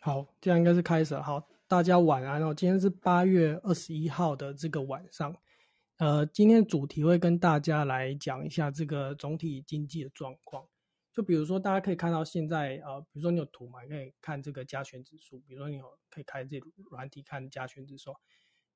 [0.00, 1.22] 好，这样应该是开始了。
[1.22, 2.54] 好，大家晚安哦。
[2.54, 5.36] 今天是八月二十一号的这个晚上，
[5.96, 10.64] 呃，今天主题会跟大家来讲一下这个总体经济的状况。
[11.12, 15.40] 就比如说，大家可以看到现在，呃，比如说你有图嘛，可以看这个加权指数。
[15.40, 16.60] 比如说你有可以开这
[16.92, 18.12] 软体看加权指数，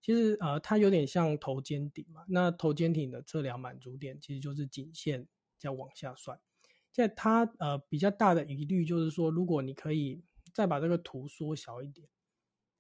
[0.00, 2.24] 其实呃，它有点像头肩顶嘛。
[2.26, 6.40] 那头肩顶的测量满足点其实就是颈线再往下算。
[6.90, 12.08] 现在它呃比较大的疑虑就是说，如果你可以再把这个图缩小一点，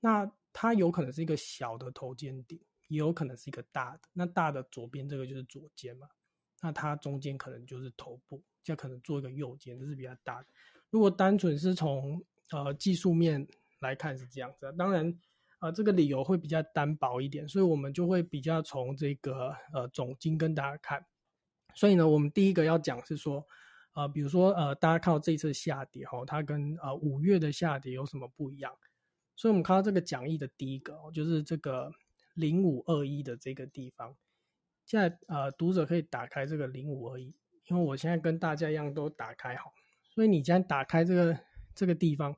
[0.00, 4.00] 那它有可能是一个小的头肩顶，也有可能是一个大的。
[4.12, 6.08] 那大的左边这个就是左肩嘛，
[6.60, 8.42] 那它中间可能就是头部。
[8.64, 10.46] 就可能做一个右肩，这是比较大的。
[10.88, 13.44] 如果单纯是从呃技术面
[13.80, 15.12] 来看是这样子，当然
[15.58, 21.04] 呃这个理由会比较单薄一点，所以我们就会比较从这个呃总金跟大家看。
[21.74, 23.44] 所以呢，我们第一个要讲是说，
[23.94, 28.72] 呃比如说呃大家看到这一次下跌哈，它跟呃五月的下跌有什么不一样？
[29.36, 31.92] 所以我们看到这个讲义的第一个就是这个
[32.34, 34.16] 零五二一的这个地方，
[34.86, 37.34] 现在呃读者可以打开这个零五二一。
[37.68, 39.72] 因为我现在跟大家一样都打开好，
[40.10, 41.38] 所以你现在打开这个
[41.76, 42.34] 这个地方，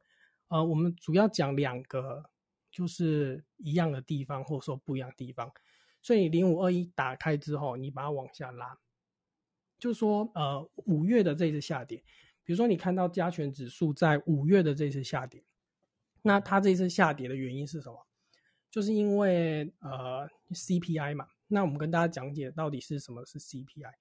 [0.48, 2.22] 呃，我们主要讲两个
[2.70, 5.50] 就是一样的地方，或者说不一样的地方。
[6.02, 8.78] 所以零五二一打开之后，你把它往下拉，
[9.84, 11.98] 就是说，呃，五月的这次下跌，
[12.42, 15.44] 比如说你看到加权指数在五月的这次下跌，
[16.22, 18.06] 那它这次下跌的原因是什么？
[18.70, 21.26] 就是因为呃 CPI 嘛。
[21.48, 23.92] 那我们跟大家讲解到底是什么是 CPI。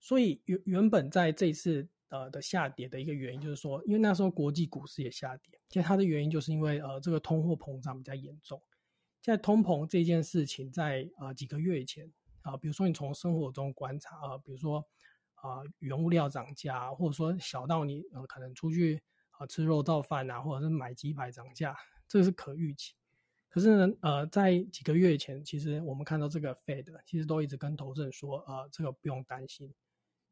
[0.00, 8.60] 所以原原本在这一次呃的下跌的一个原因，就是说，因为那时候国际股市也下跌，其实它的原因就是因为呃这个通货膨胀比较严重。
[9.22, 12.12] 在通膨这件事情，在呃几个月以前
[12.42, 14.84] 啊，比如说你从生活中观察啊，比如说
[15.48, 21.76] 啊原物料涨价，或者说小到你呃可能出去啊吃肉燥饭啊，或者是买鸡排涨价，
[22.08, 22.94] 这个是可预期。
[23.50, 29.72] 可是呢，呃，在几个月前，其实我们看到这个 Fed 其实都一直跟投资人说，呃，这个不用担心。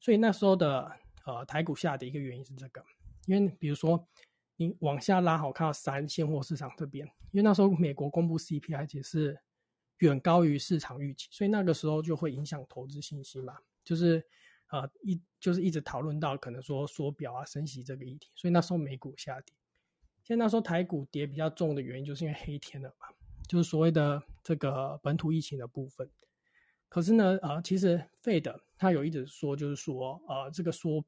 [0.00, 0.90] 所以那时候的
[1.24, 2.82] 呃台股下的一个原因是这个，
[3.26, 4.08] 因为比如说
[4.56, 9.38] 你往下拉，好看到三现货市场这边，因为那时候美国公布 CPI 也是
[9.98, 14.26] 远高于市场预期，所以那个时候就会影响投资信心嘛，就是
[14.72, 19.54] 呃一就是一直讨论到可能说缩表啊升息这个议题，所以那时候美股下跌。
[20.24, 23.06] 现在那时候台股跌比较重的原因，就是因为黑天了嘛，
[23.46, 26.08] 就是所谓的这个本土疫情的部分。
[26.88, 31.04] 可是呢，呃，其实费的他有一直说，就是说，呃，这个缩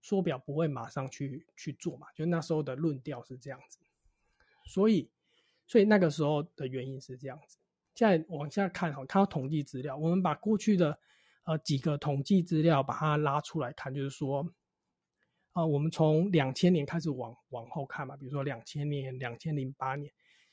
[0.00, 3.78] 缩表不会马上去去做嘛，就那时候的论调是这样子。
[4.64, 5.10] 所以，
[5.66, 7.58] 所以那个时候的原因是这样子。
[7.94, 10.98] 现在往下看哈，看到统计资料，我们把过去的
[11.46, 14.46] 呃几个统计资料把它拉出来看，就是说，
[15.52, 20.12] 啊，我们从两千年开始往往后看嘛，比如说两千年、两千零八年，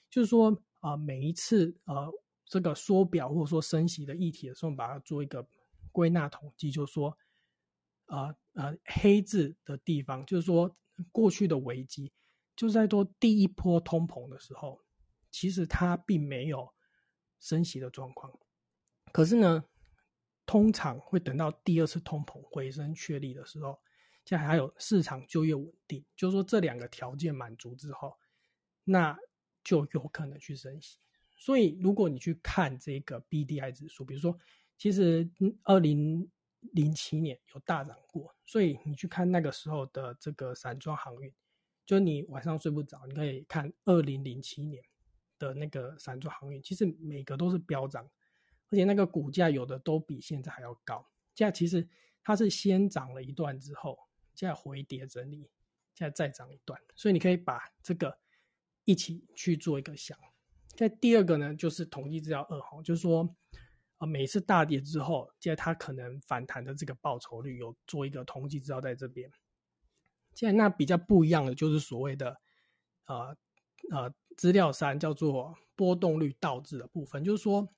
[0.09, 2.09] 就是说，啊，每一次呃。
[2.45, 5.47] 这个缩表或者说升息的议题的时候，把它做一个
[5.91, 7.17] 归纳统计，就是说，
[8.05, 10.75] 呃呃，黑字的地方，就是说
[11.11, 12.11] 过去的危机，
[12.55, 14.81] 就在做第一波通膨的时候，
[15.31, 16.71] 其实它并没有
[17.39, 18.31] 升息的状况。
[19.11, 19.63] 可是呢，
[20.45, 23.79] 通常会等到第二次通膨回升确立的时候，
[24.25, 28.17] 现在还有市场就业稳定，就是说这两个条件满足之后，
[28.83, 29.17] 那
[29.63, 30.97] 就有可能去升息。
[31.35, 34.37] 所以，如果你去看这个 B D I 指数，比如说，
[34.77, 35.29] 其实
[35.63, 36.29] 二零
[36.71, 41.33] 零七年有大涨过，所以你去看那个时候的这个散装航运，
[41.85, 44.81] 就你晚上睡不着，你可以看二零零七年
[45.37, 48.09] 的那个散装航运，其实每个都是飙涨，
[48.73, 51.07] 而且那个股价有的都比现在还要高。
[51.35, 51.87] 现在其实
[52.23, 53.99] 它是先涨了一段之后，
[54.33, 55.47] 现在回跌整理，
[55.93, 58.17] 现在再涨一段，所以你可以把这个
[58.83, 60.17] 一起去做一个想。
[60.75, 63.35] 在第二个呢，就是统计资料二号，就是说，
[63.99, 69.31] 呃，每次大跌之后，现在它可能反弹的这个报酬率有做一个统计资料在这边。
[70.33, 72.41] 现在那比较不一样的就是所谓的，
[73.05, 73.37] 呃
[73.91, 77.69] 呃，资料三叫做波动率倒置的部分，就是说，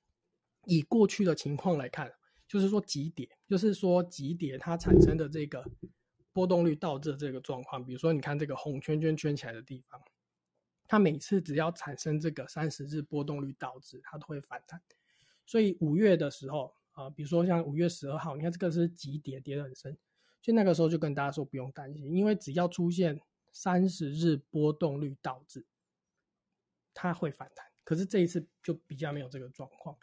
[0.66, 2.12] 以过去的情况来看，
[2.46, 5.64] 就是说急跌，就是说急跌它产生的这个
[6.32, 10.00] 波动率倒置这个状况，比如说你看这个红圈圈圈起来的地方。
[10.88, 14.80] 它每次只要产生这个三十日波动率倒置，它都会反弹。
[15.44, 19.98] 所以五月的时候，啊，比如说像五月十二号，你看这个是急跌，跌得很深，
[20.40, 23.20] 所以那个时候就跟大家说不用担心，因为只要出现
[23.50, 25.66] 三十日波动率倒置，
[26.94, 27.66] 它会反弹。
[27.82, 29.98] 可是这一次就比较没有这个状况，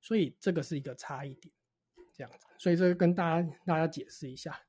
[0.00, 1.52] 所以这个是一个差异点，
[2.12, 2.46] 这样子。
[2.58, 4.60] 所以这个跟大家大家解释一下，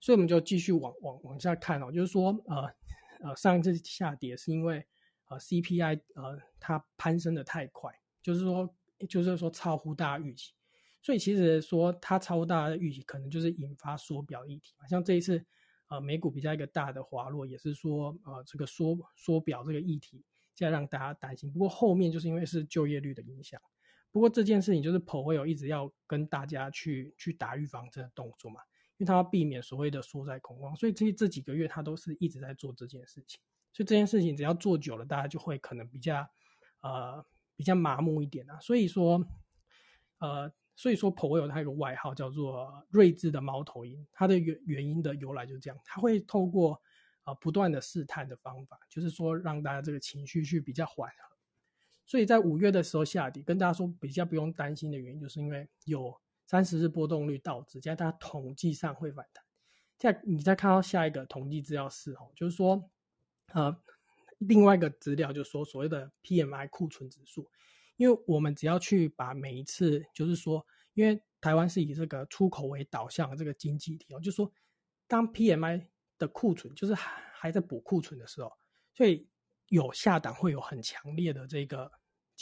[0.00, 2.72] 所以我们就继续往往往下看哦，就是说，呃。
[3.24, 4.84] 呃，上一次下跌是因为
[5.28, 8.68] 呃 CPI 呃它攀升的太快，就是说
[9.08, 10.54] 就是说超乎大家预期，
[11.00, 14.88] 所以其实说它超乎大家的预期，可能就是引发缩表议题嘛。
[14.88, 15.40] 像这一次
[15.86, 21.52] 呃美股比较一个大的滑落，也是说呃这个缩缩表这个议题，在让大家担心。
[21.52, 23.62] 不过后面就是因为是就业率的影响。
[24.12, 28.60] 不过这件事情就是 Powell 一直要跟大家去去打预防针的动作嘛，
[28.98, 33.40] 因为他要避免所谓的缩在恐慌，所以这这几个月他都是一直在做这件事情。
[33.72, 36.28] 所以这件事情只要做久了，大家就会可能比较
[36.82, 37.24] 呃
[37.56, 38.60] 比较麻木一点啊。
[38.60, 39.26] 所以说
[40.18, 46.78] 呃所以说 Powell 他有个外号叫做睿智的猫头鹰，它的原原因的由来就是这样，他会透过
[47.22, 51.31] 啊不断的试探的方法，就是说让大家这个情绪去比较缓和。
[52.12, 56.14] 所以在五月的时候下跌，跟大家说比较不用担心的原因，就是因为有
[56.44, 59.42] 三十日波动率导致，在它统计上会反弹。
[59.96, 62.90] 在你再看到下一个统计资料是哦，就是说，
[63.54, 63.74] 呃，
[64.36, 67.48] 另外一个资料就是说所谓的 PMI 库存指数，
[67.96, 74.52] 因为我们只要去把每一次，就是说，因为台湾是以这个出口为导向的这个经济体哦，就是说，
[75.08, 75.86] 当 PMI
[76.18, 78.52] 的库存就是还还在补库存的时候，
[78.92, 79.26] 所以
[79.68, 81.90] 有下档会有很强烈的这个。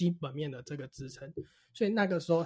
[0.00, 1.30] 基本面的这个支撑，
[1.74, 2.38] 所以那个时候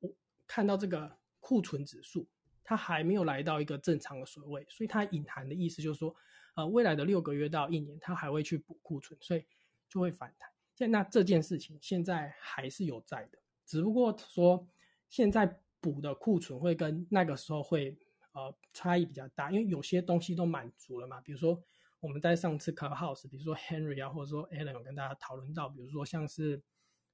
[0.00, 0.12] 我
[0.44, 2.26] 看到这个库存指数，
[2.64, 6.12] 它还没有来到一个正常的水位，所以它隐含的意思就是说，
[6.56, 9.44] 呃，未来的六个月到一年，它还会去补库存，所以
[9.88, 10.50] 就会反弹。
[10.74, 14.66] 现那这件事情现在还是有在的，只不过说
[15.08, 17.96] 现在补的库存会跟那个时候会
[18.32, 21.62] 呃差异比较大，因为有些东西都满足了嘛，比如说
[22.00, 26.60] 我们在上次 Clubhouse，比如说 Henry 啊，或者说 Alan 有跟大家讨论到，比如说像是。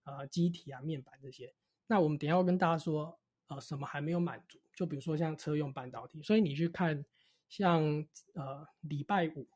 [0.04, 1.54] 呃，机体啊，面板这些，
[1.86, 4.60] 那我们等下要跟大家说，呃，什么还没有满足？
[4.74, 7.04] 就比如说像车用半导体，所以你去看，
[7.48, 8.04] 像
[8.34, 9.46] 呃礼拜五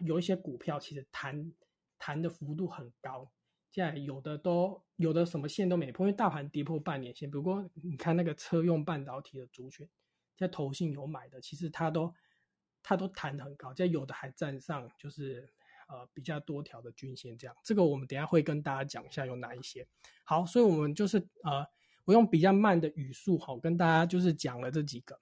[0.00, 1.52] 有一些股票其实弹
[1.98, 3.30] 弹的幅度很高，
[3.70, 7.30] 现在有的都有的什么线都没破，因为大盘跌破半年线。
[7.30, 9.86] 不过你看那个车用半导体的族群，
[10.36, 12.14] 在投信有买的，其实它都
[12.82, 15.52] 它都弹的很高，在有的还站上就是。
[15.90, 19.84] 呃，比较多条的均线，这样，这个我们等下会跟大家讲一下有哪一些。
[20.22, 21.66] 好，所以我们就是呃，
[22.04, 25.18] 我用比较慢的语速，好，跟大家就是讲了这几个。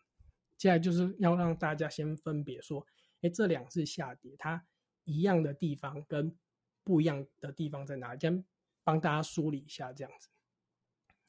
[0.59, 2.87] 接下来就是要让大家先分别说，
[3.23, 4.63] 哎，这两次下跌，它
[5.05, 6.37] 一样的地方跟
[6.85, 8.15] 不一样的地方在哪？
[8.19, 8.45] 先
[8.85, 10.29] 帮大家梳理一下，这样子。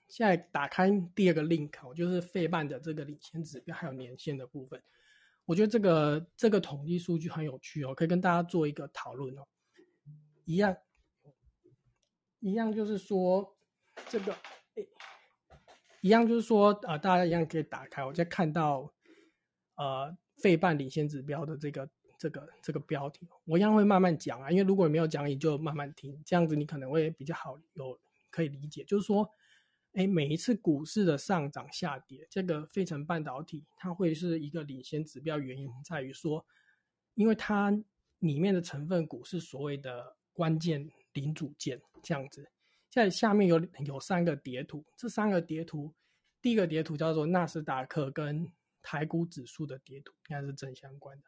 [0.10, 4.82] 现在打开第二个 link，就是费半的这个领先指标还有年线的部分。
[5.50, 9.48] 我觉得这个这个统计数据很有趣哦，可以跟大家做一个讨论哦。
[10.46, 10.78] 一样，
[12.40, 13.58] 一样就是说
[14.10, 14.32] 这个，
[14.76, 14.86] 哎
[16.02, 18.94] 一样就是说啊，大家一样可以打开，我再看到
[19.74, 28.00] 呃，费半领先指标的这个这个这个标题，我一样会慢慢讲啊，因为如果你没有讲，你就慢慢听，这样子你可能会比较好有
[28.30, 29.28] 可以理解，就是说。
[29.94, 36.46] 哎，每一次股市的上涨下跌，这个费城半导体它会是一个领先指标，原因在于说，
[37.16, 37.72] 因为它
[38.20, 42.48] 里面的成分股是所谓的关键零组件，这样子。
[42.90, 45.94] 在下面有有三个叠图，这三个叠图，
[46.42, 48.52] 第一个叠图叫做纳斯达克跟
[48.82, 51.26] 台股指数的叠图，应该是正相关的。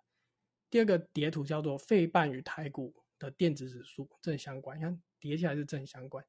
[0.69, 6.23] 第二个叠图叫做费半与台股的电子指数正相关，你看叠起来是正相关。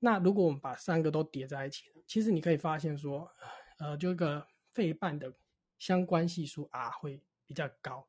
[0.00, 3.30] 那如果我们把三个都叠在一起，其实你可以发现说，
[3.78, 5.34] 呃，这个费半的
[5.78, 8.06] 相关系数 R 会比较高。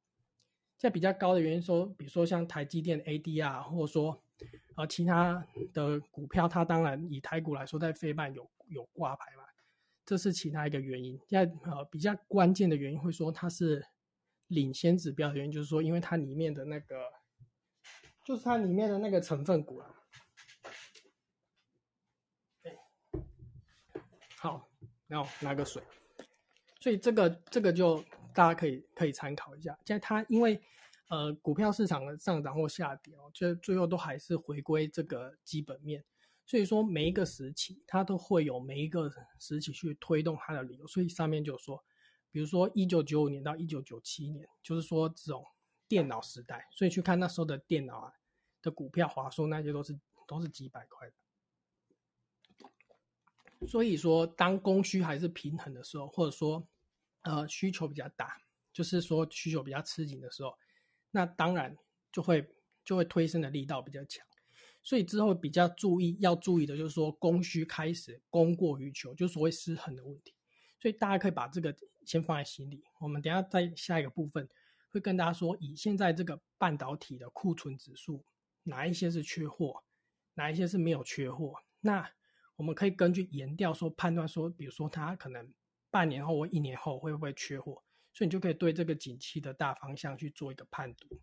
[0.77, 4.23] 在比较高的原因说，比如说像台积电 ADR，或者说
[4.77, 9.43] 呃其他的股票，它当然以台股来说，在费半有有挂牌嘛，
[10.05, 11.19] 这是其他一个原因。
[11.27, 13.85] 现在呃比较关键的原因会说它是
[14.47, 16.95] 领先指标的原因，就是说因为它里面的那个，
[18.23, 19.95] 就是它里面的那个成分股啊。
[24.41, 24.69] 好，
[25.05, 25.83] 然后拿个水，
[26.79, 28.01] 所以这个这个就
[28.33, 29.77] 大家可以可以参考一下。
[29.85, 30.57] 现在它因为
[31.09, 36.01] 呃股票市场的上涨或下跌哦，就最后都还是回归这个基本面，
[36.45, 40.87] 所以说每一个时期它都会有每一个时期去推动它的理由。
[40.87, 41.83] 所以上面就说，
[42.31, 45.43] 比如说一九九五年到一九九七年，就是说这种
[45.89, 48.13] 电脑时代，所以去看那时候的电脑啊
[48.61, 51.13] 的股票，华硕那些都是都是几百块的。
[53.67, 56.65] 所以说，当供需还是平衡的时候，或者说，
[57.21, 60.53] 呃，需求比较大，就是说需求比较吃紧的时候，
[61.11, 61.77] 那当然
[62.11, 62.49] 就会
[62.85, 64.25] 就会推升的力道比较强。
[64.81, 70.33] 所以之后比较注意要注意的就是说，供需开始供过于求，就所谓失衡的问题。
[70.79, 71.75] 所以大家可以把这个
[72.05, 72.81] 先放在心里。
[72.99, 74.47] 我们等下在下一个部分
[74.91, 78.23] 会跟大家说，以现在这个半导体的库存指数，
[78.63, 79.83] 哪一些是缺货，
[80.35, 81.55] 哪一些是没有缺货。
[81.81, 82.09] 那
[82.59, 85.53] 我们可以根据研调说判断说，比如说它可能
[85.89, 87.81] 半年后或一年后会不会缺货，
[88.13, 91.21] 所以你就可以对这个景气的大方向去做一个判读。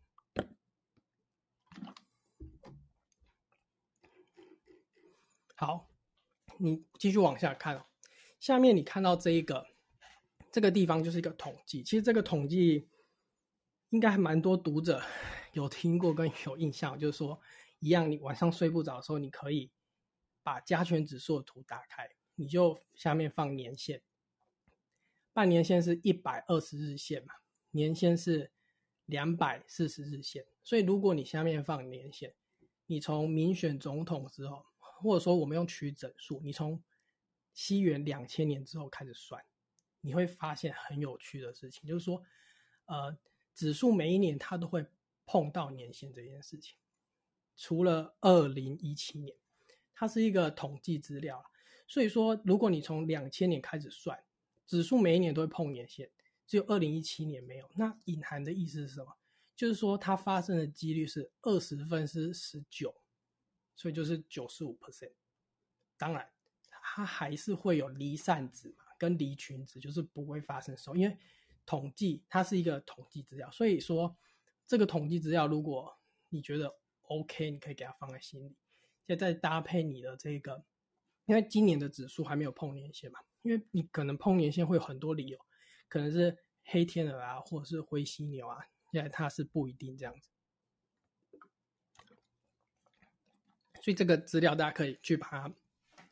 [5.55, 5.90] 好，
[6.57, 7.85] 你继续往下看哦。
[8.40, 9.66] 下面你看到这一个
[10.50, 12.88] 这个地方就是一个统计，其实这个统计
[13.90, 15.02] 应该还蛮多读者
[15.52, 17.38] 有听过跟有印象，就是说
[17.81, 19.71] 一样，你晚上睡不着的时候，你可以
[20.47, 24.00] 把加权指数的图打开，你就下面放年线，
[25.33, 27.35] 半年线是一百二十日线嘛，
[27.73, 28.53] 年线是
[29.07, 32.33] 两百四十日线，所以如果你下面放年线，
[32.87, 34.65] 你从民选总统之后。
[34.99, 36.83] 或者说，我们用取整数，你从
[37.53, 39.45] 西元两千年之后开始算，
[40.00, 42.23] 你会发现很有趣的事情，就是说，
[42.87, 43.15] 呃，
[43.53, 44.87] 指数每一年它都会
[45.26, 46.79] 碰到年限这件事情，
[47.59, 49.37] 除了二零一七年，
[49.97, 51.45] 它是一个统计资料
[51.88, 54.17] 所以说，如果你从两千年开始算，
[54.65, 56.09] 指数每一年都会碰年限，
[56.47, 57.69] 只有二零一七年没有。
[57.75, 59.17] 那隐含的意思是什么？
[59.57, 62.95] 就是说，它发生的几率是二十分之十九。
[63.79, 65.12] 所以就是九十五 percent，
[65.99, 66.26] 当然
[66.71, 70.97] 它还是会有离散值嘛，跟离群值，就是不会发生收。
[70.97, 71.15] 因为
[71.67, 74.17] 统计它是一个统计资料，所以说
[74.67, 75.95] 这个统计资料，如果
[76.31, 78.57] 你觉得 OK，你可以给它放在心里，
[79.06, 80.64] 现在搭配你的这个，
[81.26, 85.38] 因为今年的指数还没有碰年线嘛，因为你可能碰年线会有很多理由，
[85.88, 88.58] 可能是黑天鹅啊，或者是灰犀牛啊，
[88.90, 90.28] 现在它是不一定这样子。
[93.82, 95.54] 所以这个资料大家可以去把它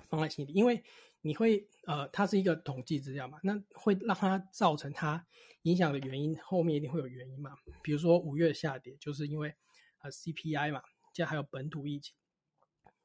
[0.08, 0.84] 放在心里，因为
[1.22, 5.26] 你会呃，它是一个统计资料嘛，那会让它造成它
[5.62, 7.56] 影响的原因，后面一定会有原因嘛。
[7.82, 9.52] 比如说五月下跌，就是因为
[10.02, 10.82] 呃 CPI 嘛，
[11.12, 12.14] 现在还有本土疫情，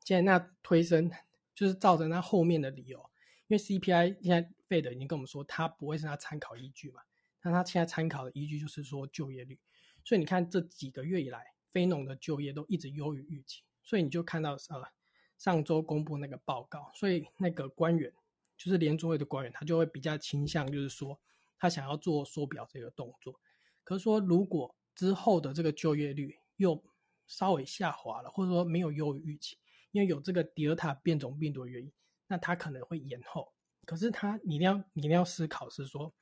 [0.09, 1.11] 现在那推升
[1.53, 2.97] 就是造成它后面的理由，
[3.45, 7.03] 因为 CPI 现在费德已经跟我们说，它不会是它参考依据嘛，
[7.43, 9.59] 那它现在参考的依据就是说就业率，
[10.03, 13.61] 所以你看这几个月以来，非农的就业都一直优于预期。
[13.83, 14.83] 所以你就看到呃，
[15.37, 18.11] 上周公布那个报告，所以那个官员
[18.57, 21.19] 就是联储会的官员，他就会比较倾向，就是说
[21.59, 23.39] 他想要做缩表这个动作。
[23.83, 26.83] 可是说如果之后的这个就业率又
[27.27, 29.55] 稍微下滑了，或者说没有优于预期，
[29.91, 31.91] 因为有这个德尔塔变种病毒的原因，
[32.27, 33.53] 那他可能会延后。
[33.85, 36.13] 可是他你一定要你一定要思考是说，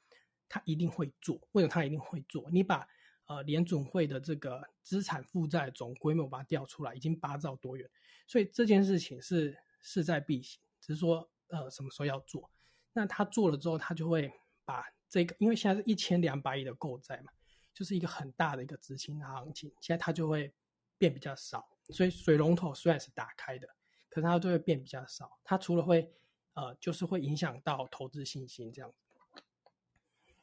[0.48, 2.50] 他一定会做，为什么他一定会做？
[2.50, 2.88] 你把
[3.26, 7.90] 呃，联总会的这个资产负债总规模把它调出来，已经八兆多元，
[8.26, 12.50] 所以这件事情是势在必行，只是说呃什么时候要做。
[12.94, 14.32] 那他做了之后，他就会
[14.64, 17.32] 把这个，因为现在是一千两百亿的购债嘛，
[17.74, 20.54] 就是一个很大的一个资金行情，现在它就会
[20.98, 21.68] 变比较少。
[21.90, 23.68] 所以水龙头虽然是打开的，
[24.10, 25.40] 可是它就会变比较少。
[25.44, 26.14] 它除了会
[26.54, 28.94] 呃，就是会影响到投资信心这样。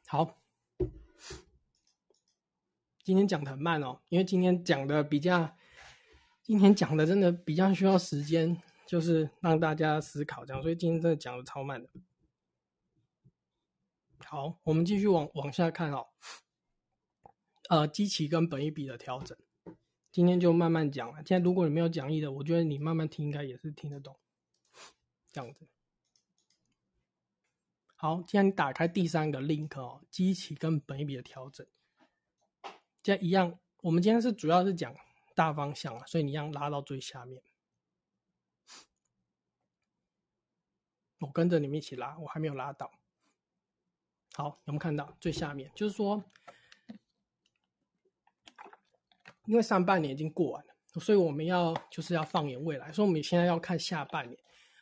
[0.07, 0.41] 好。
[3.03, 5.55] 今天讲的很慢哦，因为今天讲的比较，
[6.41, 11.87] 今天讲的真的比较需要时间，就是让大家思考这样，所以今天真的讲的超慢的。
[14.25, 16.07] 好，我们继续往往下看哦。
[17.69, 19.37] 呃，基期跟本一比的调整，
[20.15, 21.15] 今天就慢慢讲了。
[21.25, 24.17] 现在如果你没有讲义的，我觉得你慢慢听应该也是听得懂。
[25.33, 25.67] 这样子。
[27.97, 31.67] 好，既然你打开第三个 link 哦，机器跟本一比的调整。
[33.03, 34.95] 这一样，我们今天是主要是讲
[35.35, 37.43] 大方向，所以你一样拉到最下面。
[41.19, 42.89] 我跟着你们一起拉，我还没有拉到。
[44.35, 45.73] 好，有没有看到最下面？
[45.75, 46.23] 就是说，
[49.47, 54.39] 因为上半年已经过完了，所以我们要就是要放眼未来，所以我们现在要看下半年。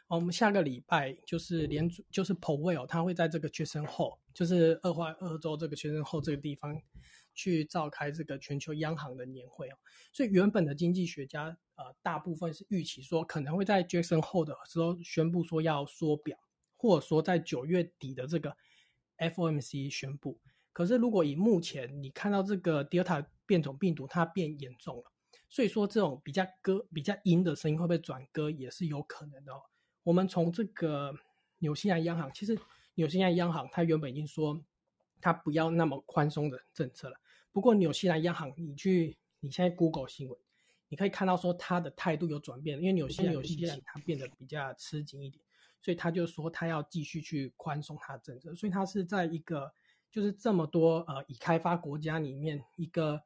[0.07, 6.81] 我们下个礼拜就是连就是 Powell，他会在这个学生后，就是二化二州这个学生后这个地方。
[7.35, 9.73] 去召开这个全球央行的年会哦，
[10.11, 16.37] 所以原本的经济学家呃大部分是预期说可能会在决升后的时候宣布说要缩表，
[16.77, 18.55] 或者说在九月底的这个
[19.17, 20.39] FOMC 宣布。
[20.71, 25.03] 可是如果以目前你看到这个 Delta 变种病毒它变严重了，
[25.49, 29.53] 所以说这种比较歌比较阴的声音会不会转歌也是有可能的。
[29.53, 29.61] 哦。
[30.03, 31.13] 我们从这个
[31.59, 32.57] 纽西兰央行，其实
[32.95, 34.61] 纽西兰央行它原本已经说
[35.21, 37.17] 它不要那么宽松的政策了。
[37.51, 40.37] 不过纽西兰央行，你去你现在 Google 新闻，
[40.89, 45.43] 你可以看到说他的态度有转变，因为纽西兰纽西兰它变得比较吃紧一点，
[45.81, 49.71] 所以他就说他要继续去宽松它的政策，所以它是在一个
[50.11, 53.23] 就是这么多呃已开发国家里面一个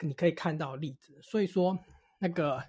[0.00, 1.78] 你可以看到例子，所以说
[2.18, 2.62] 那个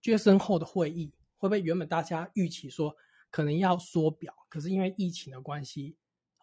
[0.00, 2.96] 决胜后的会议会不会原本大家预期说
[3.30, 5.96] 可能要缩表，可是因为疫情的关系，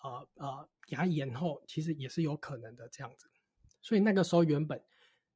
[0.04, 3.28] 呃呃，给它延后，其实也是有可能的这样子。
[3.82, 4.82] 所以那个时候原本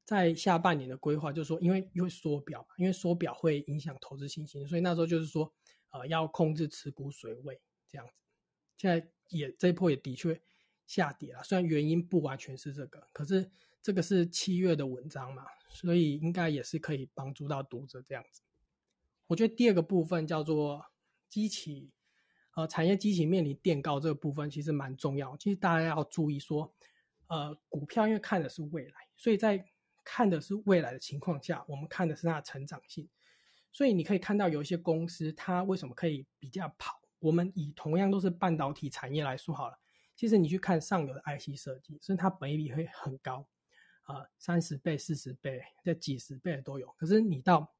[0.06, 5.54] 在下半年的规划就是说，因为因为缩表，因为缩表会影响投资信心，所以那时候就是说，
[5.90, 8.14] 呃，要控制持股水位这样子。
[8.78, 10.40] 现在也这一波也的确
[10.86, 13.50] 下跌了，虽然原因不完全是这个，可是
[13.82, 18.42] 这个是七月的文章嘛，所以应该也是可以帮助到读者这样子。
[19.28, 20.86] 我觉得第二个部分叫做
[21.30, 21.92] 机器，
[22.56, 25.36] 呃，产业机器面临垫高这个部分其实蛮重要。
[25.38, 26.74] 其实大家要注意说，
[27.28, 29.64] 呃，股票因为看的是未来，所以在
[30.04, 33.08] 看的是未来的情况下，我们看的是它的成长性。
[33.72, 37.00] 所以你可以看到有一些公司它为什么可以比较跑。
[37.20, 39.78] 我们以同样都是半导体产业来说好了，
[40.16, 43.46] 其实你去看上游的 IC 设计，所以它本益比会很高，
[44.08, 46.88] 啊，三十倍、四十倍、这几十倍都有。
[46.98, 47.72] 可是你到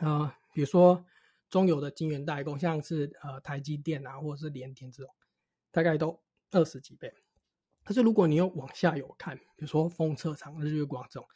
[0.00, 1.04] 呃，比如说
[1.48, 5.14] 中游的晶圆代工，像是呃台积电啊，或者是联电这种，
[5.70, 6.20] 大概都
[6.52, 7.12] 二十几倍。
[7.84, 11.28] 可是如果你又往下游看，比如说封测厂、日月光这种，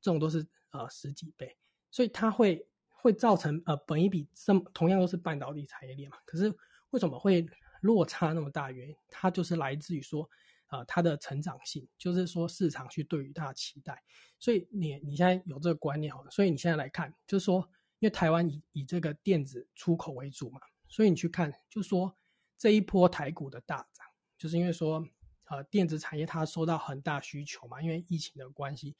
[0.00, 1.56] 这种都是呃十几倍，
[1.90, 6.52] 所以它会会造成呃本一比这同样都是半导体产业链嘛，可是
[6.90, 7.46] 为什么会
[7.82, 8.70] 落差那么大？
[8.70, 10.28] 原因它就是来自于说，
[10.68, 14.02] 呃，它的成长性，就是说市场去对于它的期待。
[14.38, 17.68] 所以你你现在有这个观念，所以你现在来看，就是说。
[17.98, 22.14] 因为台湾以以这个电子出口为主嘛，所以你去看，就是说
[22.58, 24.06] 这一波台股的大涨，
[24.36, 25.02] 就是因为说，
[25.44, 28.94] 呃，电子产业它受到很大需求嘛，因为疫情的关系，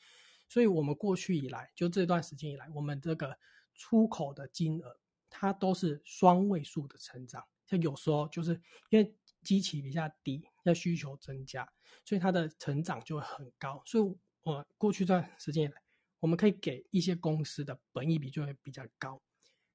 [0.48, 3.36] 所以我们过去以来，就这段时间以来，我们这个
[3.74, 7.44] 出口的金额，它都是双位数的成长。
[7.66, 8.58] 像有时候就是
[8.88, 9.14] 因为
[9.46, 11.72] 基期比较低，要需求增加，
[12.04, 13.80] 所以它的成长就会很高。
[13.86, 14.04] 所以
[14.42, 15.82] 我过去这段时间以来。
[16.18, 19.22] 我们可以给一些公司的本益比就会比较高，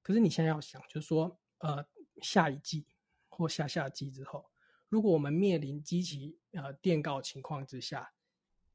[0.01, 1.85] 可是你现在要想，就是说，呃，
[2.23, 2.87] 下一季
[3.29, 4.51] 或下下季之后，
[4.89, 8.11] 如果我们面临基期呃垫高情况之下，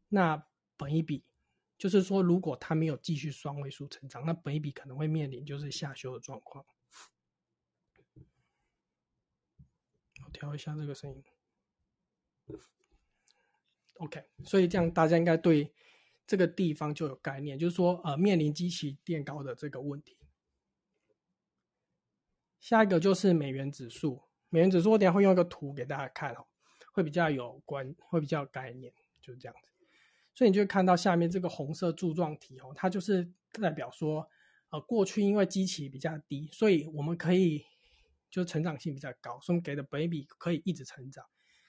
[0.08, 1.24] 那本益比
[1.76, 6.64] 就是说，如果它没有继续双位数成长，那本益比可能会面临就是下修的状况。
[10.24, 11.24] 我调一下这个声音。
[13.94, 15.72] OK，所以这样大家应该对。
[16.28, 20.16] 这个地方就有概念，就是说，呃，面临机器垫高的这个问题。
[22.58, 26.44] 下一个就是美元指数，美元指数我等下会用一个图给大家看哦，
[26.92, 29.70] 会比较有关，会比较有概念，就是这样子。
[30.34, 34.28] 所以你就会看到下面这个红色柱状体哦，它就是代表说，
[34.70, 37.64] 呃，过去因为机器比较低，所以我们可以
[38.36, 41.24] 就成长性比较高，所以给的本益比可以一直成长。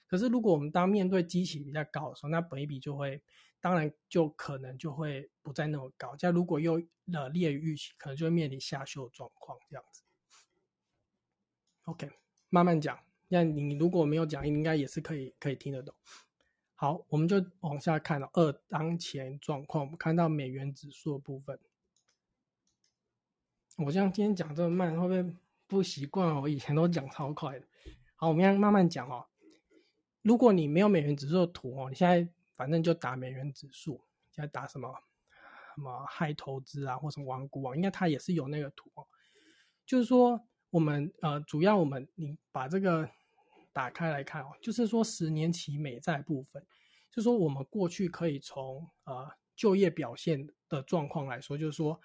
[0.08, 3.24] 可是如果我们当面对机器比较高的时候，那本益比就会。
[3.60, 6.16] 当然，就可能就会不再那么高。
[6.16, 6.80] 再如果又
[7.12, 10.04] 呃劣于预期，可能就会面临下修状况这样子。
[11.86, 12.12] OK，
[12.50, 12.98] 慢慢讲。
[13.30, 15.94] 那你如果没有讲，应该也是可以可以听得懂。
[16.76, 19.84] 好，我们就往下看了二当前状况。
[19.84, 21.60] 我们看到美元指数的部分。
[23.78, 25.36] 我这样今天讲这么慢，会不会
[25.68, 26.42] 不习惯哦？
[26.42, 27.68] 我以前都讲超快的。
[28.16, 29.28] 好，我们要慢慢讲哦。
[30.22, 32.28] 如果你没有美元指数的图哦，你现在。
[32.58, 34.02] 反正就打美元指数，
[34.32, 34.92] 现在打什么
[35.76, 39.06] 什么嗨投资啊，或什么王股网，应该它也是有那个图哦。
[39.86, 43.08] 就是说，我们呃，主要我们你把这个
[43.72, 46.66] 打开来看哦，就是说十年期美债部分，
[47.12, 52.02] 就说我们过去可以从呃就业表现的状况来说，就是说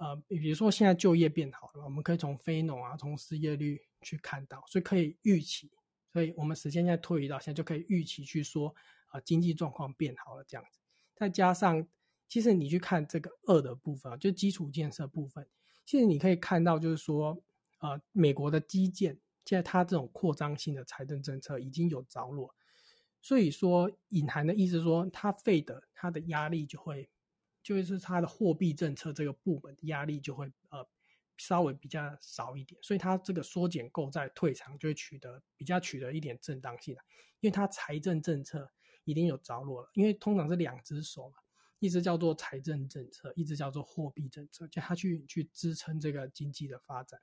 [0.00, 5.70] 呃，比如说现在就业变好了，我们可以从非农啊，从失业率去看到，所以可以预期，
[6.10, 8.74] 所以我们时间现在推移到现在就可以预期去说。
[9.12, 10.78] 啊，经济状况变好了，这样子，
[11.16, 11.84] 再加上，
[12.28, 15.44] 其实你去看这个二的部分啊，就基础建设部分，
[15.84, 17.42] 其实你可以看到，就是说，
[17.80, 22.54] 呃，美国的基建，现在它这种扩张性的财政政策已经有着落，
[23.20, 27.10] 所以说隐含的意思说，它费的它的压力就会，
[27.62, 30.86] 就是它的货币政策这个部门的压力就会呃
[31.36, 37.02] 稍微比较少一点，所以它这个缩减购债退场就会取得比较取得一点正当性了
[37.40, 38.70] 因为它财政政策。
[39.04, 41.38] 已经有着落了，因为通常是两只手嘛，
[41.78, 47.18] 一只叫做财政政策，一只叫做货币政策，叫它去去支撑这个经济的发展。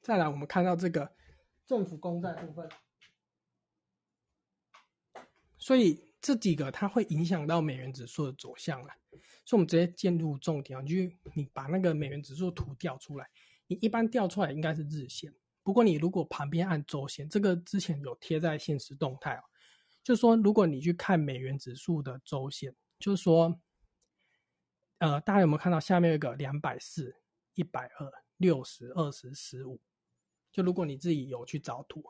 [0.00, 1.14] 再来，我们看到这个
[1.66, 2.68] 政府公债部分，
[5.58, 8.88] 所以这几个它会影响到美元指数的走向了。
[9.44, 10.94] 所以，我们直接进入重点啊，就
[11.34, 13.28] 你把那个美元指数图调出来，
[13.66, 15.34] 你一般调出来应该是日线。
[15.62, 19.42] 不过你如果旁边按周线，这个之前有贴在现实动态哦，
[20.02, 23.60] 就是说如果你去看美元指数的周线，就是说，
[24.98, 27.16] 呃，大家有没有看到下面有个两百四？
[27.54, 29.78] 一百二、六十、二十、十五。
[30.50, 32.02] 就如果你自己有去找图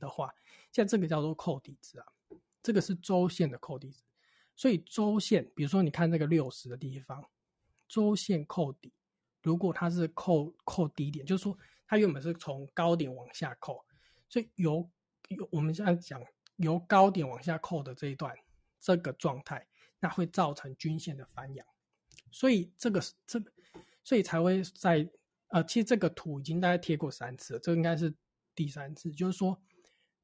[0.00, 0.34] 的话，
[0.72, 2.06] 像这个叫做扣底值啊，
[2.62, 4.02] 这个是周线的扣底值。
[4.56, 7.24] 所以周线，比如说你看这个六十的地方，
[7.86, 8.92] 周线扣底，
[9.40, 13.84] 如果它是扣扣低点，就是说它原本是从高点往下扣，
[14.28, 14.90] 所以由
[15.28, 16.20] 由我们现在讲
[16.56, 18.36] 由高点往下扣的这一段
[18.80, 19.64] 这个状态，
[20.00, 21.64] 那会造成均线的反扬。
[22.32, 23.40] 所以这个是这，
[24.02, 25.08] 所以才会在
[25.50, 28.12] 呃，其实这个图已经大概贴过三次，这应该是
[28.56, 29.62] 第三次，就是说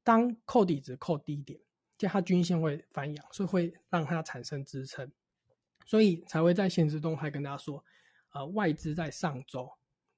[0.03, 1.57] 当扣底值扣低点。
[1.97, 5.11] 就它均线会翻扬，所以会让它产生支撑，
[5.85, 7.83] 所以才会在现实中还跟大家说，
[8.31, 9.71] 呃，外资在上周，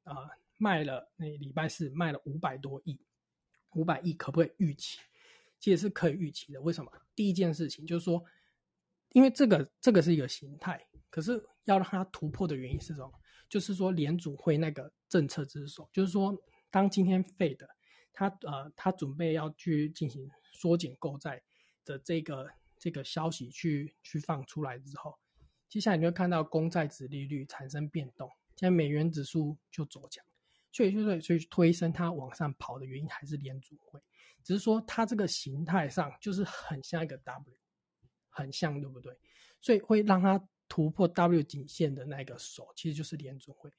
[0.04, 0.16] 呃，
[0.58, 3.00] 卖了那礼拜四卖了五百多亿，
[3.74, 5.00] 五百亿可不可以预期？
[5.60, 6.62] 其实是可以预期的。
[6.62, 6.92] 为什么？
[7.16, 8.24] 第一件事情就是说，
[9.10, 13.12] 因为这个这个是一个形态，可是要让它突破的原因是什么？
[13.50, 16.36] 就是说联储会那个政策之手，就是说
[16.70, 17.68] 当今天废的，
[18.14, 21.42] 他呃，他准备要去进行缩减购债。
[21.88, 25.18] 的这个这个消息去去放出来之后，
[25.70, 30.24] 接下来你会看到公债值利率产生变动，现在美元指数就走强，
[30.72, 34.00] 所以就是所以推升它往上跑的原因还是联储会，
[34.44, 37.56] 只是说它这个形态上就是很像一个 W，
[38.30, 39.18] 很像对不对？
[39.62, 43.72] 所以会让它突破 W 颈线的那个手，其实就是联储会。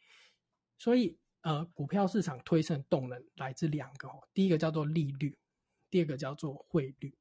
[0.79, 5.39] 所以呃，股票市场推升动能来自两个哦，第一个叫做利率，
[5.89, 7.17] 第二个叫做汇率。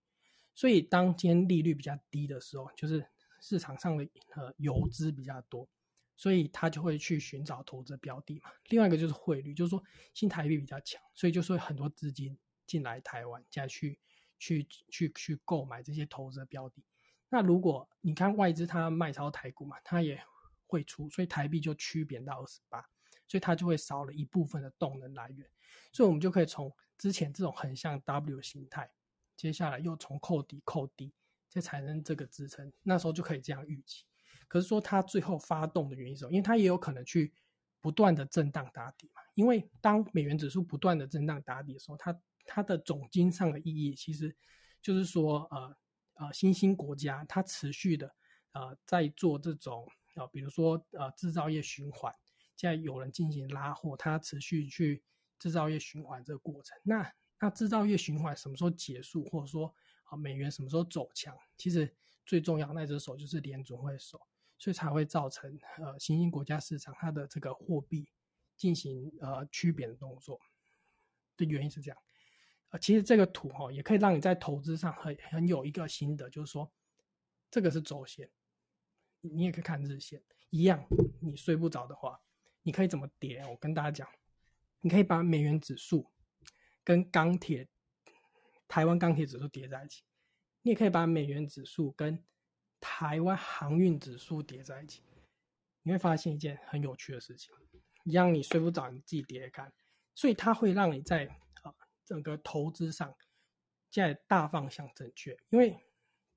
[0.57, 3.05] 所以，当今天利率比较低的时候，就是
[3.39, 5.69] 市场上的呃游资比较多，
[6.15, 8.49] 所以他就会去寻找投资标的嘛。
[8.69, 9.83] 另外一个就是汇率，就是说
[10.15, 13.99] 新台币比较强，所以就是会很多资金进来台湾，再去
[14.39, 16.83] 去去去购买这些投资标的。
[17.29, 20.19] 那如果你看外资它卖超台股嘛，它也
[20.65, 22.81] 会出，所以台币就趋贬到二十八，
[23.27, 25.47] 所以它就会少了一部分的动能来源。
[25.93, 28.89] 所以我们就可以从之前这种很像 W 形态。
[29.37, 31.13] 接下来又从扣底扣低，
[31.47, 34.03] 再产生这个支撑，那时候就可以这样预期。
[34.47, 36.31] 可是说它最后发动的原因是什么？
[36.31, 37.31] 因为它也有可能去
[37.79, 39.21] 不断的震荡打底嘛。
[39.35, 44.35] 因为当美元指数不断的震荡打底的时候，它它的总金上的意义其实
[44.81, 45.77] 就是说，呃
[46.15, 48.11] 呃，新兴国家它持续的
[48.53, 52.11] 呃在做这种呃，比如说呃制造业循环，
[52.55, 55.03] 现在有人进行拉货，它持续去
[55.37, 57.13] 制造业循环这个过程，那。
[57.39, 59.73] 那制造业循环什么时候结束，或者说
[60.05, 61.37] 啊美元什么时候走强？
[61.55, 61.95] 其实
[62.25, 64.19] 最重要那只手就是联准会手，
[64.57, 68.09] 所以才会造成呃新兴国家市场它的这个货币
[68.55, 70.39] 进行呃区别的动作
[71.37, 71.97] 的原因是这样。
[72.69, 76.69] 呃，其实这个图哈也可以让你在投资上很很有一个心得，就是说
[77.51, 78.29] 这个是周线，
[79.21, 80.85] 你也可以看日线一样。
[81.21, 82.19] 你睡不着的话，
[82.63, 83.45] 你可以怎么叠？
[83.45, 84.09] 我跟大家讲，
[84.81, 86.11] 你可以把美元指数。
[86.87, 87.67] 跟钢铁、
[88.65, 90.03] 台湾钢铁指数叠在一起，
[90.61, 92.23] 你也可以把美元指数跟
[92.79, 95.03] 台湾航运指数叠在一起，
[95.83, 97.53] 你会发现一件很有趣的事情，
[98.05, 99.73] 让你睡不着，你自己叠看。
[100.15, 101.25] 所以它会让你在
[101.61, 103.13] 啊整个投资上，
[103.91, 105.77] 在大方向正确，因为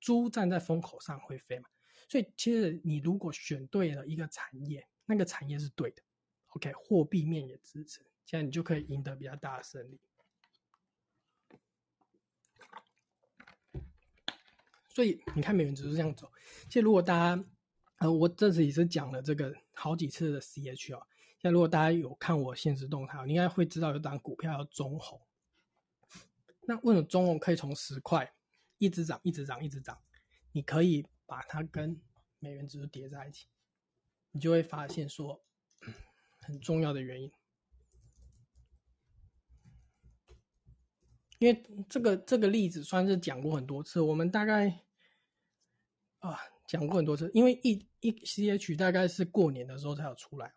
[0.01, 1.69] 猪站在风口上会飞嘛。
[2.09, 6.03] 所以其实你如果选对了一个产业，那个产业是对的
[6.49, 10.01] ，OK，货币面也支持，现在你就可以赢得比较大的胜利。
[15.01, 16.31] 所以你看，美元指数这样走。
[16.69, 17.45] 其实如果大家，
[18.01, 21.01] 呃，我这次也是讲了这个好几次的 C H 哦。
[21.41, 25.19] 现在如果大家有看我现实动态，你应该会知道有档股票叫中红。
[26.67, 28.31] 那为什么中红可以从十块
[28.77, 29.99] 一直涨，一直涨，一直涨？
[30.53, 31.99] 你可以把它跟
[32.39, 33.47] 美元指数叠在一起，
[34.33, 35.43] 你就会发现说
[36.43, 37.33] 很重要的原因。
[41.39, 44.83] 因为这个这个例子算是讲过很多次，我们大概
[46.21, 47.31] 啊讲过很多次。
[47.35, 50.55] 因为一一 C H 大概是过年的时候才有出来，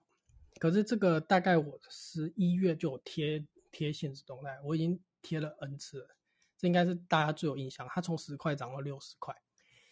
[0.59, 6.15] 可是这个大概我十一月就有贴贴现实动态，我已经贴了 N 次了，
[6.57, 7.87] 这应该是大家最有印象。
[7.89, 9.35] 它从十块涨到六十块，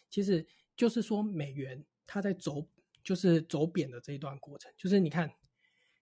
[0.09, 0.45] 其实
[0.77, 2.67] 就是说美元它在走
[3.03, 5.33] 就是走贬的这一段过程，就是你看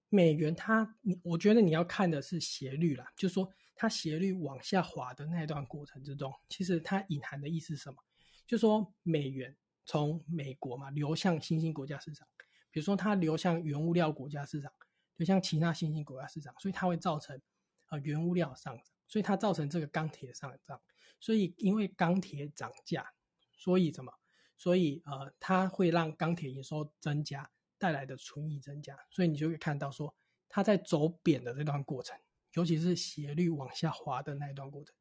[0.09, 3.51] 美元它你我觉得你要看的是斜率啦，就是说。
[3.81, 8.03] 它斜率往下滑的那一段过程之中，其实它隐含的意思是什么？
[8.49, 12.27] 就说美元从美国嘛流向新兴国家市场，
[12.71, 14.73] 比如说它流向原物料国家市场，
[15.17, 17.39] 流向其他新兴国家市场，所以它会造成
[17.89, 20.81] 呃原物料上涨，所以它造成这个钢铁上涨，
[21.19, 23.13] 所以因为钢铁涨价，
[23.53, 24.11] 所以什么？
[24.57, 30.15] 所以呃它会让钢铁营收增加带来的存益增加，所以你就会看到说
[30.49, 32.17] 它在走扁的这段过程，
[32.53, 34.95] 尤其是斜率往下滑的那一段过程，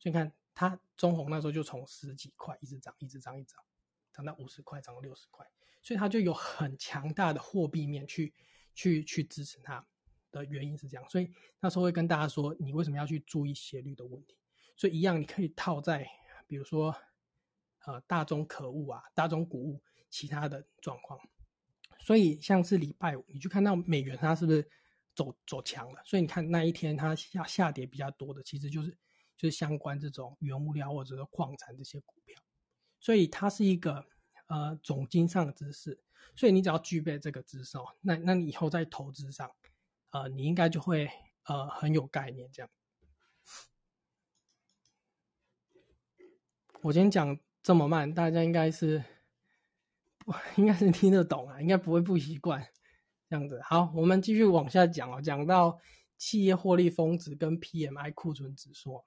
[0.00, 3.62] 所以看它中红那时候就从十几块一直涨，一直涨，一直涨，
[4.12, 5.48] 涨到五十块，涨到六十块，
[5.80, 8.34] 所以它就有很强大的货币面去
[8.74, 9.86] 去去支持它
[10.32, 14.36] 的原因是这样，所以那时候会跟大家说，你为什么要去注意斜率的问题？
[14.76, 16.04] 所以一样，你可以套在
[16.48, 16.92] 比如说
[17.84, 21.20] 呃大中可恶啊，大中谷物其他的状况。
[22.00, 24.68] 所以像是礼拜五，你去看到美元它是不是
[25.14, 26.02] 走走强了？
[26.04, 28.96] 所以你看那一天它下下跌比较多的，其实就是
[29.38, 32.38] 就是相关这种原物料或者是矿产这些股票。
[33.00, 34.04] 所以它是一个
[34.48, 35.98] 呃总经上的知识。
[36.36, 39.50] 所以你只要具备这个知识哦，那那你以后在投资上，
[40.10, 41.10] 呃，你应该就会
[41.44, 42.70] 呃很有概念这样。
[46.82, 49.02] 我今天讲这么慢，大家应该是，
[50.56, 52.64] 应该是听得懂啊，应该不会不习惯
[53.28, 53.60] 这样子。
[53.64, 55.80] 好，我们继续往下讲哦，讲到
[56.16, 59.04] 企业获利峰值跟 PMI 库存指数。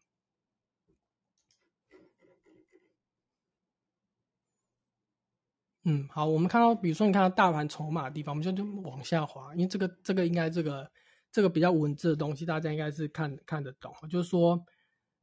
[5.83, 10.91] 嗯，好，我们看到，比如说你看到大盘筹码的地方，我们就就往下滑，因为这个这个应该这个
[11.31, 14.65] 这个比较文字的东西，大家应该是看看得懂，就是说。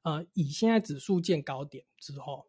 [0.03, 2.47] 呃，以现在指数见高点之后，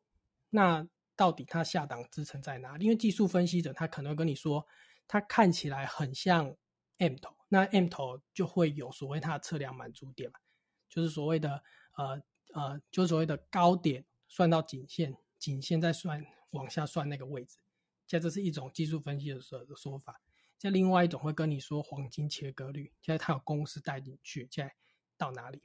[0.52, 2.86] 那到底它下档支撑在哪里？
[2.86, 4.66] 因为技术分析者他可能跟你说，
[5.08, 6.56] 它看起来很像
[7.00, 10.40] M 头，那 M 头就会有所谓它的测量满足点嘛，
[10.88, 11.62] 就是所谓的
[11.98, 12.22] 呃
[12.54, 17.58] 呃，就所谓的高点算到颈线，颈线再算往下算那个位置，
[18.10, 20.20] 现在这是一种技术分析的时候的说法。
[20.58, 24.74] 在另外一种会跟你说黄金切割率，现在它有公式带进去，现在
[25.16, 25.62] 到哪里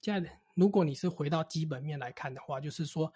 [0.00, 3.12] 现在，如果你是回到基本面来看的话，就是说，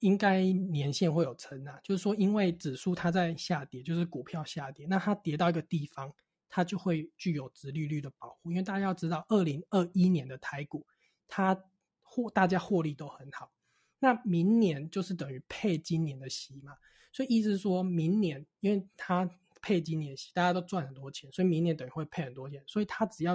[0.00, 1.80] 应该年限会有成啊。
[1.82, 6.14] 就是说，因为指数它在下跌，就是股票下跌，那它跌到一个地方，
[6.50, 8.52] 它就会具有直利率的保护。
[8.52, 10.86] 因为大家要知道，二零二一年的台股，
[11.26, 11.60] 它
[12.02, 13.50] 获大家获利都很好，
[13.98, 16.76] 那明年就是等于配今年的息嘛。
[17.16, 19.30] 所以意思是说，明年因为它
[19.62, 23.34] 配今年息，大家都赚很多钱，所以明年等于会配很多钱，所以它只要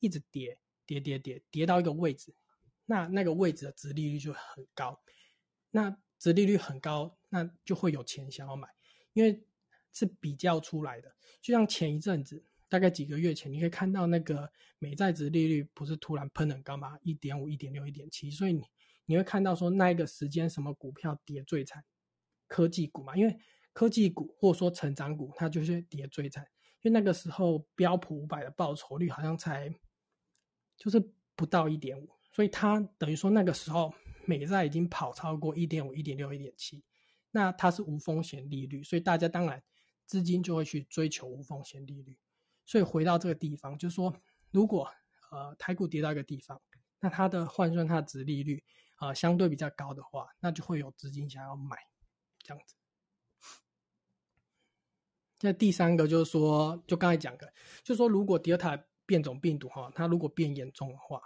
[0.00, 0.58] 一直跌。
[0.86, 2.34] 跌跌跌跌到一个位置，
[2.84, 5.00] 那那个位置的值利率就很高，
[5.70, 8.66] 那值利率很高，那就会有钱想要买，
[9.12, 9.40] 因为
[9.92, 11.14] 是比较出来的。
[11.40, 16.98] 就像前一阵子，大概几个月前，你可以看到那个美债值利率不是突然喷很高吗？
[17.02, 18.64] 一点五、一点六、一点七，所以你
[19.06, 21.84] 你会看到说那一个时间什么股票跌最惨，
[22.50, 23.38] 科技股嘛，因为
[23.72, 26.44] 科技股或者说成长股它就是跌最惨，
[26.82, 29.74] 因为那个时候标普五百的报酬率好像才。
[30.82, 30.98] 就是
[31.36, 33.92] 不到一点五，所以它等于说那个时候
[34.24, 36.82] 美债已经跑超过一点五、一点六、一点七，
[37.32, 39.62] 那它是无风险利率，所以大家当然
[40.06, 42.16] 资金就会去追求无风险利率。
[42.64, 44.16] 所以回到这个地方，就是说，
[44.50, 44.90] 如果
[45.30, 46.58] 呃台股跌到一个地方，
[46.98, 48.64] 那它的换算它的值利率
[48.96, 51.76] 啊相对比较高的话，那就会有资金想要买
[52.42, 52.74] 这样子。
[55.40, 58.82] 那第三个就是说，就刚才讲的，就是说如果 Delta。
[59.06, 61.20] 变种病毒哈，它如果变严重的话，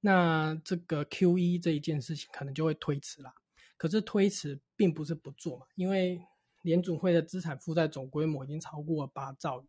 [0.00, 3.32] 那这个 Q E 这一件事情可能就会推迟啦。
[3.76, 6.20] 可是推迟并不是不做嘛，因为
[6.62, 9.64] 联准会的资产负债总规模已经超过八兆，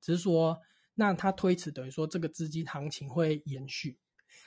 [0.00, 0.60] 只是说
[0.96, 3.96] 那它推迟等于说这个资金行情会延续。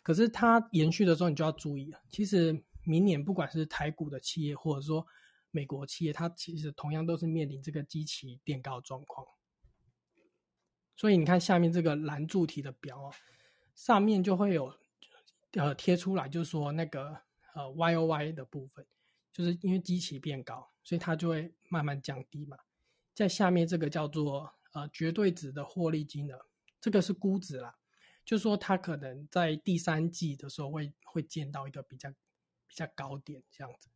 [0.04, 2.02] 可是它延续的时候，你就要注意了。
[2.10, 5.08] 其实明年不管是台股的企业，或者说
[5.52, 9.28] 美国企业，它其实同样都是面临这个基期垫高状况。
[10.96, 13.14] 所以你看下面这个蓝柱体的表哦，
[13.74, 14.78] 上面就会有
[15.54, 17.22] 呃贴出来，就是说那个
[17.54, 18.86] 呃 Y O Y 的部分，
[19.32, 22.58] 就是因为基期变高，所以它就会慢慢降低嘛。
[23.14, 26.46] 在下面这个叫做呃绝对值的获利金额，
[26.82, 27.78] 这个是估值啦，
[28.26, 32.10] 就是说它可能在第三季的时候会会见到一个比较
[32.68, 33.90] 比较高点这样子。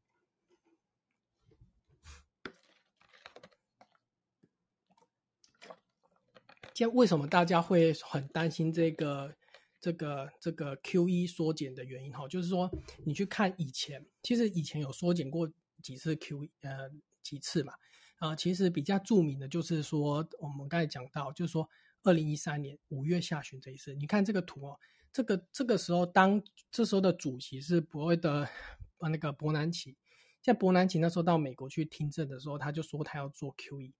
[6.74, 9.34] 现在为什么大家会很担心这个、
[9.80, 12.12] 这个、这个 Q E 缩减的原因？
[12.12, 12.70] 哈，就是说
[13.06, 15.48] 你去看以前，其实以前有缩减过
[15.82, 16.90] 几次 Q 呃
[17.22, 17.74] 几次嘛，
[18.18, 21.70] 啊，其实比较著名的就是说我们刚才讲到，就是说
[22.04, 24.80] 二零一三年五月下旬这一次，你看这个图哦，
[25.12, 28.50] 这个这个时候当这时候的主席是伯威的
[28.98, 29.96] 呃那个伯南奇，
[30.42, 33.94] 在伯南奇那时候到美国去听证的时候，他就说他要做 Q E。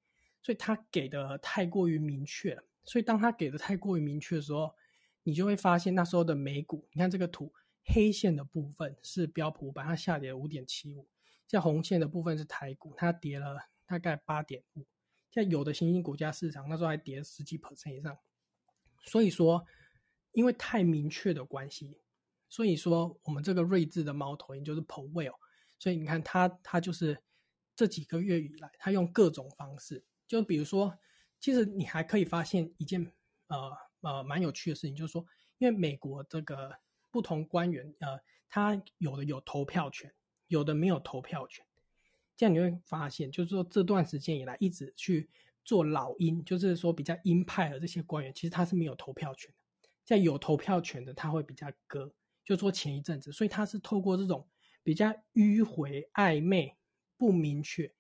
[0.44, 4.76] 所以他给的太过于明确了，所以当他给的太过于明确的时候，
[5.24, 7.52] 你就会发现那时候的美股，你看这个图，
[7.86, 11.08] 黑线的部分是标普五百，它下跌了五点七五，
[11.48, 14.86] 在红线的部分是台股，它跌了大概八点五，
[15.32, 18.18] 在有的新兴股价市场那时候还跌十几 percent 以上，
[19.06, 19.66] 所以说，
[20.34, 22.02] 因为太明确的关系，
[22.50, 25.36] 所以说我们这个睿智的猫头鹰就是 Powell，
[25.80, 27.24] 所以你看它它就是
[27.76, 30.98] 这几个月以来，它用各种方式，就比如说，
[31.40, 33.12] 其实你还可以发现一件
[33.48, 35.26] 呃呃蛮有趣的事情，就是说，
[35.60, 36.76] 因为美国这个
[37.12, 38.20] 不同官员呃，
[38.50, 40.12] 他有的有投票权，
[40.48, 41.66] 有的没有投票权，
[42.36, 45.30] 这样你会发现，就是说这段时间以来一直去。
[45.66, 49.58] 做老鹰，就是说比较鹰派的这些官员，其实他是没有投票权的。
[50.04, 52.12] 在有投票权的，他会比较割，
[52.44, 54.46] 就说前一阵子，所以他是透过这种
[54.84, 56.76] 比较迂回、暧昧、
[57.16, 57.94] 不明确，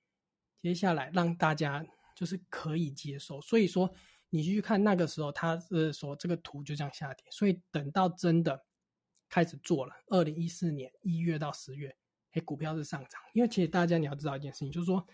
[0.62, 1.88] 接下来让大家
[2.24, 3.42] 就是可以接受。
[3.42, 3.94] 所以说，
[4.30, 7.26] 你去看那个时候，他是说这个图就这样下跌。
[7.32, 8.64] 所以等到真的
[9.30, 11.96] 开始做了，二零一四年一月到十月，
[12.32, 13.20] 哎，股票是上涨。
[13.34, 15.06] 因为其实大家你要知道一件事情，就是说。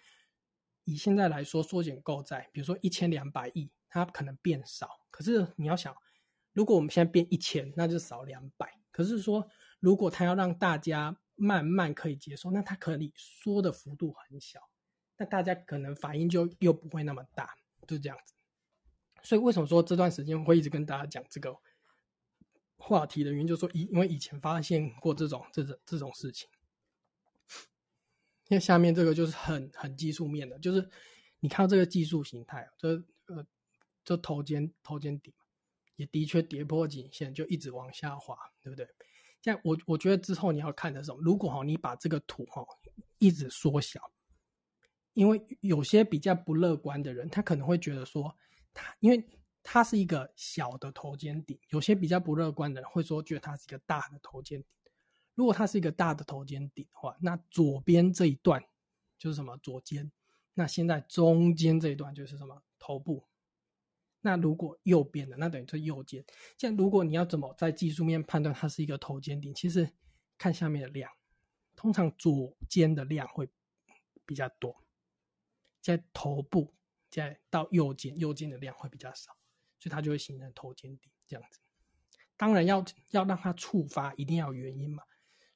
[0.86, 4.90] 以现在来说，缩减购债，比如说一千两百亿，它可能变少。
[5.12, 5.96] 可是你要想，
[6.52, 8.74] 如果我们现在变一千，那就少两百。
[8.90, 9.48] 可是说，
[9.80, 14.68] 如果它要让大家慢慢可以接受，那它可以缩的幅度很小，
[15.20, 17.56] 那大家可能反应就又不会那么大，
[17.86, 18.34] 就是这样子。
[19.22, 21.56] 所以为什么说这段时间会一直跟大家讲这个
[22.78, 26.50] 话题的原因，就是说以因为以前发现过这种这种这种事情。
[28.48, 30.90] 因为下面这个就是很很技术面的，就是
[31.40, 32.96] 你看到这个技术形态，这
[33.28, 33.46] 呃
[34.04, 35.36] 这头肩头肩底
[35.98, 38.88] 也的确跌破颈线，就一直往下滑，对不对？
[39.42, 42.66] 这样我我觉得之后你要看的时候，如果哈你把这个图哈
[43.20, 44.12] 一直缩小，
[45.20, 48.34] 因为有些比较不乐观的人，他可能会觉得说，
[48.74, 49.22] 它因为
[49.62, 54.70] 它是一个小的头肩顶，有些比较不乐观的人会说，觉得它是一个大的头肩顶。
[55.36, 58.64] 如果它是一个大的头肩顶的话，那左边这一段
[59.18, 60.10] 就是什么左肩？
[60.54, 63.28] 那现在中间这一段就是什么头部？
[64.22, 66.24] 那如果右边的，那等于是右肩。
[66.58, 69.54] 这样，如果你要怎么在技术面判断它是一个头肩顶？
[69.54, 69.92] 其实
[70.38, 71.12] 看下面的量，
[71.76, 73.50] 通常左肩的量会
[74.26, 74.82] 比较多，
[75.82, 76.74] 在头部
[77.10, 79.32] 再到右肩，右肩的量会比较少，
[79.80, 81.60] 所以它就会形成头肩顶这样子。
[82.38, 85.04] 当然要要让它触发，一定要有原因嘛。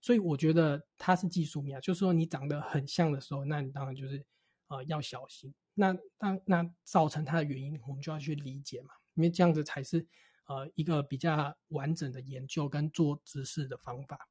[0.01, 4.25] 所以我觉得它是技术面，就是说你长得很像的时候，那你当然就是
[4.67, 5.53] 呃要小心。
[5.73, 10.05] 那当那造成它的原因，我们就要去理解嘛，因为这样子才是
[10.47, 14.27] 呃一个比较完整的研究跟做知识的方法。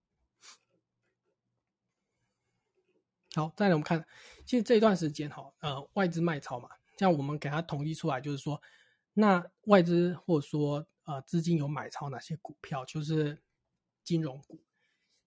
[3.35, 4.05] 好，再来我们看，
[4.45, 8.61] 其实这段时间哈，呃外资卖超嘛，这样我们给它统计出来，就是说
[9.15, 13.39] 那外资或者说呃资金有买超哪些股票，就是
[14.05, 14.61] 金融股。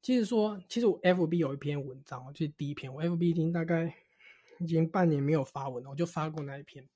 [0.02, 2.94] 其实说，其实我 F B 有一篇文章，就是第一篇。
[2.94, 3.92] 我 F B 已经大概
[4.60, 6.88] 已经半年没有发文了，我就发过那一篇，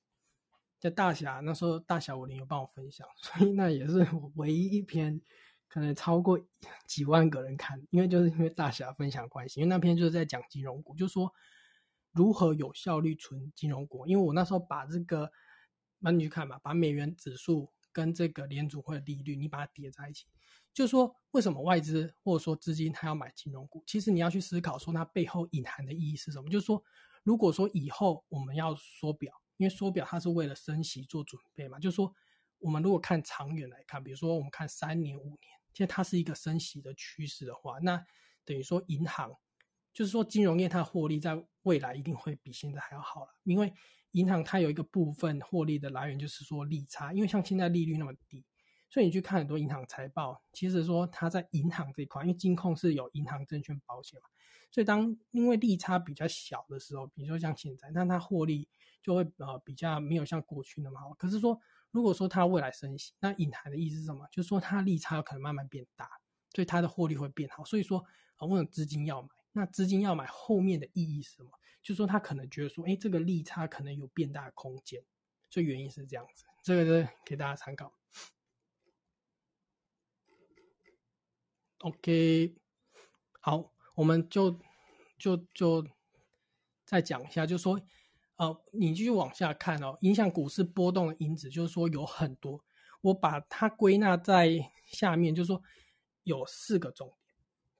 [0.78, 5.20] 在大侠那时候，大侠我林有帮我分享，所以那也是我唯一一篇
[5.70, 6.38] 可能超过
[6.86, 11.32] 几万个人看，因为就是因为大侠分享关系，因为那篇就是在讲金融股，就说
[12.12, 14.06] 如何有效率存金融股。
[14.06, 15.30] 因为我那时候把这个，
[16.00, 20.26] 那你去看嘛，把美元指数跟这个联储会的利率，你把它叠在一起。
[20.74, 23.82] 就是说，为什么外资或者说资金它要买金融股？
[23.86, 26.50] 其实你要去思考说，它背后隐含的意义是什么？
[26.50, 26.82] 就是说，
[27.22, 31.78] 如果说以后我们要缩表，因为缩表它是为了升息做准备嘛。
[31.78, 32.14] 就是说，
[32.58, 38.04] 我们如果看长远来看，比如说我们看三年、五年，其实它是一个升息的趋势的话，那
[38.44, 39.30] 等于说银行，
[39.92, 43.72] 就是说金融业它获利在未来一定会比现在还要好了，因为
[44.12, 48.44] 银行它有一个部分获利的来源就是说利差，因为像现在利率那么低。
[48.92, 54.28] 所以你去看很多银行财报，其实说它在银行这一块，因为金控是有银行、证券、保险嘛，
[54.72, 58.68] 所以当因为利差比较小的时候，比如说像现在，那它获利
[59.00, 61.14] 就会呃比较没有像过去那么好。
[61.14, 61.56] 可是说
[61.90, 64.26] 如果说它未来升息，那隐含的意思是什么？
[64.30, 66.08] 就是说它利差可能慢慢变大，
[66.54, 67.64] 所以它的获利会变好。
[67.64, 68.04] 所以说
[68.36, 69.28] 啊，为什么资金要买？
[69.52, 71.50] 那资金要买后面的意义是什么？
[71.82, 75.02] 就是说他可能觉得说，哎，这个利差可能有变大的空间，
[75.48, 76.44] 所以原因是这样子。
[76.62, 77.94] 这个是给大家参考。
[81.78, 82.54] OK，
[83.40, 84.60] 好，我们就
[85.18, 85.86] 就就
[86.84, 87.80] 再讲一下，就是说，
[88.40, 92.64] 呃，你继续往下看哦，影响股市波动的因子，就是说有很多，
[93.02, 95.62] 我把它归纳在下面，就是说
[96.22, 97.36] 有四个重点。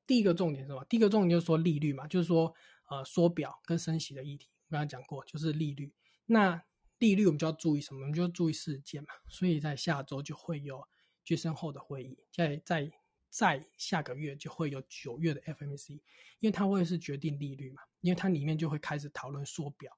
[0.06, 0.84] 第一个重点是什么？
[0.84, 2.54] 第一个重点就是说利率嘛，就是说
[2.90, 5.94] 呃缩表跟升息的议题，我刚才讲过，就是利率。
[6.26, 6.62] 那
[6.98, 8.02] 利率我们就要注意什么？
[8.02, 9.08] 我们就注意事件嘛。
[9.30, 10.86] 所以在下周就会有
[11.24, 12.92] 决胜后的会议，在在。
[13.32, 15.92] 在下个月就会有九月的 FMC，
[16.40, 19.96] 因为它会是决定利率嘛，因为它里面就会开始讨论缩表，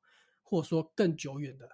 [0.52, 1.66] 或者说更久远的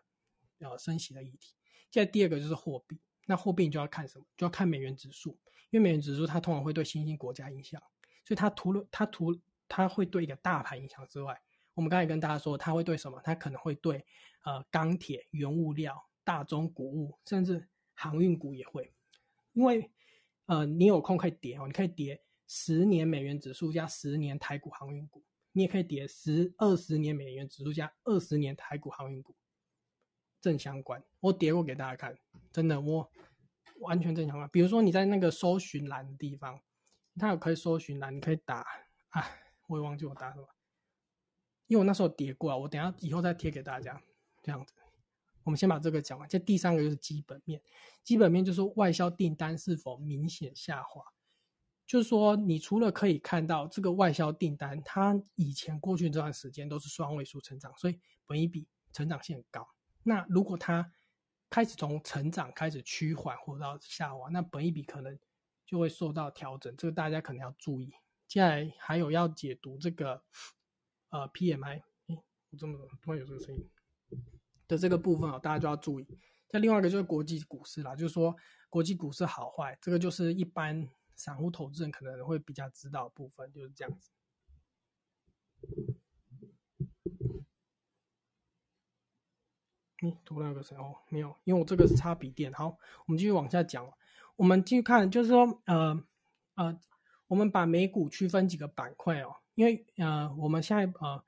[0.60, 1.52] 呃升息的议题。
[1.90, 4.24] 现在第二个就是货币，那货币你就要看什么？
[4.36, 5.36] 就要看美元指数，
[5.70, 7.82] 因为美元指数它通常会对新兴国家影响，
[8.24, 11.42] 所以它除了它除它会对一个大盘影响之外，
[11.74, 13.20] 我们刚才跟大家说，它会对什么？
[13.24, 14.06] 它可能会对
[14.44, 18.94] 呃钢铁、原物料、大宗谷物，甚至航运股也会，
[19.54, 19.90] 因为
[20.46, 29.34] 呃你有空可以叠哦，你可以叠十年美元指数加十年台股航运股，你也可以叠十二十年美元指数加二十年台股航运股。
[30.40, 32.16] 正相关，我叠过给大家看，
[32.52, 33.10] 真的我
[33.80, 34.48] 完全正相关。
[34.50, 36.60] 比如说你在那个搜寻栏的地方，
[37.16, 38.64] 它有可以搜寻栏，你可以打
[39.08, 39.24] 啊，
[39.66, 40.46] 我也忘记我打什么，
[41.66, 44.00] 因为我那时候叠过啊，我等下以后再贴给大家。
[44.40, 44.72] 这样子，
[45.42, 46.28] 我们先把这个讲完。
[46.28, 47.60] 这第三个就是基本面，
[48.04, 51.02] 基本面就是外销订单是否明显下滑，
[51.88, 59.66] 就是说你除了可以看到这个外销订单，它以前过去这段时间都是双位数成长，所以本一比成长性高。
[60.02, 60.92] 那如果它
[61.48, 65.18] 开始从成长开始趋缓或到下滑，那本一笔可能
[65.64, 67.86] 就会受到调整，这个大家可能要注意。
[68.26, 70.22] 接下来还有要解读这个
[71.08, 73.66] 呃 PMI，哎，我这么突然有这个声音
[74.66, 76.06] 的这个部分啊，大家就要注意。
[76.50, 78.36] 那另外一个就是国际股市啦，就是说
[78.68, 80.86] 国际股市好坏，这个就是一般
[81.18, 84.10] 散户投资人可能会比较知道部分，就是这样子。
[90.00, 92.52] 嗯，读那个谁哦，没有，因为我这个是插笔电。
[92.52, 93.92] 好，我们继续往下讲。
[94.36, 96.00] 我们继续看，就是说，呃
[96.54, 96.80] 呃，
[97.26, 101.24] 我们把美股区分几个板块哦，因为呃，我们现在呃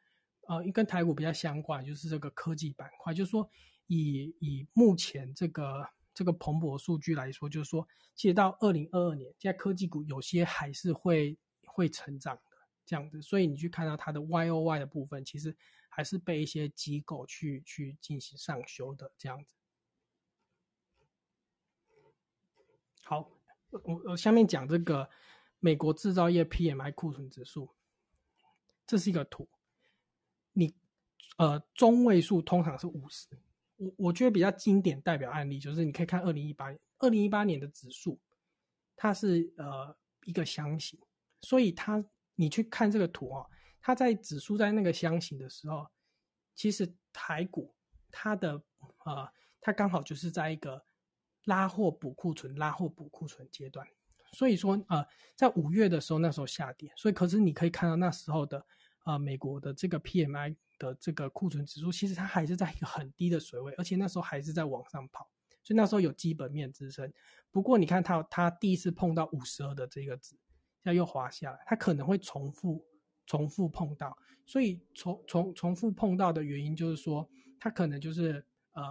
[0.47, 3.13] 呃，跟台股比较相关，就是这个科技板块。
[3.13, 3.51] 就是说，
[3.89, 5.91] 以以目前这个
[6.21, 12.43] 这个蓬勃数据来说，就是说，其实到二零二二年，现在科技股有些还是会会成长的
[12.85, 13.23] 这样子。
[13.23, 15.57] 所以你去看到它的 Y O Y 的部分，其实。
[15.93, 19.57] 还是被一些机构去去进行上修的这样子。
[23.03, 23.29] 好，
[23.71, 25.11] 我我下面讲这个
[25.59, 27.75] 美国制造业 PMI 库存指数，
[28.87, 29.49] 这是一个图。
[30.53, 30.73] 你
[31.39, 33.27] 呃中位数通常是五十，
[33.81, 38.21] 我我觉得比较经典代表案例就是你可以看二零一八，二零一八年的指数，
[38.95, 41.01] 它是呃一个箱型，
[41.41, 42.05] 所以它
[42.35, 43.47] 你去看这个图哦。
[43.81, 45.87] 它在指数在那个箱型的时候，
[46.55, 47.75] 其实台股
[48.11, 48.63] 它的
[49.07, 49.27] 呃，
[49.59, 50.85] 它刚好就是在一个
[51.45, 53.87] 拉货补库存、拉货补库存阶段。
[54.33, 55.03] 所以说呃，
[55.35, 56.93] 在五月的时候，那时候下跌。
[56.95, 58.67] 所以可是你可以看到那时候的
[59.07, 65.31] 呃美国的这个 PMI 的这个库存指数，其实它还是在一个很低的水位，而且那时候还是在往上跑。
[65.63, 67.13] 所以那时候有基本面支撑。
[67.53, 70.31] 不过你看它，它第一次碰到五十二的这个值，
[70.83, 72.85] 现在又滑下来，它可能会重复。
[73.27, 78.83] 重复碰到，所以重重重复碰到的原因就是说，它可能就是呃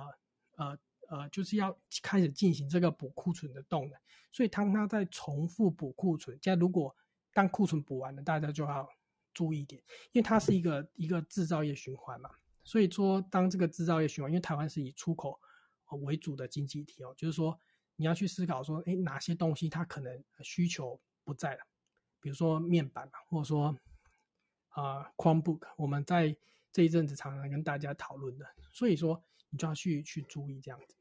[0.55, 0.77] 呃
[1.09, 3.99] 呃，就是要开始进行这个补库存的动能。
[4.31, 6.95] 所以当它在重复补库存，现在如果
[7.33, 8.87] 当库存补完了，大家就要
[9.33, 12.29] 注意一点，因为它是一个一个制造业循环嘛。
[12.63, 15.39] 所以说，当这个制造业循环，因为台湾是以出口
[16.01, 17.59] 为主的经济体哦，就是说
[17.95, 21.61] 你要去思考说，哎，哪些东西它可能需求不在了，
[22.19, 23.77] 比如说面板嘛，或者说。
[24.69, 26.37] 啊框 book 我们在
[26.71, 30.95] 这一阵子常常跟大家讨论的，所以说你就要去去注意这样子。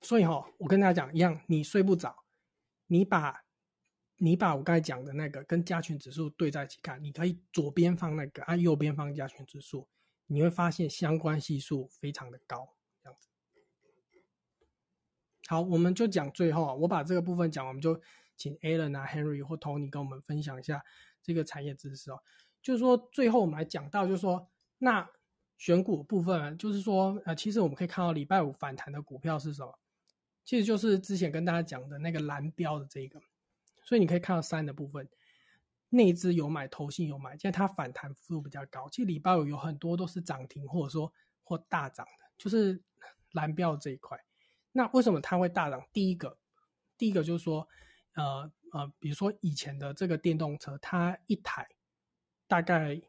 [0.00, 2.23] 所以哈，我跟大家讲一样，你睡不着，
[2.86, 3.44] 你把
[4.16, 9.88] 你把我刚才讲的那个跟加权指数对在一起看，你可以左边放那个，按右边放加权指数，
[10.26, 13.28] 你会发现相关系数非常的高，这样子。
[15.46, 18.00] 好，我们就讲最后啊，我把这个部分讲完，我们就。
[18.36, 20.84] 请 Alan 啊，Henry 或 Tony 跟我们分享一下
[21.22, 22.18] 这个产业知识哦。
[22.60, 25.08] 就是说，最后我们来讲到，就是说，那
[25.56, 29.78] 选股部分，就是说，呃，其实我们可以看到礼拜五反弹的股票是什么？
[30.44, 33.20] 其实就是之前跟大家讲的那个蓝标的这个。
[33.82, 35.08] 所以你可以看到三的部分，
[35.88, 38.88] 内资有买，投信有买，现在它反弹幅度比较高。
[38.90, 42.82] 其实礼拜五有很多都是涨停，或者说或大涨的，就是
[43.32, 44.18] 蓝标这一块。
[44.72, 45.84] 那为什么它会大涨？
[45.92, 46.38] 第一个，
[46.96, 47.68] 第一个就是说。
[48.16, 51.68] 呃呃，比如说以前的这个电动车，它一台
[52.46, 53.02] 大概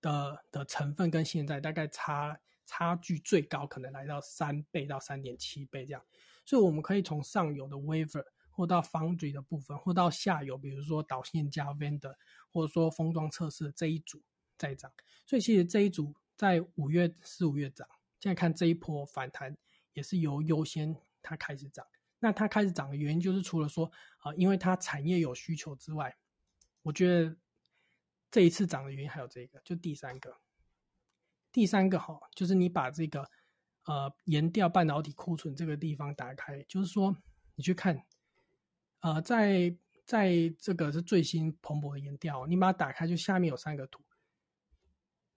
[0.00, 6.02] 的的成分跟现在大概差差距最高可能来到三倍到三点七倍这样，
[6.46, 12.14] 所以我们可以从上游的 wafer 或到 foundry 的部分，或到下游，比如说导线加 vendor，
[12.50, 14.22] 或者说封装测试这一组
[14.56, 14.90] 在涨，
[15.26, 17.86] 所以其实这一组在五月四五月涨，
[18.20, 19.54] 现在看这一波反弹
[19.92, 21.86] 也是由优先它开始涨。
[22.18, 26.16] 那它开始涨的原因，就是除了说啊，因为它产业有需求之外，
[26.80, 27.36] 我觉得
[28.30, 30.34] 这一次涨的原因还有这个，就第三个，
[31.52, 33.30] 第三个哈，就是你把这个
[33.86, 37.16] 呃研调半导体库存这个地方打开，就是说
[37.56, 38.00] 你去看，
[39.00, 44.04] 呃，在在这个是最新蓬勃的研调，你把它打开，就下面有三个图，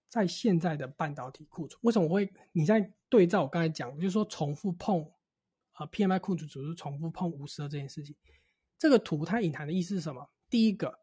[0.08, 5.10] 在现在的半导体库存，为什么我会你在对照我刚才讲，就是说重复碰
[5.78, 8.14] 呃 PMI 库存指数重复碰五十二这件事情，
[8.78, 10.30] 这个图它隐含的意思是什么？
[10.48, 11.00] 第一个。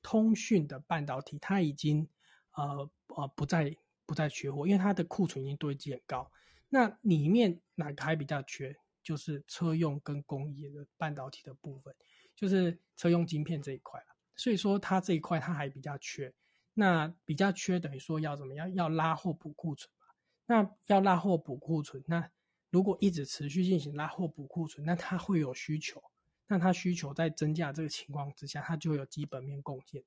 [0.00, 2.08] 通讯的半导体，它已经
[2.52, 3.76] 呃呃不再
[4.06, 6.30] 不再缺货，因为它的库存已经堆积很高。
[6.68, 8.76] 那里面哪个还比较缺？
[9.02, 11.94] 就是车用跟工业的半导体的部分，
[12.36, 14.06] 就是车用晶片这一块了。
[14.36, 16.32] 所以说它这一块它还比较缺。
[16.74, 18.72] 那比较缺等于说要怎么样？
[18.74, 20.06] 要拉货补库存嘛。
[20.46, 22.30] 那要拉货补库存，那
[22.70, 26.02] 如果一直持续进行拉货补库存，那它会有需求。
[26.46, 30.02] 那它需求在增加这个情况之下，它就有基本面贡献，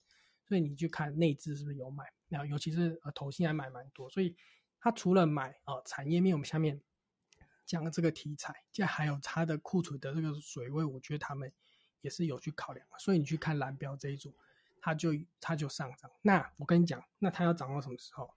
[0.48, 4.36] 所以你去看内资是不是有买，那尤其是呃投信还买蛮多，所以
[4.82, 6.82] 它除了买呃产业面，我们下面
[7.66, 11.50] 讲的这个题材，这还有它的库存的这个水位，我觉得他们
[12.02, 14.36] 也是有去考量，所以你去看蓝标这一组，
[14.82, 16.12] 它就它就上涨。
[16.22, 18.34] 那我跟你讲，那它要涨到什么时候？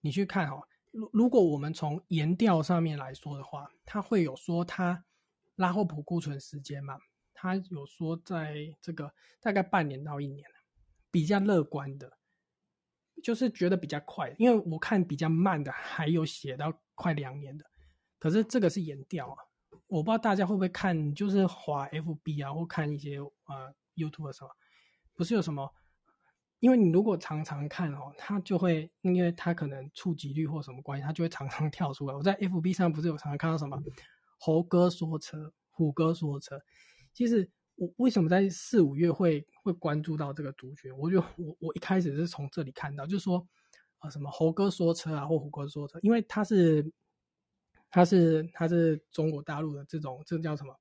[0.00, 5.04] 你去看哈，如如果我们从研调上面来说的话，它会有说它。
[5.56, 6.98] 拉货补库存时间嘛，
[7.34, 10.48] 它有说在这个大概半年到一年，
[11.10, 12.16] 比较乐观的，
[13.20, 17.64] 就是觉得比较快，因为我看比较慢的还有写到快两年的，
[18.18, 19.36] 可是这个是演调啊，
[19.86, 24.50] 我不知道大家会不会看，就是滑 FB 啊，或看一些呃 YouTube 的时候，
[25.14, 25.72] 不是有什么，
[26.60, 32.14] 因为你如果常常看哦，它就会，因为它可能触及率或什么关系，它就会常常 跳出来。
[32.14, 33.80] 我在 FB 上不是有常常看到什么？
[34.38, 36.60] 猴哥说车，虎哥说车。
[37.12, 37.50] 其实
[37.80, 40.94] 我为什么在四五月会会关注到这个族群？
[40.98, 43.48] 我就我我一开始是从这里看到，就是说
[44.00, 46.92] 啊，什么猴哥说车啊，或虎哥说车，因为他是
[47.90, 50.76] 他是他是中国大陆的这种，这叫什么？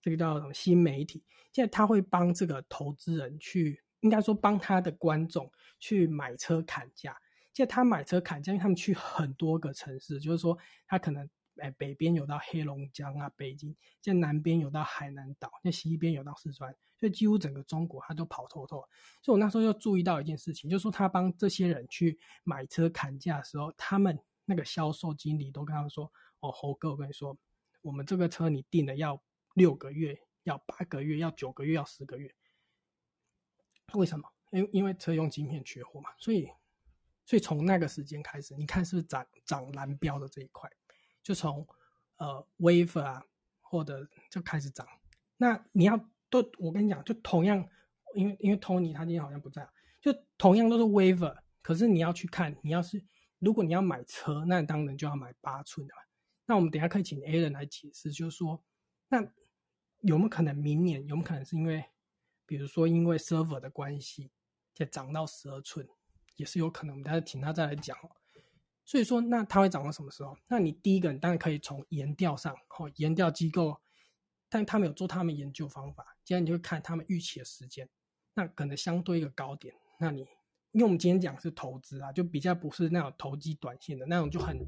[0.00, 1.22] 这个叫什么新媒体？
[1.52, 7.14] 现在他会帮这个投资人去，应该说帮他的观众去买车砍价。
[7.52, 11.28] 现在他买车砍价，因为他们去很多个城市，就是说他可能。
[11.56, 18.78] 哎，北边有到黑龙江啊，北京；在南边有到海南岛，在西边有到四川，所以几乎整个中国他都跑透透。
[19.22, 27.36] 所以我那时候就注意到一件事情，就是说他帮这些人去买车砍价的时候，他们那个销售经理都跟他们说：“哦，猴哥，我跟你说，
[27.82, 29.22] 我们这个车你订了要
[29.54, 32.34] 六个月，要八个月，要九个月，要十个月。
[33.92, 34.28] 为什么？
[34.52, 36.10] 因因为车用晶片缺货嘛。
[36.18, 36.48] 所以，
[37.26, 40.70] 所以从那个时间开始，你看是不是涨涨蓝标的这一块？”
[41.22, 41.66] 就从
[42.16, 43.24] 呃 waver 啊，
[43.60, 44.86] 或者就开始涨。
[45.36, 45.96] 那你要
[46.28, 47.66] 都，我跟你讲，就同样，
[48.14, 49.68] 因为因为 Tony 他今天好像不在，
[50.00, 53.02] 就同样都是 waver 可是你要去看，你要是
[53.38, 55.94] 如果你要买车，那当然就要买八寸的。
[56.46, 58.62] 那我们等下可以请 A 人来解释，就是说，
[59.08, 59.22] 那
[60.00, 61.84] 有没有可能明年有没有可能是因为，
[62.44, 64.30] 比如说因为 server 的关系，
[64.74, 65.88] 再涨到十二寸，
[66.36, 66.94] 也是有可能。
[66.94, 67.96] 我们等下请他再来讲。
[68.90, 70.36] 所以说，那它会涨到什么时候？
[70.48, 73.80] 那你第一个，你当然可以从研调上，哦，研调机构，
[74.48, 77.88] 但他们有做他们研究方法，接下来你就会看他们预期的时间，
[78.34, 79.72] 那可能相对一个高点。
[80.00, 80.22] 那你，
[80.72, 84.58] 因为我们今天讲是投资啊，就比较不是那种投机短线的那种，就很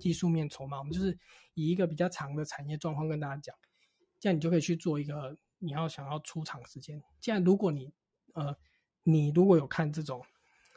[0.00, 0.78] 技术面筹码。
[0.80, 1.16] 我们就是
[1.54, 3.54] 以一个比较长的产业状况跟大家讲，
[4.18, 7.00] 这样你就可以去做一个你要想要出场时间。
[7.20, 7.92] 这样如果你，
[8.32, 8.56] 呃，
[9.04, 10.20] 你如果有看这种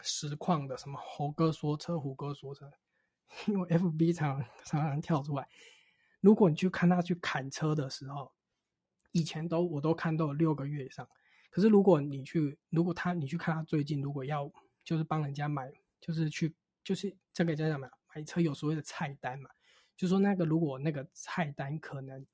[0.03, 2.71] 实况的，什么猴哥说车，虎哥说车。
[3.47, 5.47] 因为 F B 常常常跳出来，
[6.19, 8.31] 如果你去看他去砍车的时候，
[9.11, 11.07] 以前都我都看到六个月以上。
[11.49, 14.51] 可是如果你去，如果他你去看他最近，如果要
[14.83, 16.53] 就是帮人家买，就是去
[16.83, 19.49] 就是这个叫什么买车有所谓的菜单嘛，
[19.97, 22.25] 就说那个如果那个菜单可能，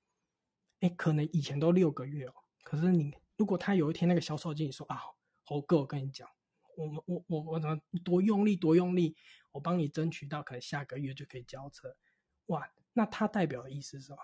[0.80, 2.34] 哎，可能以前都六个月哦。
[2.64, 5.00] 可是你如果他有一天那个销售经理说啊，
[5.44, 6.28] 猴哥，我跟你讲。
[6.76, 9.16] 我们我我我怎么多用力多用力，
[9.58, 11.98] 我帮你争取到可能下个月就可以交车，
[12.46, 12.72] 哇！
[12.94, 14.20] 那它代表的意思是什么？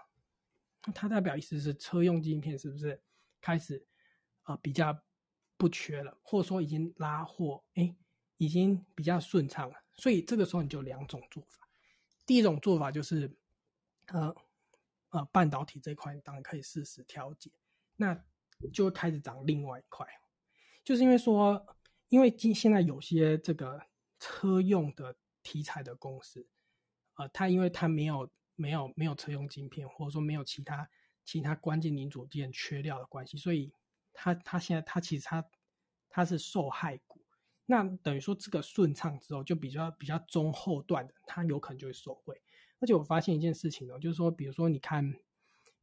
[0.86, 3.02] 那它代表意思是车用晶片是不是
[3.42, 3.84] 开始
[4.44, 4.96] 啊比较
[5.58, 7.96] 不缺了，或者说已经拉货，哎，
[8.38, 9.76] 已经比较顺畅了。
[9.96, 11.68] 所以这个时候你就两种做法，
[12.28, 13.36] 第一种做法就是
[14.10, 14.36] 呃
[15.10, 17.50] 呃半导体这块当然可以适时调节，
[17.96, 18.24] 那
[18.72, 20.08] 就开始涨另外一块，
[20.84, 21.66] 就是因为说。
[22.10, 23.82] 因为今现在有些这个
[24.20, 26.48] 车用的题材的公司，
[27.16, 30.90] 呃，它因为它没有没有没有车用晶片，或者说没有其他
[31.24, 33.72] 其他关键零组件缺料的关系，所以
[34.14, 35.46] 它它现在它其实它
[36.10, 37.22] 它是受害股。
[37.66, 42.42] 那等于说这个顺畅之后，就比较比较中后段的，它有可能就会受贿。
[42.80, 45.16] 而且我发现一件事情哦，就是说，比如说你看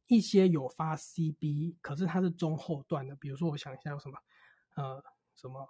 [0.05, 4.19] 一些有发 CB，可是它是中后段的，比如说我想一下有什么，
[4.75, 5.03] 呃，
[5.35, 5.67] 什么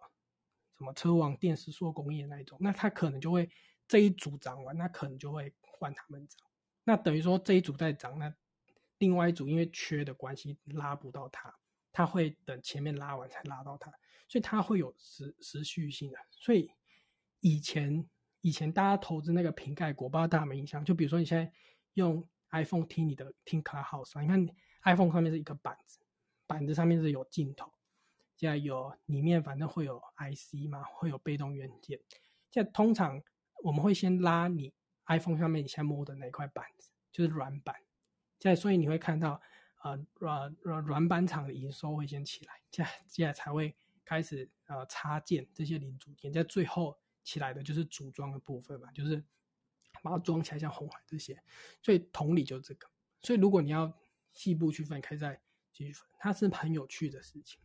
[0.78, 3.50] 什么车王电视塑工业那一种，那它可能就会
[3.92, 6.40] 这一组涨完，那可能就会换他们涨。
[6.86, 8.34] 那等于说这一组在涨，那
[9.00, 11.54] 另外一组因为缺的关系拉不到它，
[11.92, 13.92] 它会等前面拉完才拉到它。
[14.30, 16.72] 所以它会有时持续性的，所以
[17.42, 20.86] 以前以前大家投资那个瓶盖股，不知道大家没有印象？
[20.86, 21.52] 就比如说你现在
[21.96, 24.48] 用 iPhone 听你的听 Clubhouse，你看
[24.84, 26.00] iPhone 上面是一个板子，
[26.48, 27.70] 板子上面是有镜头，
[28.38, 32.00] 现在有里面反正会有 IC 嘛，会有被动元件。
[32.52, 33.22] 现在通常
[33.64, 34.74] 我们会先拉你
[35.08, 37.76] iPhone 上面你现在摸的那块板子，就是软板。
[38.40, 39.42] 现在所以你会看到
[39.84, 43.76] 呃软软软板厂的营收会先起来，接接下来才会。
[44.04, 49.24] 开始呃插件这些零组件，在最后起来的就是组装的部分嘛，就是
[50.04, 51.42] 把它装起来，像红海这些。
[51.82, 52.90] 所以同理就是这个。
[53.22, 53.98] 所以如果你要
[54.34, 55.40] 细部区分，可以再
[55.72, 57.62] 继续分，它是很有趣的事情。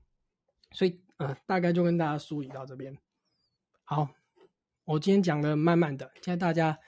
[0.70, 2.96] 所以呃，大概就跟大家梳理到这边。
[3.82, 4.08] 好，
[4.86, 6.78] 我今天讲的慢慢的，现在大家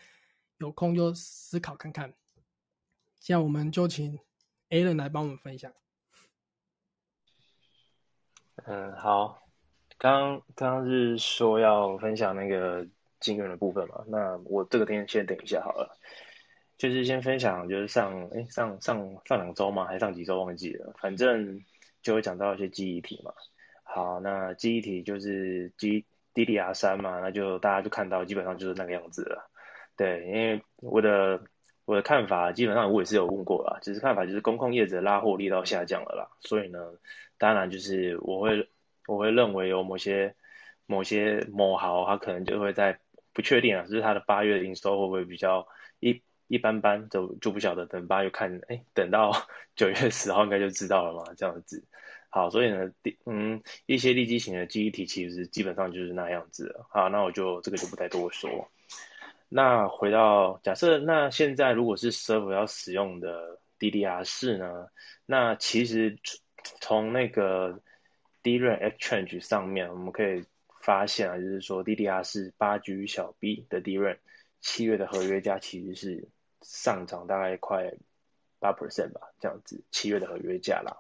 [0.59, 2.15] 有空就思考看看。
[3.19, 4.17] 现在我们就请
[4.69, 5.73] a l a n 来帮我们分享。
[8.65, 9.43] 嗯，好。
[9.99, 12.87] 刚刚刚是说要分享那个
[13.19, 14.05] 金源的部分嘛？
[14.07, 15.99] 那我这个天先等一下好了，
[16.77, 21.65] 就是先分享，就是上哎上上上两周嘛，还是上几周忘记了，反正
[22.01, 23.33] 就会讲到一些记忆体嘛。
[23.83, 26.07] 好，那记忆体就是 G
[26.45, 29.51] DDR 三嘛，那就大家就看到基本上就是那个样子了。
[29.97, 31.41] 对，因为我的
[31.85, 36.79] 我的看法基本上我也是有问过啦，只是看法就是公控业者拉货力道下降了啦，所以呢，
[37.37, 38.69] 当然就是我会。
[39.09, 40.35] 我会认为有某些
[40.85, 43.01] 某些某豪，他可能就会在
[43.33, 45.67] 不确定啊，就是他的八月营收会不会比较
[45.99, 49.33] 一一般般，就就不晓得等八月看，哎，等到
[49.75, 51.83] 九月十号应该就知道了嘛，这样子。
[52.31, 52.93] 好，所以呢，
[53.25, 56.85] 嗯，一些立基型的记忆体其实基本上就是那样子。
[56.91, 58.71] 好，那我就这个就不再多说。
[59.49, 64.89] 那回到假设，那现在如果是 server 要使用的 DDR 四呢，
[65.25, 66.19] 那其实
[66.81, 67.81] 从那个
[68.43, 70.45] DRAM Exchange 上面，我们可以
[70.83, 74.19] 发现啊，就是说 DDR 四八 G 小 B 的 DRAM，
[74.61, 76.29] 七月的合约价其实是
[76.61, 77.95] 上涨大概快
[78.59, 80.99] 八 percent 吧，这样子，七月的合约价啦。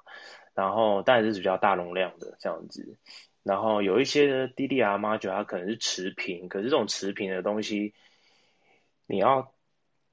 [0.58, 2.98] 然后当然是比较大容量的这样子，
[3.44, 7.94] 然后有一些 DDR module 它可能是持平，可是这种持平的东西，
[9.06, 9.54] 你要。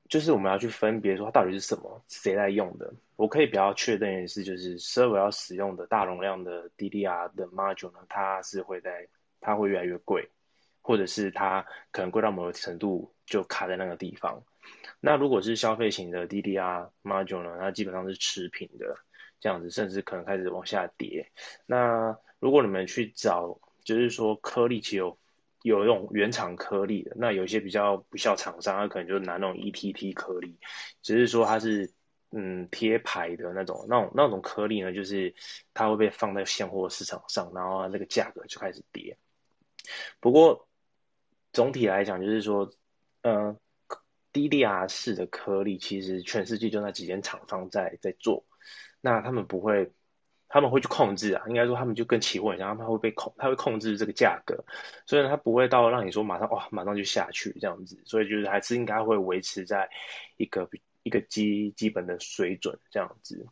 [0.07, 2.93] 就是我们要去分别说它到底是什么，谁在用的。
[3.15, 9.07] 我可以比较确认的是，就是 server 要使用的大容量的 DDR 的 module 呢，它是会在
[9.41, 10.29] 它会越来越贵，
[10.83, 14.43] 或者是它可能贵到某个程度就卡在那个地方。
[14.99, 18.99] 那如果是消费型的 DDR module 呢，它基本上是持平的
[19.45, 21.31] 这样子，甚至可能开始往下跌。
[21.67, 25.19] 那如果你们去找，就是说颗粒其有。
[25.61, 30.59] 有那种原厂颗粒的，那有些比较不孝厂商，他可能就拿那种 ETT 颗粒，
[31.01, 31.91] 只是说它是
[32.29, 35.33] 嗯贴牌的那种，那种那种颗粒呢，就是
[35.73, 39.17] 它会被放在现货市场上，然后那个价格就开始跌。
[40.19, 40.67] 不过
[41.51, 42.71] 总体来讲，就是说，
[43.21, 43.57] 嗯
[44.33, 48.45] ，DDR 式的颗粒其实全世界就那几间厂商在在做，
[49.05, 49.91] 那他们不会。
[50.47, 54.63] 他们会去控制啊，应该说他们就跟期货一样，他们会被控，他会控制这个价格，
[55.05, 59.89] 所以他不会到让你说马上哇，马上就下去这样子，所以就是还是应该会维持在
[60.37, 60.69] 一个
[61.03, 63.45] 一个基基本的水准这样子。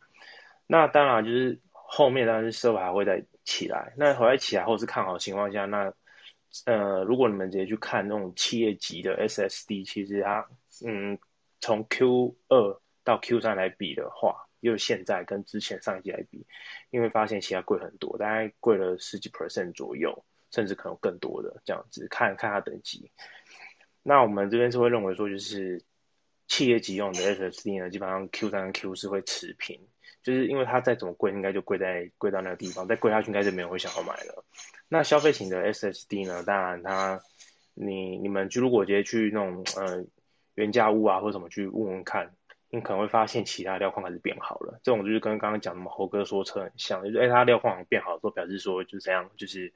[0.68, 5.92] 那当然就是后面当然是社会还会再起来，那回来起来或是看好的情况下，那
[6.66, 10.48] 呃如果你们直接去看那种企业级的 SSD，其实它
[10.86, 11.18] 嗯
[11.60, 14.48] 从 Q 二到 Q 三来比的话。
[14.64, 16.46] 又现在跟之前上一季来比，
[16.90, 23.12] 因为发现其他贵很多，大概贵了十几 percent 左右，甚至可能更多的这样子，看看它等级。
[24.04, 25.84] 那我们这边是会认为说，就是
[26.48, 29.82] 企业级用的 SSD 呢，基本上 Q 三跟 Q 四会持平，
[30.24, 34.46] 就是因为它再怎么贵，应该就贵在贵到那个地方，再贵下去应该是没有人会想要买了。
[34.88, 37.22] 那消费型的 SSD 呢，当然它
[37.74, 40.06] 你你们就如果直接去那种呃
[40.56, 42.34] 原价屋啊或者什么去问问看。
[42.76, 49.72] 你可能会发现其他料矿开始变好了，这种就是跟刚刚讲的嘛，猴哥说车很像，就是哎，它料矿变好，之后表示说就是这样，就是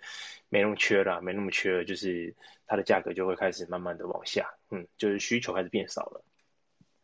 [0.50, 2.36] 没那么缺了，没那么缺了，就是
[2.66, 6.26] 它的价格就会开始慢慢的往下，嗯，就是需求开始变少了，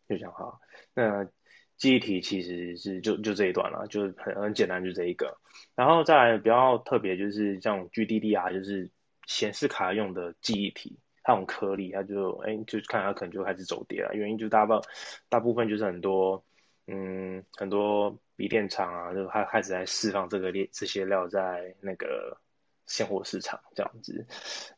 [0.10, 0.60] 就这样哈。
[0.96, 1.30] 那
[1.78, 5.38] 记忆体其实是就就这一段了，就是很很简单，就这一个，
[5.76, 8.90] 然后再来比较特别就是像 GDDR，就是
[9.28, 14.14] 显示卡用的记忆体，它种颗粒，它就哎，就看它可能就开始走跌了。
[14.14, 14.82] 原因就大部
[15.30, 16.44] 大部分就是很多，
[16.88, 22.38] 嗯，很多笔电厂啊，就它开始在释放这个料这些料在那个
[22.86, 24.26] 现货市场这样子。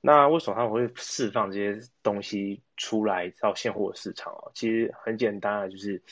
[0.01, 4.51] 那为什么他们会释放这些东西出来到现货市场啊？
[4.53, 6.03] 其实很简单啊，就是，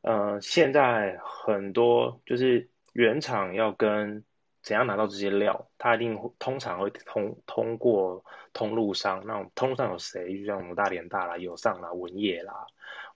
[0.00, 4.24] 呃，现在很多就是原厂要跟
[4.64, 5.68] 怎样拿到这些料？
[5.76, 10.38] 他一定通常会通通过通路商，那通路上有谁？
[10.40, 12.66] 就像我们大连大啦、友尚啦、文业啦、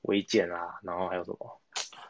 [0.02, 1.60] 微建啦，然后还有什么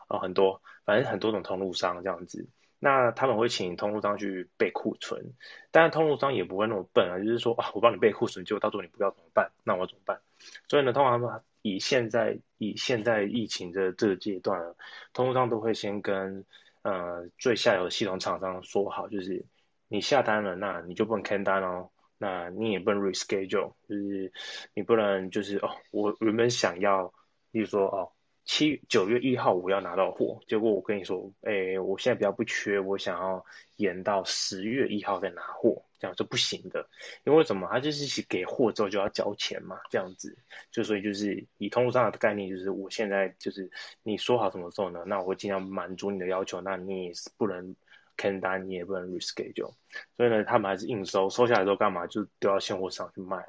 [0.08, 0.18] 啊？
[0.18, 2.48] 很多，反正很多种通路商这样子。
[2.80, 5.32] 那他们会请通路商去备库存，
[5.70, 9.52] 但是通路商也不会那么笨啊，就是说啊，我帮你备库存，结果到时候你不要怎么办？
[9.62, 10.20] 那我怎么办？
[10.68, 14.74] 所以呢，通常以现在以现在疫情的这个阶段，
[15.12, 16.44] 通路商都会先跟。
[16.82, 19.44] 呃，最下游的系统厂商说好，就是
[19.88, 24.32] 你下单了，那你就不能看单哦，那你也不能 reschedule，就是
[24.74, 27.12] 你不能就是哦，我原本想要，
[27.50, 28.12] 例如说哦。
[28.50, 33.44] 七九月一号我要拿到货，结果我跟你说，哎，我现在比较不缺，我想要
[33.76, 36.88] 延到十月一号再拿货，这样是不行的。
[37.24, 37.68] 因为什么？
[37.70, 40.34] 他就是一给货之后就要交钱嘛，这样子。
[40.70, 43.70] 就所以就是以通路上的概念，就是我现在就是
[44.02, 45.04] 你说好什么时候呢？
[45.04, 47.76] 那我会尽量满足你的要求，那你也不能
[48.16, 49.74] can 单，你也不能 reschedule。
[50.16, 52.06] 所以呢，他们还是硬收，收下来之后干嘛？
[52.06, 53.46] 就丢到现货上去卖，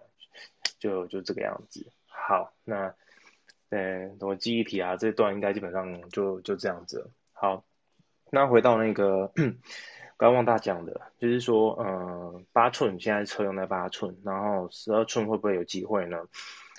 [0.78, 1.89] 就就这个样子。
[2.06, 2.93] 好，那。
[3.70, 7.11] 嗯，什么记忆体啊，这段应该基本上就就这样子。
[7.34, 7.63] 好，
[8.32, 9.32] 那回到那个
[10.17, 16.17] 刚忘大讲的，就是说，嗯，八寸现在车用在八寸，然后十二寸会不会有机会呢？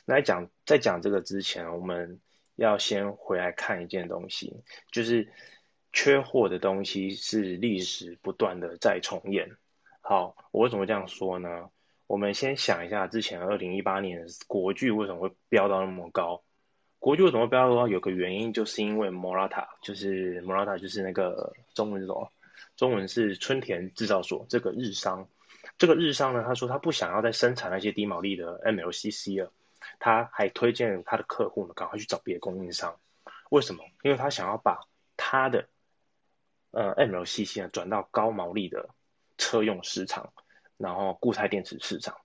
[0.05, 2.20] 来讲，在讲这个之前，我们
[2.57, 5.32] 要先回来看一件东西，就是
[5.93, 9.57] 缺货的东西是历史不断的在重演。
[10.01, 11.70] 好，我为什么这样说呢？
[12.09, 16.43] 我们先想一下，之前二零一八年国巨为什么会飙到那么高？
[17.01, 22.31] 国巨为什么标的话，有个原因就是因为 Morata，就是 Morata 就是那个中文是什？
[22.77, 25.27] 中文是春田制造所这个日商。
[25.79, 29.51] 这个日商呢，他说他不想要再生产那些低毛利的 MLCC 了，
[29.99, 32.95] 他还推荐他的客户呢，赶快去找别的供应商。
[33.49, 33.83] 为什么？
[34.03, 34.81] 因为他想要把
[35.17, 35.69] 他的
[36.71, 38.91] 呃 MLCC 呢转到高毛利的
[39.39, 40.35] 车用市场，
[40.77, 42.19] 然后固态电池市场。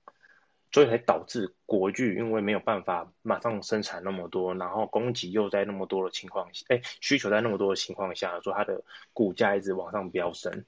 [0.75, 10.65] 所以才导致国巨因为没有办法马上生产那么多，然后供给又在那么多的情况下，哎，需求在那么多的情况下，说它的股价一直往上飙升。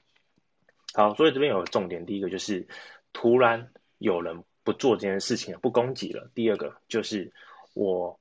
[0.94, 2.66] 好，所以这边有个重点，第一个就是
[3.12, 7.30] 突然有人不做这件事情了不供给了；第二个就是
[7.74, 8.18] 我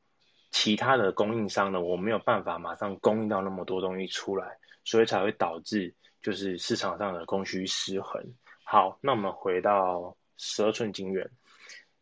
[0.51, 8.33] 其他的供应商呢，我没有办法马上供应到那么多东西出来，所以才会导致就是市场上的供需失衡。
[8.65, 11.29] 好，那我们回到十二寸晶圆。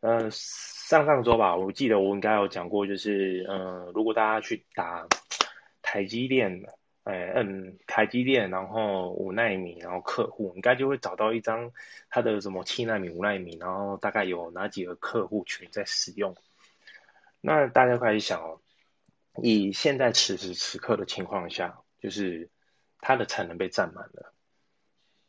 [0.05, 5.07] 呃，上上周吧，我记得我应该有讲过，就是，呃，如果大家去打
[5.81, 6.63] 台积电，
[7.05, 11.71] 哎，嗯，台积电，然后五纳米，然后客户，应该就会找到一张
[12.11, 16.35] 它的什么七纳米、五纳米，然后大概有哪几个客户群在使用。
[17.41, 18.61] 那大家开始想哦，
[19.41, 22.51] 以现在此时此刻的情况下，就是
[22.99, 24.31] 它的产能被占满了。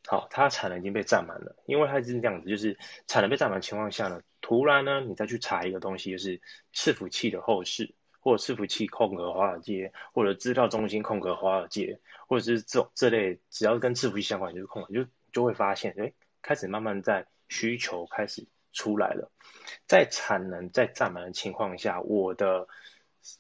[0.07, 4.21] 好，它产能已经被占满了，因为它是这样子，就是产能被占满情况下呢。
[4.49, 6.41] 突然呢，你再去查一个东西，就是
[6.73, 19.33] 伺服器的后市，或者伺服器空格华尔街，或者资料中心空格华尔街，或者是这种这类，只要跟伺服器相关就是空格，就就会发现，哎，开始慢慢在需求开始出来了，
[19.89, 22.69] 在产能在占满的情况下，我的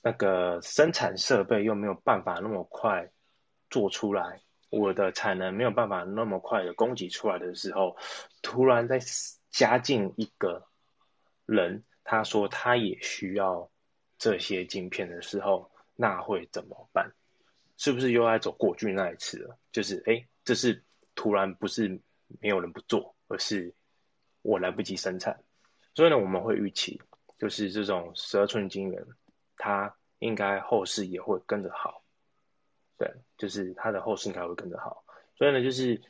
[0.03, 3.13] 那个生产设备又没有办法那么快
[3.71, 4.41] 做出来，
[4.71, 7.97] 我的产能没有办法那么快的供给出来的时候，
[8.43, 8.99] 突然在
[9.53, 10.66] 加进一个。
[11.47, 13.71] 人他说他也需要
[14.19, 17.13] 这些晶片的时候，那会怎么办？
[17.77, 19.59] 是不是又要走过去那一次了？
[19.73, 20.85] 就是哎，这是
[21.15, 22.01] 突然不是
[22.41, 23.75] 没有人不做，而是
[24.43, 25.43] 我来不及生产。
[25.95, 27.01] 所以呢，我们会预期，
[27.39, 29.05] 就是这种十二寸晶圆，
[29.57, 32.03] 它应该后市也会跟着好。
[32.99, 35.05] 对，就是它的后市应该会跟着好。
[35.37, 36.03] 所以呢，就是。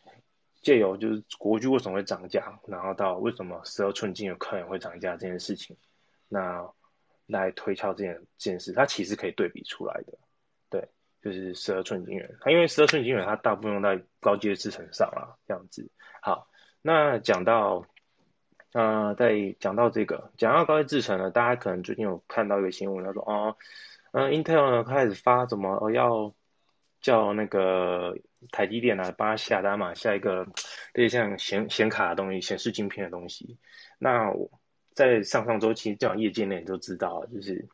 [0.67, 5.77] 借由就是国巨为什么会涨价，然后到为什么十二寸晶圆可能会涨价这件事情，
[6.29, 6.69] 那
[7.29, 10.19] 来推敲这件这件事，它其实可以对比出来的，
[10.69, 10.89] 对，
[11.23, 15.89] 就是十二寸晶圆，它因为十二寸晶圆它大部分用在高阶制程上啊，这样子。
[16.21, 16.49] 好，
[16.83, 17.87] 那讲到，
[18.73, 23.57] 呃，在讲到这个，讲到高阶制程呢，大家可能最近有看到一个新闻，他说哦，
[24.11, 26.35] 嗯，Intel 呢开始发什么，哦要
[27.01, 28.19] 叫那个
[28.51, 30.47] 台积电啊帮他下单嘛，下一个
[30.95, 33.59] 类似像显显卡的东西、显示镜片的东西。
[33.99, 34.51] 那我
[34.95, 37.69] 在上上周期这样业界内都知道，就是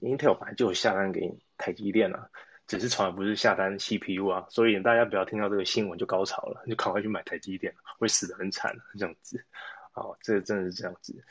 [0.00, 2.30] Intel 本来就有下单给台积电了，
[2.66, 9.44] 只是从来不是下单 CPU 啊，所以大家不要听到这个新闻就高潮了，就赶快去买台积电，会死得很惨这样子。
[9.92, 11.24] 好，这真的是这样子。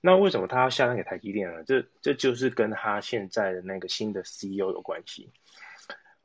[0.00, 1.62] 那为什么他要下单给台积电呢？
[1.64, 5.30] 这这就是跟他现在的那个新的 CEO 有关系。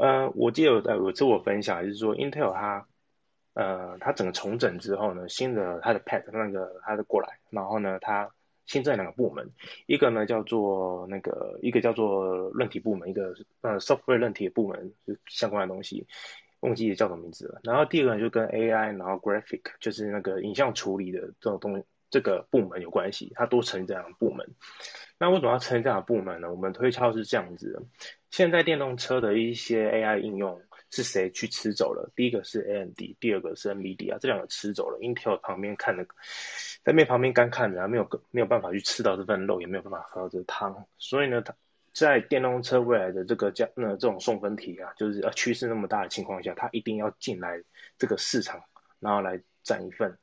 [0.02, 2.88] 呃，我记得有呃有自我分享，就是说 Intel 它
[3.54, 8.32] 呃它整个重整之后呢，新的它的 Pad 那个它的过来，然后呢它
[8.66, 9.52] 新增两个部门，
[9.86, 16.08] 一个呢叫做那个一个叫做论体部门，一个呃 Software 论体部门就相关的东西。
[16.62, 17.60] 忘记叫什么名字了。
[17.64, 24.54] 然后第二个就跟 AI，然后 Graphic 就是那个影像处理的这种东这个部门有关系，它多成立这样的部门。
[25.18, 26.52] 那为什么要成立这样的部门呢？
[26.52, 27.82] 我们推敲是这样子的：
[28.30, 32.12] 现在电动车的一些 AI 应用是谁去吃走了？
[32.16, 35.00] 第一个是 AMD，第二个是 NVIDIA，这两个吃走了。
[35.00, 36.06] Intel 旁边看的，
[36.84, 40.86] 在面旁边干看着，没有没有办法去吃到这份肉，也没有办法喝到这汤。
[40.98, 41.56] 所以呢，它。
[41.94, 47.62] 在电动车未来的这个价，那这种送分题啊，就是呃趋势那么大的情况下，它一定要进来
[47.98, 48.64] 这个市场，
[49.02, 50.18] 然后来占一份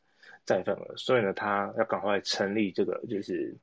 [0.48, 0.96] 占份额。
[0.96, 3.54] 所以呢，他要赶快成立这个就是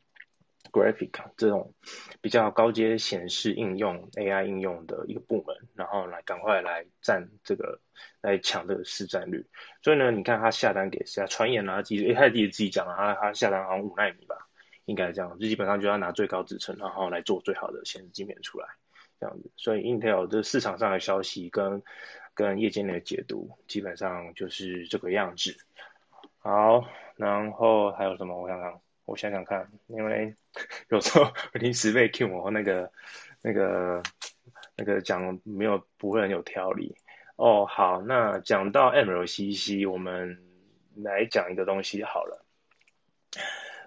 [0.71, 1.73] graphic 这种
[2.21, 7.81] 比较高阶显示应用 AI 应用的一个部门，然后来赶快来占这个
[8.21, 9.45] 来抢这个市占率。
[9.81, 11.27] 所以呢，你看他下单给谁啊？
[11.27, 14.47] 传言啊，自己他自己自己讲啊，他下单好像五纳米吧。
[14.86, 18.67] 应该这样，就基本上就要拿最高制程，然后来做最好的显示镜片出来，
[19.19, 19.49] 这样子。
[19.57, 21.81] 所以 Intel 这市场上的消息跟
[22.36, 25.57] 跟业界内的解读，基本上就是这个样子。
[26.45, 26.85] 好，
[27.15, 28.39] 然后还有什么？
[28.39, 30.35] 我想想，我想想看，因为
[30.89, 32.91] 有时候 临时被 Q 我那个
[33.41, 34.03] 那个
[34.75, 36.95] 那个讲没有不会很有条理。
[37.35, 40.37] 哦，好，那讲到 MLCC，我们
[40.95, 42.45] 来讲一个东西好了。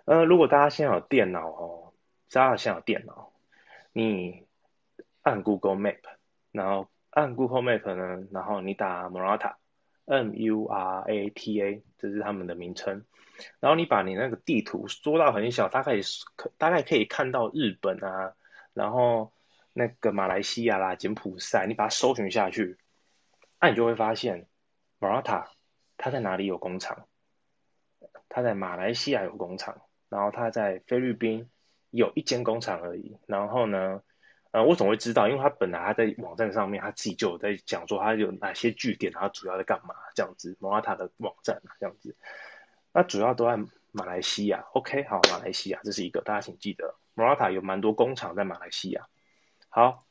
[0.06, 1.92] 呃，如果大家现在有电脑哦，
[2.32, 3.32] 大家现在有电脑，
[3.92, 4.48] 你
[5.22, 6.00] 按 Google Map，
[6.50, 9.08] 然后按 Google Map 呢，然后你打
[10.08, 13.04] Murata，这是他们的名称，
[13.60, 16.00] 然后你把你那个地图缩到很小，大概
[16.36, 18.34] 可大概可以看到日本啊，
[18.72, 19.32] 然后
[19.72, 22.78] 那个马来西亚啦、柬埔寨，你把它搜寻下去，
[23.60, 24.46] 那你就会发现
[24.98, 25.46] Murata
[25.96, 27.06] 它在哪里有工厂，
[28.28, 29.82] 它在马来西亚有工厂。
[30.10, 31.50] 然后他在菲律宾
[31.90, 33.18] 有一间工厂而已。
[33.26, 34.02] 然后呢，
[34.50, 40.56] 呃，我总会知道，因为他本来他在网站上面他自己就有在讲说他有哪些据点，他主要在干嘛这样子。
[40.58, 42.16] 摩拉塔的网站这样子，
[42.92, 43.58] 那主要都在
[43.92, 44.64] 马来西亚。
[44.72, 49.06] OK，好，马来西亚这是一个大家请记得，摩拉塔有蛮多工厂在马来西亚。
[49.68, 50.06] 好，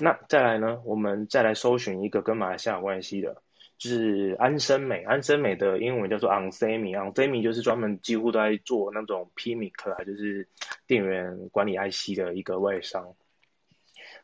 [0.00, 3.42] 那再来呢，我们再来搜寻一个跟马来西亚有关系的。
[3.78, 10.48] 就是安森美，安森美的英文叫做 onsemi，onsemi 就是专门几乎都在做那种 PMIC 啊，就是
[10.86, 13.16] 电源管理 IC 的一个外商。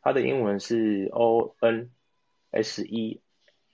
[0.09, 1.90] 它的英文是 O N
[2.50, 3.20] S E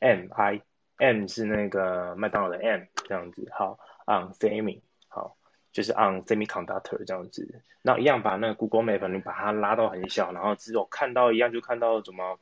[0.00, 3.48] M I，M 是那个麦当劳的 M 这样子。
[3.52, 5.36] 好，onsemi，好，
[5.70, 7.62] 就是 onsemiconductor 这样子。
[7.82, 12.38] 那一样把那个 Google Map 你把它拉到很小，然后只有看到一样就看到怎么。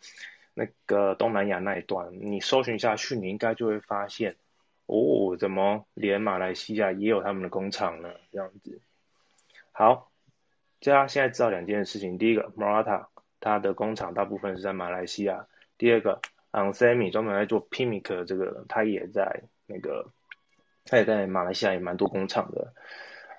[0.54, 4.36] 那个东南亚那一段，你搜寻下去，你应该就会发现，
[4.84, 8.10] 哦，怎么连马来西亚也有他们的工厂呢？
[8.30, 8.82] 这样子。
[9.70, 10.10] 好，
[10.80, 13.06] 大家现在知道两件事情：第一个 Morata
[13.42, 16.22] 它的工厂大部分是在马来西亚；第二个
[16.52, 20.12] ，onsemi 专门在做 Pimic 这个，它也在那个，
[20.84, 22.72] 它也在马来西亚也蛮多工厂的。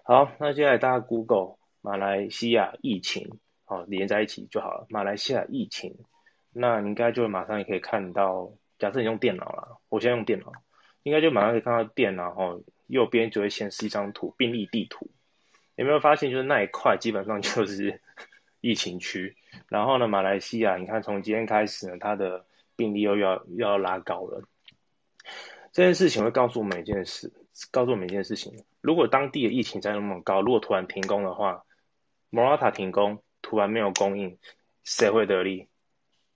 [0.03, 4.85] 好，那接下来大家 Google 马来西亚疫情，好连在一起就好了。
[4.89, 5.95] 马来西亚疫情。
[6.51, 10.51] 那你应该就马上也可以看到，假设你用电脑啦，我现在用电脑，
[11.03, 15.09] 应该就马上可以看到电脑哦，右边就会显示一张图，病例地图。
[15.75, 18.01] 有没有发现，就是那一块基本上就是
[18.61, 19.35] 疫情区。
[19.67, 22.45] 然后呢，马来西亚，你看从今天开始呢，它的
[22.75, 24.43] 病例又要又要拉高了。
[25.71, 27.33] 这件事情会告诉我们一件事，
[27.71, 31.63] 告诉我们一件事情：如果当地的疫情在那么高，如果突然停工的话
[32.31, 34.37] ，Morata 停工，突然没有供应，
[34.83, 35.67] 谁会得利？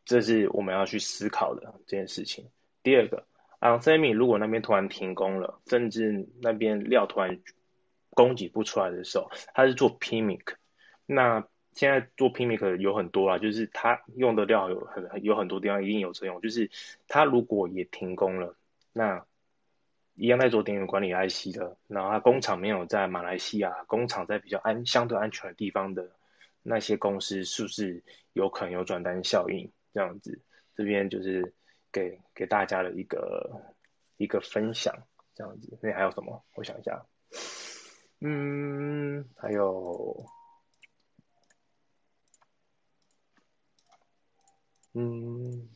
[0.06, 2.50] 这是我们要去思考的这件事情。
[2.82, 3.26] 第二个
[3.60, 7.40] ，onsemi 如果那边突然停工了，甚至那边料突然
[8.12, 10.56] 供给不出来的时候，他是做 Pimic，。
[11.06, 11.46] 那
[11.78, 16.42] 现在做 PMIC 有很多啊，就是它用的料有很有很多地方一定有作用。
[16.42, 16.72] 就是
[17.08, 18.56] 它如果也停工了，
[18.94, 19.24] 那
[20.16, 26.10] 一样在做电源管理 IC 的，然后它工厂没有在马来西亚，工厂在比较安相对安全的地方的
[26.64, 28.04] 那些公司，是不是
[28.34, 29.72] 有可能有转单效应？
[29.94, 30.42] 这样子，
[30.76, 31.54] 这边就是
[31.92, 33.62] 给给大家的一个
[34.18, 34.96] 一个分享，
[35.36, 35.78] 这样子。
[35.84, 36.44] 那还有什么？
[36.56, 37.06] 我想一下，
[38.22, 40.26] 嗯，还有，
[44.98, 45.70] 嗯，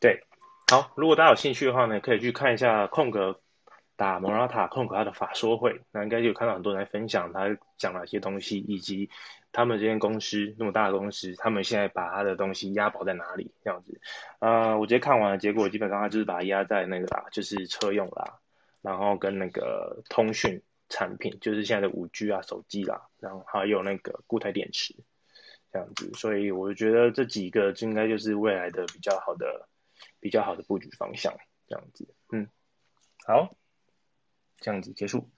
[0.00, 0.24] 对，
[0.68, 3.40] 好，如果大家有兴趣的话呢，可以去看一下空格。
[3.98, 9.08] 打蒙拉塔空格他的法说会，那应该有看到很多人在分享他讲了一些东西，以及
[9.52, 13.98] 他们这间公司那么大的公司，他们现在把他的东西押宝在哪里这样子。
[14.40, 18.38] 呃，我直接看完了，结果基本上他就是把它压在那个啦，就是车用啦，
[18.82, 24.94] 然后跟那个通讯产品，就是现在的五 G 啊手机啦，然后还有那个固态电池
[25.72, 26.10] 这样子。
[26.14, 29.68] 所以我觉得这几个应该就是未来的比较好的、
[30.20, 31.36] 比较好的布局方向
[31.66, 32.14] 这样子。
[32.32, 32.48] 嗯，
[33.26, 33.56] 好。
[34.58, 35.28] 这样子结束。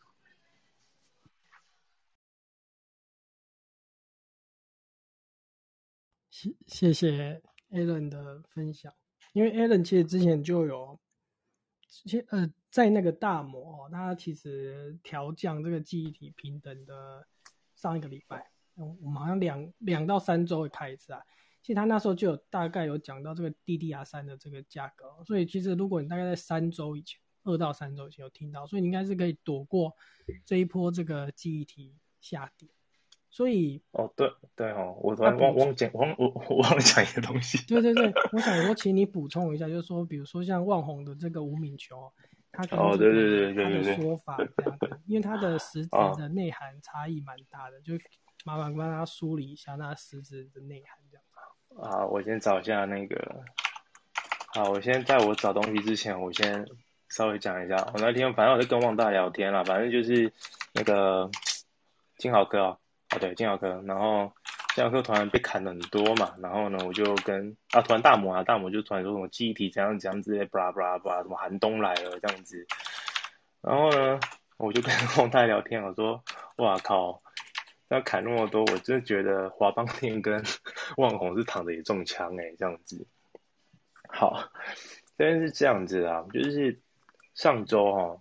[6.30, 8.94] 谢谢谢 Alan 的分享，
[9.32, 11.00] 因为 Alan 其实之前就有，
[11.88, 17.26] 前呃在那个大摩，他其实调降这个记忆体平等的
[17.74, 21.20] 上一个礼拜，我们好像两两到三周会开一次啊。
[21.62, 27.20] 其实他那时候就有大概有讲到这个 DDR 三的这个价格，所以其实如果你大概在三周以前。
[27.44, 29.94] 二到三周前有听到，所以你应该是可以躲过
[30.44, 32.68] 这一波这个记忆体下跌。
[33.30, 37.56] 所以哦，对对哦，我突然忘忘讲忘我我忘了讲一个东西。
[37.66, 42.12] 对对对，我想说，请你补充一下，就是说，比如说像万红的这个无名球，
[42.52, 47.94] 他哦对对对对他的说法这样子，因为它的实质的内涵差异蛮大的，就
[48.48, 51.22] 麻烦帮他梳理一下那实质的内涵这样。
[51.82, 53.44] 啊，我先找一下那个。
[54.54, 56.66] 好，我先在我找东西之前，我先。
[57.10, 60.30] 稍微讲一下，我那天反正我就跟旺大聊天了，反正就是
[60.74, 61.30] 那个
[62.18, 62.76] 金豪哥啊，
[63.08, 64.30] 啊对金豪哥，然后
[64.74, 72.66] 金豪哥突然被砍了很多嘛，然后呢我就跟啊突然大魔啊大魔就突然说什么记忆体怎样怎样之类，布拉布拉布拉，什么寒冬来了这样子，
[73.62, 74.20] 然后呢
[74.58, 76.22] 我就跟 旺大聊天，我说
[76.56, 77.22] 哇靠，
[77.88, 80.42] 要砍那么多，我真的觉得华邦天跟
[80.98, 83.06] 旺红是躺着也中枪哎这样子，
[84.08, 84.50] 好，
[85.16, 86.80] 真是这样子啊，就是。
[87.34, 88.20] 上周哈，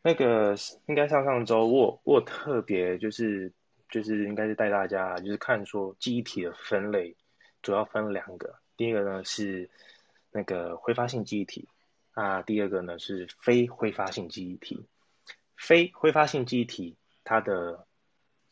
[0.00, 0.54] 那个
[0.86, 3.52] 应该上上周我我特别就是
[3.88, 7.16] 就是应该是带大家就是看说记忆体的分类，
[7.62, 9.68] 主要分两个，第一个呢是
[10.30, 11.68] 那个挥发性记忆体
[12.12, 14.86] 啊，第二个呢是非挥发性记忆体。
[15.56, 17.85] 非挥发性记忆体它的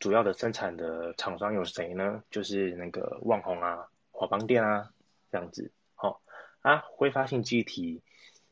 [0.05, 2.21] 主要的生产的厂商有谁呢？
[2.29, 4.93] 就是那个旺宏啊、华邦电啊
[5.31, 5.71] 这样子。
[5.95, 6.21] 好
[6.61, 8.03] 啊，挥发性记忆体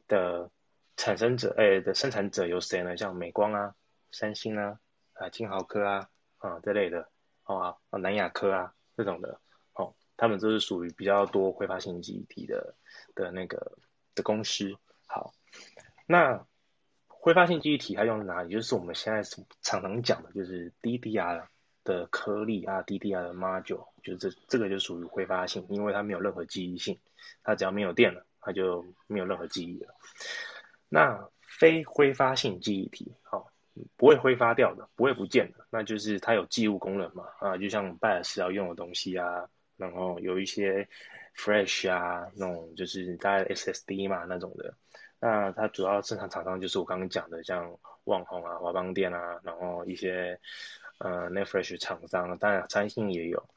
[0.07, 0.49] 的。
[0.95, 2.95] 产生者诶的生产者有谁呢？
[2.95, 3.75] 像美光啊、
[4.11, 4.79] 三星啊、
[5.13, 7.09] 啊金豪科啊啊这类的，
[7.41, 9.39] 好啊啊南亚科啊这种的，
[9.73, 12.75] 哦，他们都是属于比较多挥发性记忆体的
[13.15, 13.75] 的那个
[14.13, 14.71] 的公司。
[15.07, 15.33] 好，
[16.05, 16.45] 那
[17.23, 18.51] 挥发性记忆体它用在哪里？
[18.51, 19.23] 就是我们现在
[19.61, 21.45] 常常讲的，就是 DDR
[21.85, 26.99] 的颗粒啊，DDR 的 module，就这这个就属于挥发性，因为它没有任何记忆性，
[27.41, 29.95] 它只要没有电了，它就没有任何记忆了。
[30.89, 33.49] 那非挥发性记忆体，好，
[33.95, 39.47] 不会挥发掉的，不会不见的，那就是它有记录功能嘛，啊，就像拜尔斯要用的东西啊，
[39.77, 40.89] 然后有一些
[41.37, 44.75] Flash 啊，那种就是大概 SSD 嘛那种的，
[45.23, 50.41] 那它主要生产厂商就是我刚刚讲的，像旺宏啊、华邦电啊，然后一些
[50.97, 53.47] 呃 n e Flash 厂商，当然三星也有。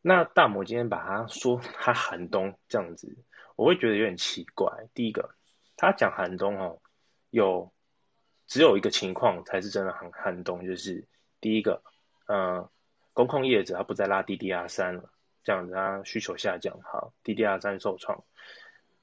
[0.00, 3.18] 那大摩今天把它说它寒冬这样子，
[3.54, 4.88] 我会觉得有点奇怪。
[4.94, 5.34] 第一个。
[5.76, 6.80] 他讲寒冬哦，
[7.30, 7.72] 有
[8.46, 11.08] 只有一个情况才是真的很寒冬，就是
[11.40, 11.82] 第一个，
[12.28, 12.70] 呃，
[13.12, 15.10] 工控业者他不再拉 DDR 三了，
[15.42, 18.22] 这样子他需求下降，好，DDR 三受创，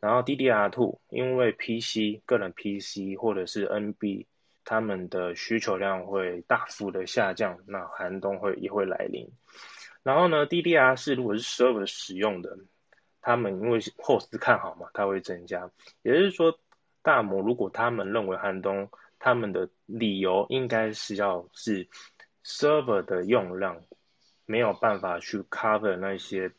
[0.02, 4.26] 然后 DDR two 因为 PC 个人 PC 或者是 NB
[4.66, 9.30] 他们的需求量会大幅的下降，那寒冬会也会来临，
[10.04, 12.58] 然后呢，DDR 四如果是 server 使用的。
[13.24, 15.70] 他们因为后市看好嘛，它会增加。
[16.02, 16.58] 也就是说，
[17.04, 18.90] 大摩如果他们认为寒冬，
[19.20, 21.88] 他们的理由应该是要是
[22.44, 23.80] server 的用量
[24.48, 26.52] 没有办法去 cover 那些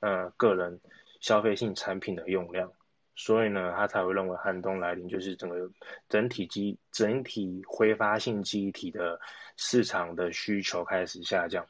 [0.00, 0.80] 呃个人
[1.20, 2.72] 消费性产品的用量，
[3.16, 5.70] 所以呢，他才会认为寒冬来临，就是整个
[6.08, 9.20] 整体机整体挥发性机体的
[9.56, 11.66] 市场的需求开始下降。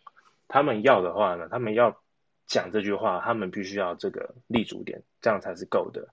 [0.49, 2.01] 他们要的话呢，他们要。
[2.47, 6.09] 讲这句话，他们必须要这个立足点，这样才是够的。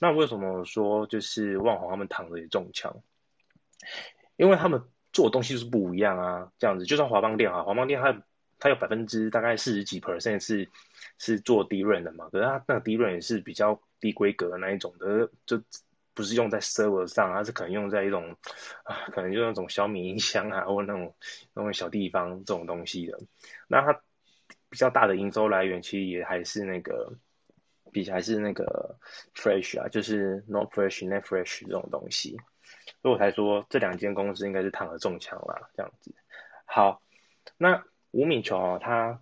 [0.00, 3.02] 那为什么说就是万宏他们躺着也中枪？
[4.36, 6.52] 因为他们做的东西就是不一样啊。
[6.60, 8.22] 这样子，就算华邦电啊，华邦电它
[8.60, 10.70] 它有百分之大概四十几 percent 是
[11.18, 15.62] 是做低润的嘛，可是它那个低润也是比较低规格那一种的，就
[16.14, 18.36] 不是用在 server 上，它是可能用在一种
[18.84, 21.14] 啊，可能就那种小米音箱啊，或那种
[21.54, 23.18] 那种小地方这种东西的。
[23.68, 23.92] 那它
[24.68, 27.16] 比较大的营收来源，其实也还是那个。
[27.92, 28.96] 比还是那个
[29.34, 32.36] fresh 啊，就是 not fresh net fresh 这种东西，
[33.02, 36.14] 所以我才说这两间公司应该是躺了中枪啦，这样子。
[36.66, 37.02] 好，
[37.56, 37.82] 那
[38.12, 39.20] 吴敏琼啊，他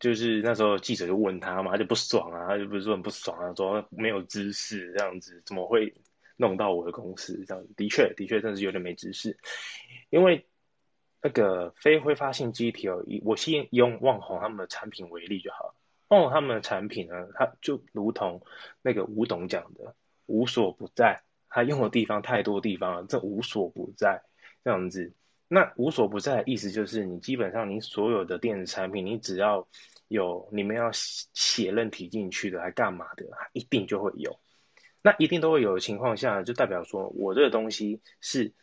[0.00, 5.94] 就是那时候记者就问他嘛，他就不爽啊，他就不是说很不爽啊，说没有知识这样子，怎么会
[6.36, 7.72] 弄到我的公司这样子？
[7.76, 9.38] 的确，的确，真是有点没知识，
[10.08, 10.46] 因为
[11.22, 15.74] 那个非挥发性机体哦，我先用旺宏他们的产品为例就好了。
[16.08, 18.42] 哦，他们的产品呢，它就如同
[18.82, 19.94] 那个吴董讲的，
[20.26, 21.22] 无所不在。
[21.52, 24.22] 它用的地方太多地方了，这无所不在
[24.64, 25.12] 这样子。
[25.52, 29.66] 那无所不在的意思就是，你基本上你所有的电子产品，你只要
[30.06, 34.38] 有你们要写任题进去的，还干嘛的，一定就会有。
[35.02, 38.54] 那一定都会有的情况下，就代表说我这个东西是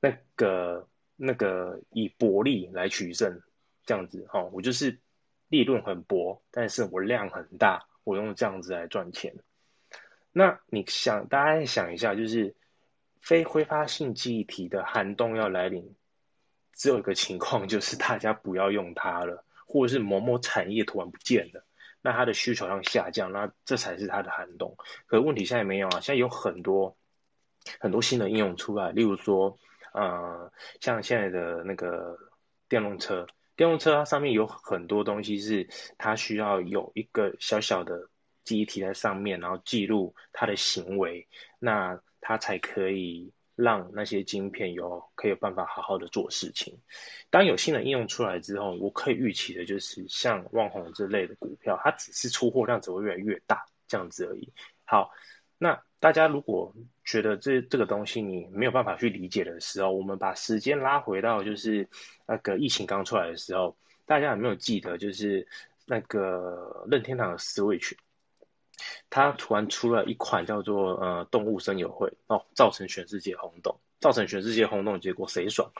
[0.00, 0.86] 那个
[1.16, 3.40] 那个以薄利来取胜
[3.86, 4.28] 这样子。
[4.32, 4.98] 哦，我就是。
[5.50, 9.34] 利润很薄，但是我量很大，我用这样子来赚钱。
[10.30, 12.54] 那你想，大家想一下，就是
[13.20, 15.94] 非挥发性记忆体的寒冬要来临，
[16.74, 21.64] 只有一个情况， 就是大家不要用它了，或者是某某产业突然不见了，
[22.02, 24.76] 那它的需求量下降，那这才是它的寒冬。
[25.06, 26.96] 可是问题现在没有啊，现在有很多
[27.78, 29.58] 很多新的应用出来，例如说，
[29.92, 30.50] 呃，
[30.80, 32.16] 像现在的那个
[32.68, 33.26] 电动车。
[33.56, 35.68] 电动车它上面有很多东西是
[35.98, 38.08] 它需要有一个小小的
[38.42, 46.78] 记忆体在上面，然后记录它的行为，那它才可以让那些晶片有可以有办法好好的做事情。
[47.30, 54.52] 当有新的应用出来之后，我可以预期的就是像旺宏这类的股票，它只是出货量只会越来越大这样子而已。
[54.84, 55.10] 好，
[55.58, 55.82] 那。
[56.00, 61.90] 大家如果觉得这这个东西你没有办法去理解的时候，我们把时间拉回到就是
[62.26, 65.46] 那个疫情刚出来的时候，大家有没有记得就是
[65.84, 67.92] 那个任天堂的 Switch，
[69.10, 75.72] 它突然出了一款叫做呃动物森友会哦，造成全世界轰动，造成全世界轰动，结果谁爽？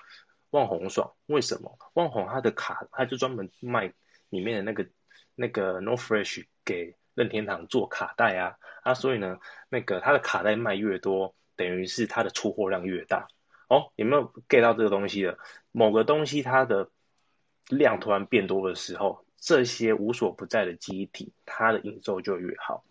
[0.51, 1.12] 万红爽？
[1.26, 1.78] 为什么？
[1.94, 3.92] 万红它的卡，它就专门卖
[4.28, 4.88] 里面的那个
[5.34, 6.96] 那个 No Fresh 给。
[7.12, 13.26] 任天堂做卡带啊啊，所以呢，那个它的卡带卖越多，等于是它的出货量越大。
[13.68, 15.36] 哦，有没有 get 到这个东西的？
[15.70, 16.88] 某个东西它的
[17.68, 22.84] 量突然变多的时候，这些无所不在的机体，它的营收就越好，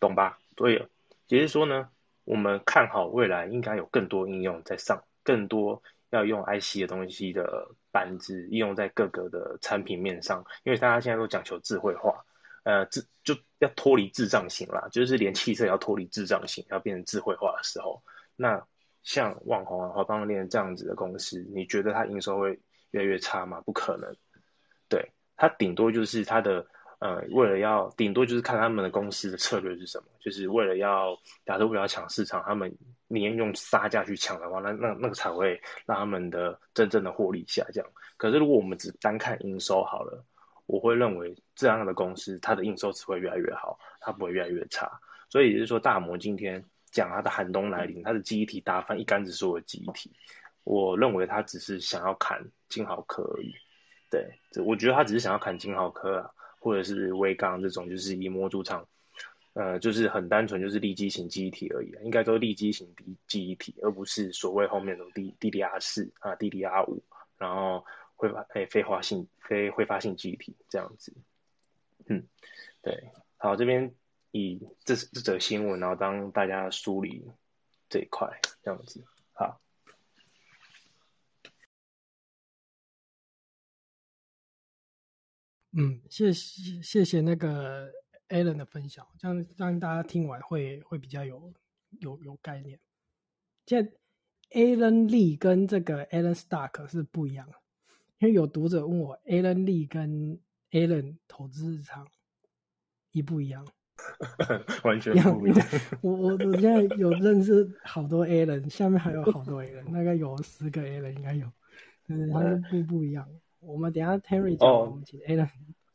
[0.00, 0.38] 懂吧？
[0.56, 0.88] 对，
[1.28, 1.90] 也就是说呢，
[2.24, 12.24] 我们看好未来应该有更多应用在上，更多要用 IC 的东西的板子应用在各个的产品面上，因为大家现在都讲求智慧化。
[12.62, 18.02] 呃，智就要脱离智障型啦，就是连汽车也要脱离智障型，要变成智慧化的时候，
[18.36, 18.66] 那
[19.02, 23.62] 像网红啊、华邦链这样子的公司，你觉得它营收会越来越差吗？
[23.62, 24.14] 不可能，
[24.90, 26.66] 对，它顶多就是它的
[27.00, 32.74] 呃，为了要顶多就是看他们的公司的策略是什么，就是为了要假设为了要抢市场，他们
[33.08, 37.84] 宁愿用杀价去抢的话，那那那个才会让他们的真正的获利下降。
[38.16, 40.24] 可是如果我们只单看营收好了。
[40.66, 44.88] 我会认为这样的公司，它的应收只会越来越好，它不会越来越差。
[45.28, 50.12] 所以也就是说，大摩今天讲它的寒冬来临，它的记忆体打翻一竿子所有记忆体。
[50.62, 53.52] 我认为他只是想要砍金豪科而已。
[54.08, 56.30] 对，我觉得他只是想要砍金豪科啊，
[56.60, 58.86] 或者是微刚这种，就是以模组厂，
[59.54, 67.02] 呃，就是很单纯就是立基型记忆体而已，应该都是立基型记记忆体，而不是所谓后面的 D DDR 四啊 DDR 五，
[67.36, 67.84] 然后。
[68.20, 71.16] 挥发诶，非化性非挥发性记忆体这样子，
[72.04, 72.28] 嗯，
[72.82, 73.94] 对，好，这边
[74.30, 77.24] 以这这则新闻，然后当大家梳理
[77.88, 78.28] 这一块
[78.62, 79.58] 这样子，好，
[85.72, 87.90] 嗯，谢谢谢谢那个
[88.28, 91.52] Alan 的分享，这样让大家听完会会比较有
[92.00, 92.78] 有有概念。
[93.66, 93.92] 现在
[94.50, 97.54] Alan Lee 跟这个 Alan Stark 是不一样的。
[98.18, 100.38] 因为有读者问我，Alan Lee 跟
[100.72, 102.06] Alan 投资日常
[103.12, 103.66] 一不一样？
[104.84, 105.66] 完全不一样。
[106.02, 111.50] 我我我现在有认识好多 Alan，下面还有好多 Alan，大概有十个 Alan 应该有，
[112.08, 113.26] 嗯，他们不不一样。
[113.60, 115.48] 我们等下 Terry 讲，我们请 Alan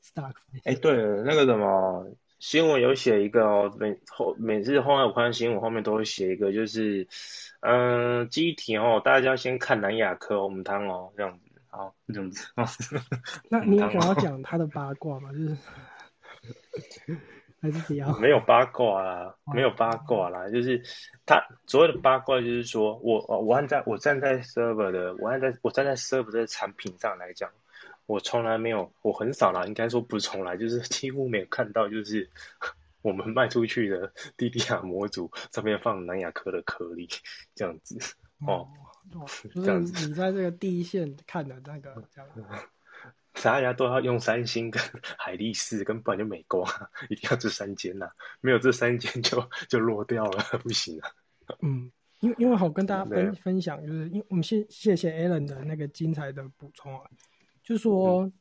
[0.03, 0.35] Stark。
[0.63, 2.07] 哎，对了，那个什么
[2.39, 7.07] 新闻有写一个哦，每后每次后面我看新闻后面都会写一个，就是
[7.61, 11.45] 嗯，机体哦，大家先看南亚科，我们谈哦这样子。
[11.67, 12.47] 好，这样子。
[13.49, 15.31] 那你有想要讲他的八卦吗？
[15.33, 15.57] 就是
[17.65, 18.15] 还是不要？
[18.19, 20.83] 没有八卦啦，没有八卦啦，就是
[21.25, 27.49] 他所谓的八卦，就是说我我站在我站在 server 的，我站在我站在 server 的产品上来讲，
[28.05, 32.29] 我从来没有，我很少啦，应该说不是从来，就是几乎没有看到，就是
[33.01, 37.09] 我们卖出去的 DDR 模组上面放南亚科的颗粒
[37.55, 37.97] 这样子
[38.45, 38.67] 哦。
[39.53, 42.29] 就是你在这个第一线看的那个这样，
[43.43, 44.81] 大家都要用三星跟
[45.17, 46.63] 海力士，跟不然就美光，
[47.09, 48.09] 一定要这三间呐，
[48.41, 51.09] 没有这三间就 就落掉了，不行啊。
[51.61, 51.91] 嗯，
[52.21, 57.03] 因为因为好跟大家分分享，就是因为我们谢谢谢 Alan 的那个精彩的补充啊，
[57.63, 58.31] 就是说，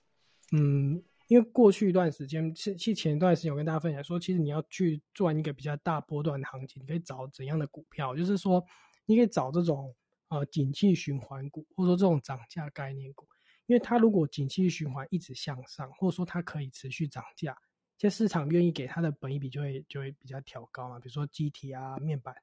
[0.52, 8.64] 嗯，因为过去一段时间，其其前一段时间我跟大家分享说，其实你要去赚一个比较大波段的行情，你可以找怎样的股票，就是说，
[9.06, 9.94] 你可以找这种。
[10.28, 13.28] 呃，景气循环股，或者说这种涨价概念股，
[13.66, 17.56] 因为它如果景气循环一直向上，或者说它可以持续涨价，
[17.96, 20.98] 这市场愿意给它的本益比就会就会比较调高嘛。
[20.98, 22.34] 比如说机体啊、面板、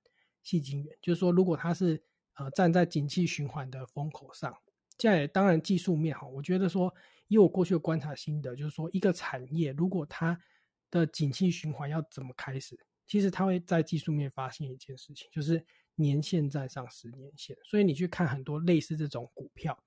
[0.44, 2.02] 细晶圆，就是说如果它是
[2.36, 4.56] 呃站在景气循环的风口上，
[4.98, 6.94] 在当然技术面哈，我觉得说
[7.28, 10.40] 以我过去的观察心得，就是说一个产业如果它
[10.90, 15.66] 的景气循环要怎么开始，其实它会在技术面发现一件事情，就是。
[15.96, 19.78] 年线在上十年线，所以你去看很多类似这种股票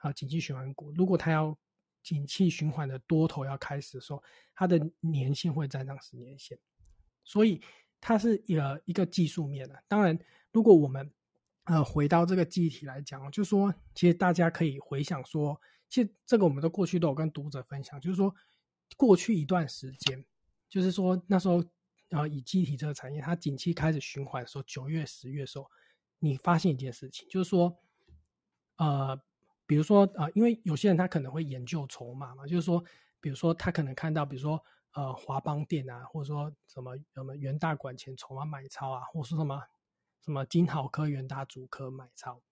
[0.00, 1.56] 啊，景气循环股，如果它要
[2.02, 4.22] 景气循环的多头要开始的时候，
[4.54, 6.58] 它的年线会站上十年线，
[7.24, 7.62] 所以
[8.00, 9.82] 它是一个一个技术面的。
[9.88, 10.18] 当然，
[10.52, 11.10] 如果我们
[11.64, 18.34] 呃回到这个记忆体来讲，就是说，其实大家可以回想说，其实这个我们都过去都有跟读者分享，就是说
[18.96, 20.24] 过去一段时间，
[20.68, 21.64] 就是说那时候。
[22.10, 25.70] 然后以机体这个产业，它景气开始循环的时候，九月、十月的时候，
[26.18, 27.78] 你发现一件事情，就是说，
[28.74, 29.16] 呃，
[29.70, 32.82] 比如说啊，因为有些人他可能会研究筹码嘛，就是说，
[33.20, 34.60] 比如说他可能看到，比如说
[34.94, 39.62] 呃华邦电啊，或者说什么什么元大管钱筹码买超啊，或是什么
[40.24, 42.42] 什么金豪科、元大主科买超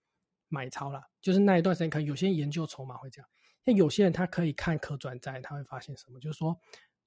[0.46, 3.28] 买超了，就是那一段时间，可能有些人研究筹码会这样，
[3.64, 6.56] 那有些人他可以看可转债，他会发现什么，就是说。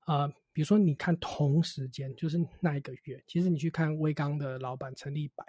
[0.07, 5.45] 呃，比如说你看同时间，就是那一个月，其实你去看威刚的老板陈立白，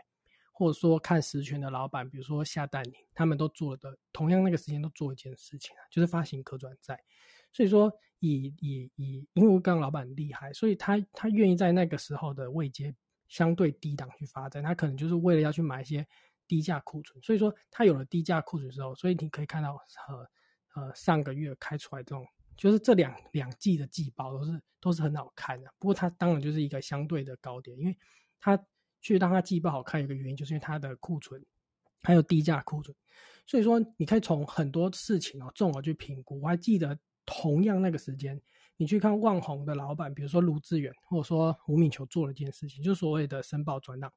[0.63, 6.97] 或者说看实权的老板，比如说夏丹宁，他们都做的同样那个时间都做一件事情啊，就是发行可转债。
[7.53, 12.95] 所以说，以以以，因为威刚老板厉害，所以他他愿意在那个时候的位阶
[13.27, 16.07] 相对低档去发展，他可能就是为了要去买一些
[16.47, 17.21] 低价库存。
[17.23, 19.77] 所以说，他有了低价库存之后，所以你可以看到，
[20.07, 22.25] 呃呃，上个月开出来这种。
[22.55, 27.99] 就是这两两季的季报都是都是很好看的，不过它当然就是一个相对的高点，因为
[28.39, 28.57] 它
[29.03, 31.45] 去让它季报好看，一个原因就是因为它的库存
[32.03, 32.97] 还有低价库存，
[33.47, 36.41] 所以说你可以从很多事情哦综合去评估。
[36.41, 38.41] 我还记得同样那个时间，
[38.77, 44.11] 你去看万宏的老板，比如说卢志远或者说吴敏球做了一件事情，就是所谓的申报转让。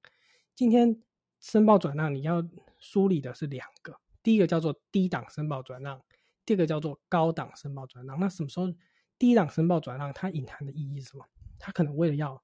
[0.53, 0.95] 今天
[1.41, 2.47] 申报转让你要
[2.79, 6.01] 梳理的是两个，第一个叫做低档申报转让。
[6.45, 8.71] 第二个叫做高档申报转让，那什么时候
[9.17, 10.13] 低档申报转让？
[10.13, 11.25] 它隐含的意义是什么？
[11.57, 12.39] 他可能为了要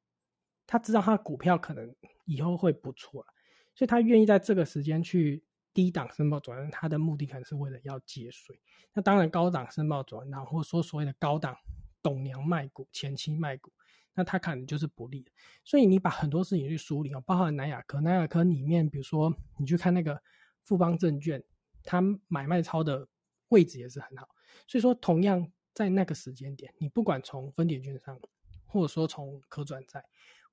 [0.71, 1.93] 他知道他的股票可能
[2.23, 3.27] 以后会不错了，
[3.75, 5.43] 所以他愿意在这个时间去
[5.73, 8.57] 低档申报转让，他的目的可能是为了要节税。
[8.93, 11.57] 那当然，高档申报转让或者说所谓的高档
[12.01, 13.73] 董娘卖股、前期卖股，
[14.13, 15.31] 那他可能就是不利的。
[15.65, 20.21] 所以你把很多事情去梳理哦，包含南亚科，南亚科里面，比如说你去看那个
[20.63, 21.43] 富邦证券，
[21.83, 23.07] 他买卖超的。
[23.51, 24.29] 位置也是很好，
[24.65, 28.17] 所以说同样在那个时间点，你不管从分点券上，
[28.65, 30.01] 或者说从可转债，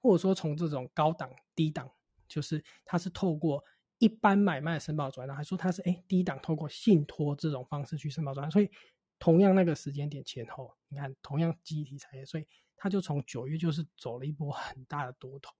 [0.00, 1.90] 或者说从这种高档、低档，
[2.26, 3.64] 就是它是透过
[3.98, 8.70] 一般买卖申报转让，还说它是哎低档透过信托这种方式去申报转让，所以
[9.18, 12.46] 同样那个时间点前后，你看同样集体产业，所以
[12.76, 15.52] 它就从九月就是走了一波很大的多头，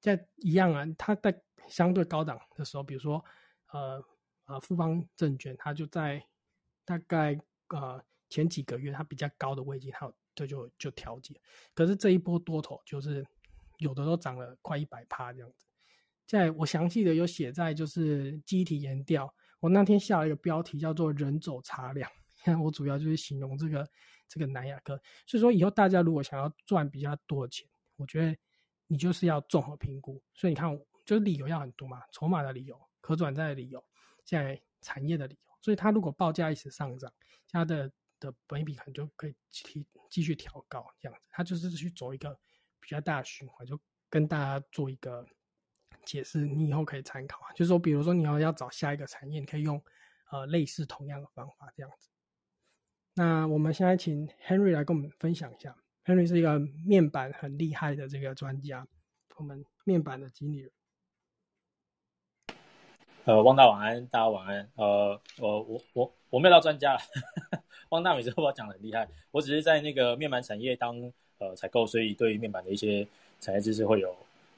[0.00, 3.24] 在一样啊，它在相对高档的时候，比如说
[3.72, 4.04] 呃
[4.46, 6.24] 呃富邦证券，它就在。
[6.88, 7.36] 大概
[7.70, 11.34] 呃前几个月它比较高的位置，它这就就调节。
[11.74, 13.26] 可是这一波多头就是
[13.78, 15.66] 有的都涨了快一百趴这样子。
[16.26, 22.10] 在我详细的有写在就是机体研调，我那天下了一个标题叫做“人走茶凉”，
[22.64, 23.88] 我主要就是形容这个
[24.28, 25.00] 这个南亚科。
[25.26, 28.36] 所以说以后大家如果想要赚比较多的钱，我觉得
[28.88, 30.20] 你就是要综合评估。
[30.34, 33.84] 所以你看，就是理由要很多嘛，筹码的理由、可转债的理由、
[34.24, 35.52] 现在产业的理由。
[35.60, 37.12] 所以它如果报价一直上涨，
[37.50, 42.36] 它的的本比可能就可以提继续调高，这样子，它就是去走一个
[42.86, 43.76] 比较大的循环，就
[44.08, 45.26] 跟大家做一个
[46.04, 47.50] 解释，你以后可以参考啊。
[47.52, 49.82] 就是说，比如说你要要找下一个产业，你可以用
[50.30, 52.08] 呃类似同样的方法这样子。
[53.14, 55.76] 那我们现在请 Henry 来跟我们分享一下。
[56.04, 58.86] Henry 是一个面板很厉害的这个专家，
[59.34, 60.70] 我们面板的经理。
[63.24, 64.70] 呃，汪大晚安，大家晚安。
[64.76, 66.96] 呃，我我我我没有到专家，
[67.90, 70.94] 汪大每次都把我讲的很厉害，我只是在那个面板产业当
[71.38, 73.06] 呃采购，所以对于面板的一些
[73.40, 74.10] 产业知识会有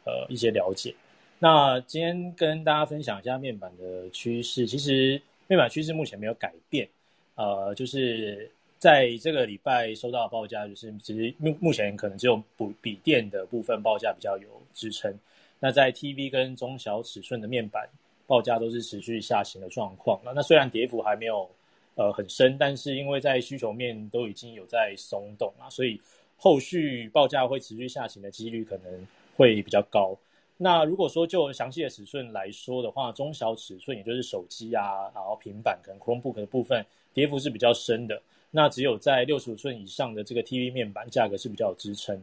[0.05, 0.95] 呃一些了解。
[1.39, 6.89] 那今天跟大家分享一下面板的趋势，其实面板趋势目前没有改变。
[7.37, 15.17] 呃，就是在这个礼拜收到的报价，就是其实目目前可能只有笔笔电的部分报价比较有支撑。
[15.61, 17.89] 那在 TV 跟中小尺寸的面板
[18.27, 20.21] 报价都是持续下行的状况。
[20.25, 21.49] 那那虽然跌幅还没有
[21.95, 26.01] 呃很深，但是因为在需求面都已经有在松动啊，所以
[26.39, 29.07] 后续报价会持续下行的几率可能
[29.37, 30.17] 会比较高。
[30.57, 38.21] 那如果说就详细的尺寸来说的话，中小尺寸也就是手机啊，然后平板可能 Chromebook 的部分跌幅是比较深的。
[38.51, 42.21] 那只有在六十五寸以上的这个 TV 面板价格是比较有支撑。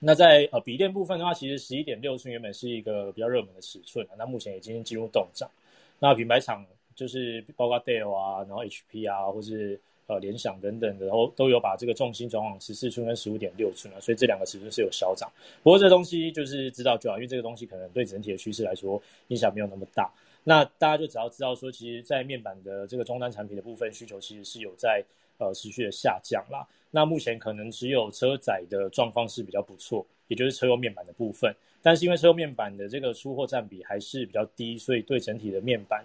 [0.00, 5.48] 那在呃笔电部分的话，其实十一点六寸原本是一个比较热门的尺寸，那目前已经进入动涨。
[6.00, 15.30] 那品牌厂就是包括 Dell 啊，然后 HP 啊，或是呃联想等等的，然后都有把这个重心转往十四寸跟十五点六寸了，所以这两个尺寸是有小涨。
[15.62, 20.10] 不过这东西就是知道就好，因为这个东西可能对整体的趋势来说影响没有那么大。
[20.46, 25.02] 那大家就只要知道说，其实，在面板的这个终端产品的部分需求，其实是有在
[25.38, 26.68] 呃持续的下降啦。
[26.90, 31.50] 那目前可能只有车载的状况是比较不错，也就是车用面板的部分。
[31.80, 36.04] 但是因为车用面板的这个出货占比还是比较低，所以对整体的面板。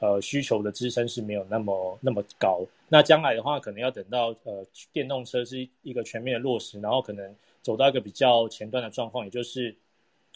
[0.00, 2.64] 呃，需求的支撑是没有那么那么高。
[2.88, 9.72] 那将来的话，可能要等到呃电动车是一个全面的落实，然后可能走到一个比较前端的状况，也就是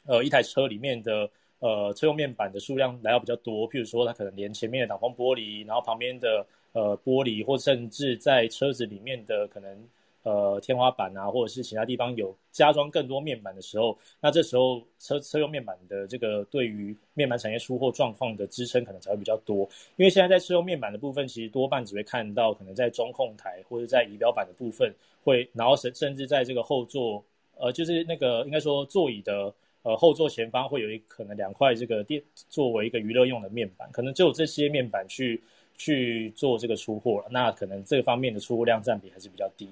[0.07, 1.29] 呃一台车里面的
[1.59, 3.69] 呃车用面板的数量来到比较多。
[3.69, 9.89] 譬如说，它可能连前面的挡风玻璃，然后旁边的呃玻璃，或甚至在车子里面的可能。
[10.25, 19.69] 呃，天花板啊，或者是其他地方有加装更多面板的时候，那这时候车车用面板的这个对于面板产业出货状况的支撑可能才会比较多。
[19.97, 24.91] 因为现在在车用面板的部分，其实多半只会看到可能在中控台或者在仪表板的部分
[25.23, 27.23] 会，然后甚甚至在这个后座，
[27.59, 29.53] 呃，就是那个应该说座椅的
[29.83, 35.43] 呃后座前方会有一可能两块这个电作为一个娱乐用的面板，可能只有这些面板去
[35.77, 37.27] 去做这个出货了。
[37.31, 39.69] 那可能这方面的出货量占比还是比较低。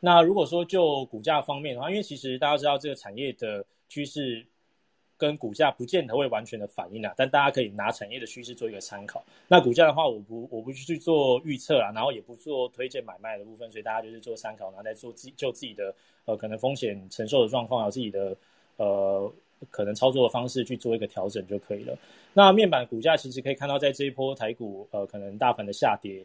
[0.00, 4.46] 那如果说就股价方面的话，因为其实大家知道这个产业的趋势
[5.16, 9.24] 跟股价不见得会完全的反应啊，但大家可以拿产业的趋势做一个参考。
[9.48, 15.94] 那股价的话，我不我不去做预测啊，然后也不做推荐买卖的部分，所以大家就是做参考，然后再做自就自己的
[16.26, 18.36] 呃可能风险承受的状况，有自己的
[18.76, 19.32] 呃
[19.70, 21.96] 可能操作的方式去做一个调整就可以了。
[22.34, 26.22] 那面板股价其实可以看到，在这一波台股呃可能大盘的下跌。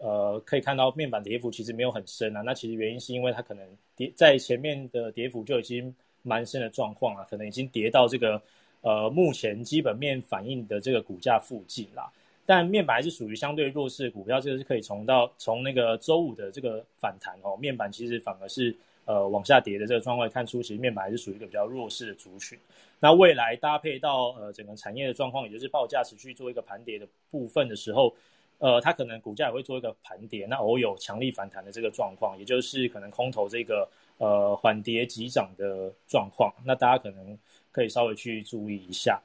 [0.00, 2.40] 呃，可以看到面板跌幅其实没有很深啊。
[2.42, 3.66] 那其实原因是因为它可能
[3.96, 8.40] 跌在前面的跌幅就已经蛮深的状况啊，可能已经跌到这个
[8.80, 12.10] 呃目前基本面反映的这个股价附近啦。
[12.46, 22.58] 但面板还是属于相对弱势股票，这个是可以从到从那个周五的这个反弹哦，面板其实反而是呃往下跌的这个状况看出，其实面板还是属于一个比较弱势的族群。
[23.00, 28.14] 那未来搭配到呃整个产业的状况，也就是报价持续做一个盘跌的部分的时候。
[28.58, 37.38] 呃，它可能股价也会做一个盘跌，那偶有强力反弹的这个状况，也就是可能空头这个呃缓跌急涨的状况，那大家可能
[37.70, 39.20] 可以稍微去注意一下。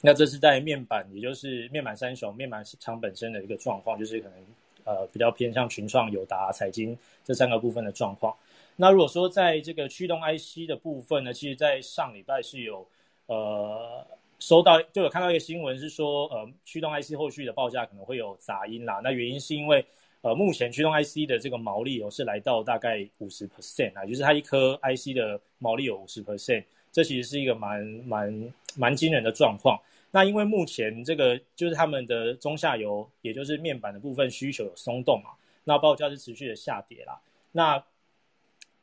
[0.00, 4.38] 那这是在面板，也就是面板三雄、面板厂本身的一个状况，就是可能
[4.84, 8.34] 呃比较偏向群创、友达、财经这三个部分的状况。
[8.74, 12.84] 那如果说在这个驱动 IC 的部分呢，其实在上礼拜是有
[13.26, 14.04] 呃。
[14.38, 19.00] 收到就有看到一个新闻是说，呃，驱动 IC 后续的报价可能会有杂音啦。
[19.02, 19.84] 那原因是因为，
[20.20, 29.80] 呃，目前驱动 IC 的这个毛利哦是来到大概五十 percent 啊，就是它一颗 IC 的毛利有五十 percent，这其实是一个蛮蛮蛮惊人的状况。
[30.10, 35.30] 那因为目前这个就是他们的中下游，也就是面板的部分需求有松动嘛，
[35.64, 37.20] 那报价是持续的下跌啦。
[37.52, 37.82] 那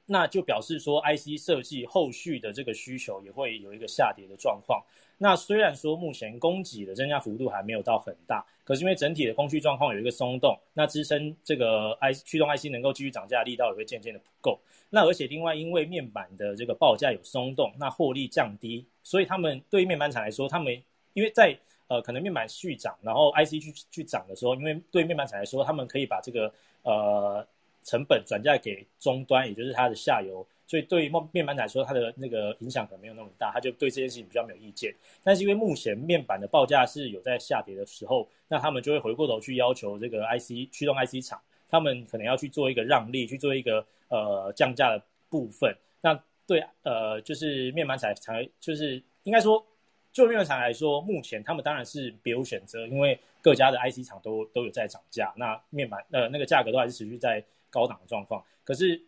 [0.05, 4.84] 那就表示说，IC 设计后续的这个需求也会有一个下跌的状况。
[5.23, 14.59] 那虽然说目前供给的增加幅度还没有到很大，可是因为整体的供需状况有一个松动，那支撑这个 I 驱动 IC 能够继续涨价的力道也会渐渐的不够。
[14.89, 20.77] 那而且另外因为面板的这个报价有松动，那获利降低，所以他们对于面板厂来说，他们
[21.13, 27.47] 因为在呃可能面板续涨，然后 IC 去去涨的时候，因为对面板厂来说，他们可以把这个呃。
[27.85, 34.94] 成本转嫁给终端，也就是它的下游所以对于面面板来说，它的那个影响可能没有那么大，他就对这件事情比较没有意见。
[35.23, 45.76] 但是因为目前面板的报价是有在下跌的时候，那他们就会回过头去要求这个 IC 驱动 IC 厂，他们可能要去做一个让利，去做一个呃降价的部分。
[46.02, 46.14] 那
[46.45, 49.65] 对呃，就是面板厂才就是应该说。
[50.11, 58.40] 就面板厂来说，目前他们当然是别无选择，因为各家的 IC 厂都都有在涨价，那面板呃那个价格都还是持续在高档的状况。
[58.64, 59.02] 可是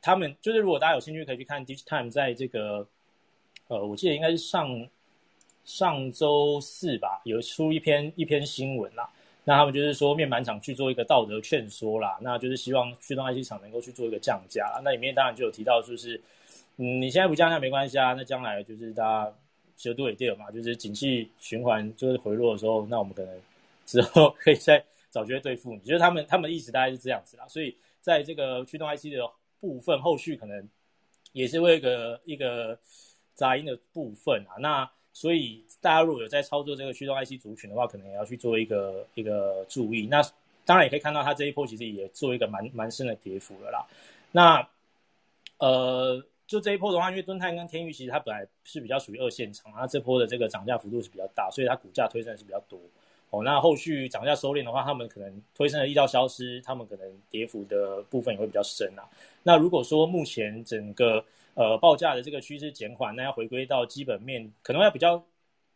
[0.00, 2.86] 他们就是如果大家有兴趣，可以去看 Digitime 在这个
[3.68, 4.88] 呃，我记得应该是上
[5.64, 9.08] 上周四吧，有出一篇一篇新闻啦。
[9.44, 14.80] 那他们就是说面板厂去做一个道德劝说啦，那就是希望驱动 IC 厂能够去做一个降价。
[14.84, 16.20] 那里面当然就有提到，就是
[16.76, 19.32] 嗯，你现在不降价没关系啊，那将来就是大家。
[19.76, 23.34] 就都也对嘛，就是景气循环就是回落的时候，那我们可能
[23.86, 25.78] 之后可以再找机会对付你。
[25.78, 29.26] 就是他们他们的意思大概是这样子啦，所以在这个驱动 IC 的
[29.60, 30.68] 部分，后续可能
[31.32, 32.78] 也是为一个一个
[33.34, 34.56] 杂音的部分啊。
[34.58, 40.06] 那所以大家如果有在操作这个驱动 IC 族群的话，可能也要去做一个一个注意。
[40.06, 40.22] 那
[40.64, 43.86] 当然也可以看到，它这一波其实也做一个蛮蛮深的跌幅了啦。
[44.32, 44.68] 那
[45.58, 46.24] 呃。
[46.50, 52.76] 就这一波的话，因为敦泰跟天域其实它本来是比较属于二线厂，它这波的这个涨价幅度是比较大，所以它股价推升是比较多。
[53.30, 59.06] 哦，那后续涨价收敛的话，他们可能推升的力道消失，他们可能跌幅的部分也会比较深啊。
[59.42, 65.22] 那如果说目前整个呃报价的这个趋势减缓，那要回归到基本面，可能要比较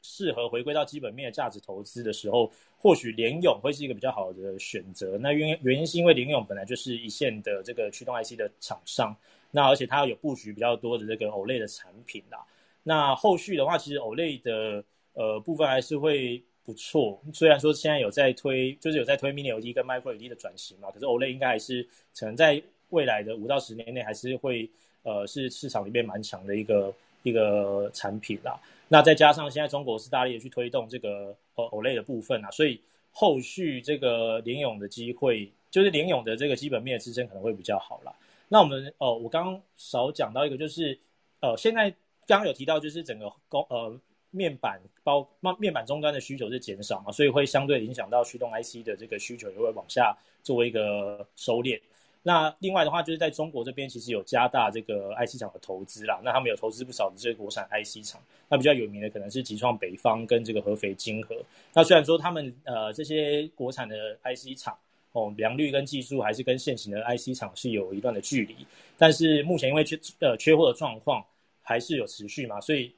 [0.02, 5.16] 适合回归到基本面的价值投资的时候，或许联勇会是一个比较好的选择。
[5.18, 9.16] 那原原因是因为联勇本来就是一线的这个驱动 IC 的厂商。
[9.50, 12.44] 那而且它有布局比较多的这个 OLED 的产品啦。
[12.82, 17.22] 那后续的话，其实 OLED 的呃部分还是会不错。
[17.32, 21.88] 虽然说现在有在推，就是有在推 Mini LED 跟 Micro LED 的转型嘛，可是 OLED 应该还是
[22.18, 22.60] 可能在
[22.94, 24.70] 未来的五到十年内还是会
[25.02, 26.94] 呃是市场里面蛮强的一个
[27.24, 28.58] 一个产品啦。
[28.88, 32.80] 那再加上现在中国是大力的去推动这个呃 OLED 的部分啊，所以
[33.12, 38.12] 后续这个联咏的机会，就是联咏的这个基本面的支撑可能会比较好啦。
[38.48, 40.96] 那我们哦，我刚刚少讲到一个，就是
[41.40, 41.90] 呃，现在
[42.26, 43.98] 刚刚有提到，就是整个工呃
[44.30, 45.26] 面板包
[45.58, 51.80] 面板终端的需求是减少嘛，所以会相对影响到驱动 IC 的这个需求也会往下做一个收敛。
[52.24, 61.36] 那另外的话，就是在中国这边其实有加大这个 IC 厂的投资啦，那他们有投资不少的这个国产 IC 厂，那比较有名的可能是集创北方跟这个合肥金河。
[61.72, 64.76] 那虽然说他们呃这些国产的 IC 厂。
[65.12, 68.66] 哦，良率跟技术还是跟现行的 IC 厂是有一段的距离，
[68.98, 71.24] 但是目前因为缺呃缺货的状况
[71.62, 72.92] 还是有持续嘛，所以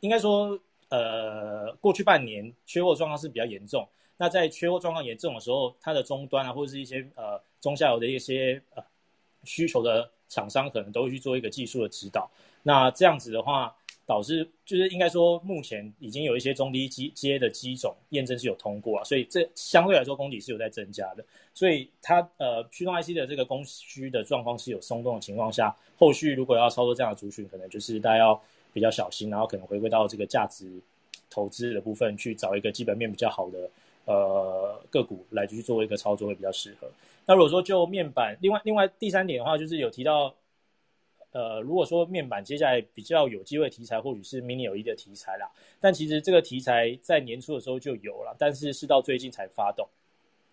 [0.00, 3.86] 应该说呃过去半年缺货状况是比较严重。
[4.16, 8.82] 那在缺货状况严重的时候，它的终端啊或者是一些呃中下游的一些呃
[9.44, 12.30] 需求的厂商可能都会去做一个技术的指导。
[12.62, 13.74] 那这样子的话。
[14.08, 21.22] 导致就是应该说，目前已经有一些中低阶阶的机种验证是有通过啊，所以这相对来说供给是有在增加的。
[21.52, 30.80] 所以它呃驱动 IC 的这个供需的状况是有松动的情况下，后续如果要操作这样的族群，可能就是大家要比较小心，然后可能回归到这个价值
[31.28, 33.70] 投资的部分去找一个基本面比较好的
[34.06, 36.90] 呃个股来去做一个操作会比较适合。
[37.28, 40.34] 那如果说就面板，另外另外第三点的话，就是有提到。
[41.30, 45.48] 呃，如果说面板接下来比较有机会题材，或许是 Mini LED 的题材啦。
[45.78, 49.86] 但其实这个题材在年初的时候就有了，但是是到最近才发动。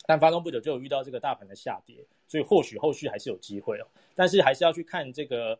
[0.05, 3.87] 但发动不久就有遇到这个大盘的下跌，所以或许后续还是有机会哦。
[4.13, 5.57] 但是还是要去看这个，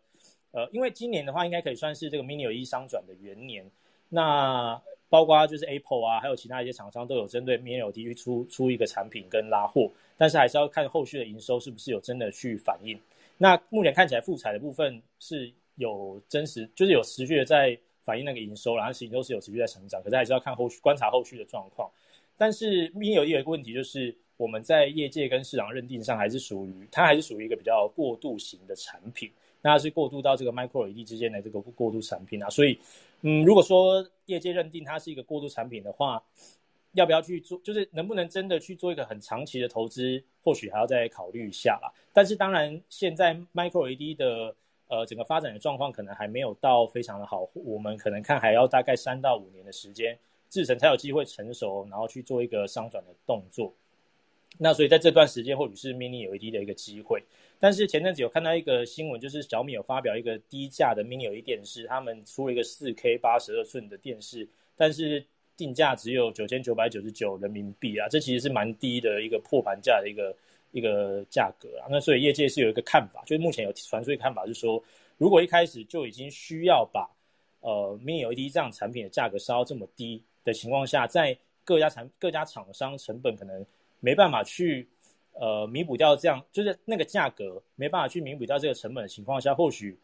[0.51, 3.71] 呃，因为今年的话应该可以算是这个 Mini LED 商转的元年。
[4.09, 4.79] 那
[5.09, 12.99] 包括就是 Apple 啊，还有其他一些厂商都有针对 Mini LED 去出出一个产品跟拉货，但是还是要看后续的营收是不是有真的去反映。
[13.37, 21.89] 那目前看起来，复彩的部分是有真实，就是有持续的在反映那个营收，然后营收是有持续在成长，可是还是要看后续观察后续的状况。
[22.37, 29.29] 但是 Mini 有一个问题，就是我们在业界跟市场认定上还是属于它还是属于一个比较过渡型的产品，
[29.61, 32.49] 那是过渡到这个 Micro LED 之间的这个过渡产品啊。
[32.49, 32.77] 所以，
[33.27, 36.23] 嗯，如果说业界认定它是一个过渡产品的话，
[36.91, 37.59] 要不要去做？
[37.63, 40.23] 就是能不能真的去做一个很长期的投资？
[40.43, 41.91] 或许还要再考虑一下啦。
[42.13, 44.55] 但是当然，现在 Micro LED 的
[44.87, 47.49] 呃整个发展的状况可能还没有到非常的好。
[47.55, 50.15] 我们可能看还要大概三到五年的时间，
[50.51, 53.73] 制成才有机会成熟，然后去做一个商转的动作。
[54.59, 57.23] 那所以在这段时间，或许是 Mini LED 的一个机会。
[57.59, 65.25] 但是前阵子有看到一个新闻，就是小米有发表一个低价的 Mini LED 电视，他们出了一个四 K 八十二寸的电视，但是。
[65.57, 70.35] 定价只有九千九百九十九人民币啊，这其实是蛮低的一个破盘价的一个
[70.71, 71.87] 一个价格啊。
[71.89, 74.83] 那所以业界是有一个看法，就是目前有传出一个看法是说，
[75.17, 77.09] 如果一开始就已经需要把
[77.61, 83.65] 呃 Mini LED 这样产品的价格烧这么低的情况下，在各家产各家厂商成本可能
[84.01, 84.85] 没办法去
[85.39, 89.97] 呃弥补掉这样，就是那个价格没办法去弥补掉这个成本的情况下，或许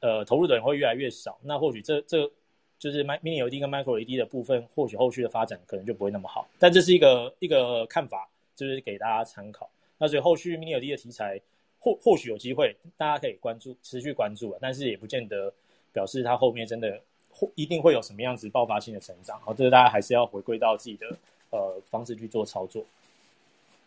[0.00, 2.30] 呃投入的人会越来越少，那或许这这
[2.78, 6.48] 就是 Mini LED 跟 Micro LED 的部分，或许后续的发展可能就不会那么好。
[6.58, 9.68] 但这是一个一个看法，就是给大家参考。
[9.98, 11.38] 那所以后续 Mini LED 的题材
[11.78, 15.52] 或或许有机会，大家可以关注持续关注啊，但是也不见得
[15.92, 16.98] 表示它后面真的
[17.28, 19.38] 会一定会有什么样子爆发性的成长。
[19.40, 21.14] 好，这个大家还是要回归到自己的
[21.50, 22.82] 呃方式去做操作。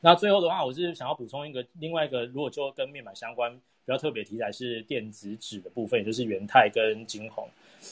[0.06, 7.48] 那最后的话，我是想要补充一个另外一个，如果就跟面板相关比较特别题材是电子纸的部分，也就是元泰跟金鸿。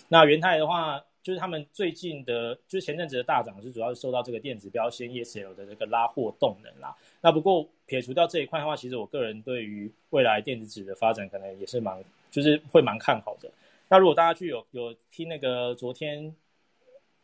[0.10, 6.94] 那元泰的话，就是他们最近的，就是前阵子的大涨是主要是受到这个电子标签 ESL 的这个拉货动能啦。
[7.22, 13.50] 那不过撇除掉这一块的话，其实我个人对于未来电子纸的发展可能也是蛮，就是会蛮看好的。
[13.88, 16.36] 那如果大家去有有听那个昨天，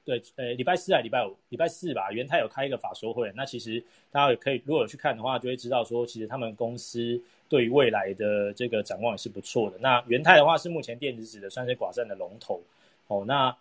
[0.08, 9.78] 对，呃，礼拜四还礼拜五，礼拜四吧，元泰有开一个法说会，那其实大家也可以如果有去看的话，就会知道说，其实他们公司对于未来的这个展望也是不错的。
[9.82, 12.62] 那元泰的话是目前电子纸的算是寡占的龙头，
[13.08, 13.54] 哦，那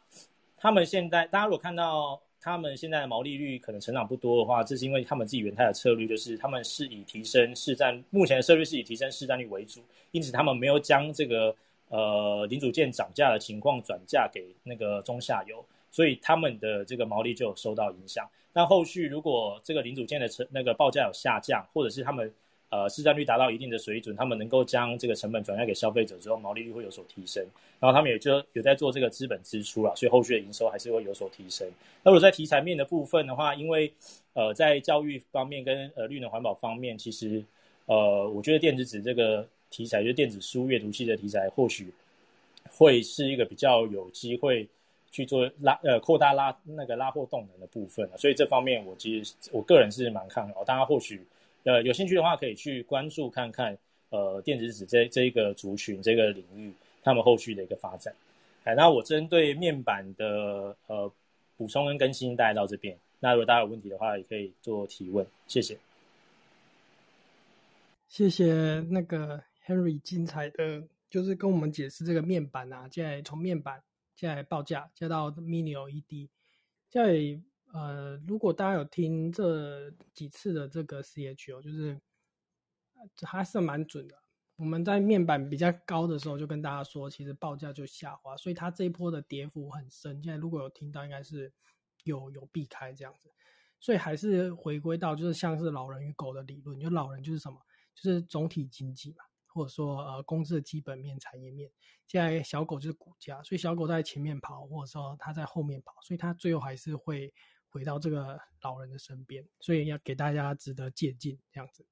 [0.57, 2.21] 他们现在大家如果看到。
[2.39, 9.81] 他们现在的毛利率可能成长不多的话，这是因为他们自己元泰的策略就是他们是以提升市占，目前的策略是以提升市占率为主，
[10.13, 11.53] 因此他们没有将这个
[11.89, 15.65] 呃零组件涨价的情况转嫁给那个中下游，
[15.97, 18.29] 所以他们的这个毛利就有受到影响。
[18.53, 22.31] 但后续如果这个零组件的成那个报价有下降，或者是他们
[22.69, 27.43] 呃，市占率达到一定的水准，他们能够将这个成本转嫁给消费者之后，毛利率会有所提升。
[27.81, 31.67] 然后他们也就有在做这个资本支出了，所以后续的营收还是会有所提升。
[32.03, 33.91] 那如果在题材面的部分的话，因为
[34.35, 37.43] 呃，在教育方面跟呃绿能环保方面，其实
[37.87, 41.91] 呃，我觉得电子纸这个题材，就是电子书阅读器的题材，或许
[42.77, 44.69] 会是一个比较有机会
[45.11, 51.25] 去做拉呃扩大拉那个拉货动能的部分所以这方面我其实我个人是蛮看好，大家或许。
[51.65, 53.77] 呃，有兴趣的话可以去关注看看，
[54.11, 56.73] 呃，电子纸这这一个族群这个领域，
[57.03, 58.15] 他们后续的一个发展。
[58.63, 61.13] 哎，那我针对面板的呃
[61.57, 62.97] 补充跟更新，带到这边。
[63.19, 65.27] 那如果大家有问题的话，也可以做提问。
[65.49, 65.77] 谢谢。
[68.07, 73.83] 谢谢那个 Henry 精彩的，就是跟我们解释这个面板啊，现在从面板
[74.17, 76.31] 现在报价，加到 Mini LED，
[76.89, 77.41] 在。
[77.73, 82.01] 呃，如果大家有听这几次的这个 C H O，就是
[83.23, 84.17] 还是蛮准的。
[84.55, 90.23] 我们在面板比较高的时候就跟大家说，其实报价就下滑，所以它这一波的跌幅很深。
[90.23, 91.53] 现在如果有听到，应该是
[92.05, 93.31] 有有避开这样子，
[93.81, 97.61] 所以还是回归到就是像是老人与狗的理论，就老人就是什么，
[97.95, 99.25] 就是总体经济嘛。
[99.57, 101.71] 或者说，呃，公司的基本面、产业面，
[102.07, 107.33] 现在小狗就是股价，所以小狗在前面跑，或者说它在后面跑，所以它最后还是会
[107.71, 111.87] 回到这个老人的身边，所以要给大家值得借鉴这样子。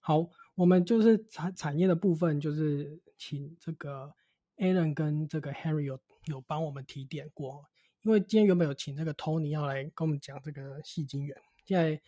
[0.00, 4.14] 好，我们就是产产业的部分，就是请这个
[4.56, 7.66] Alan 跟这个 Henry 有有帮我们提点过，
[8.00, 11.36] 因为今天原本有请这个 Tony 要来跟我们讲这个细晶圆，
[11.66, 12.00] 现在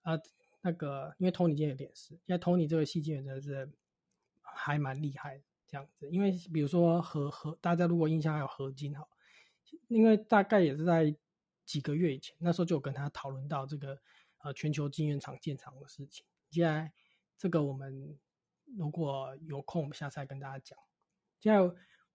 [0.00, 0.18] 啊
[0.62, 3.70] 那个因为 Tony 今天有点事，现在 Tony 这个细晶圆真的是。
[4.58, 9.06] 还蛮厉害这样子，因为比如说合合，大家如果印象还有合金哈，
[9.86, 11.14] 因为大概也是在
[11.64, 14.00] 几个月以前，那时候就有跟他讨论到这个
[14.38, 16.26] 呃全球晶圆厂建厂的事情。
[16.50, 16.92] 现在
[17.36, 18.18] 这个我们
[18.76, 20.78] 如果有空，我们下次再跟大家讲。
[21.38, 21.60] 现在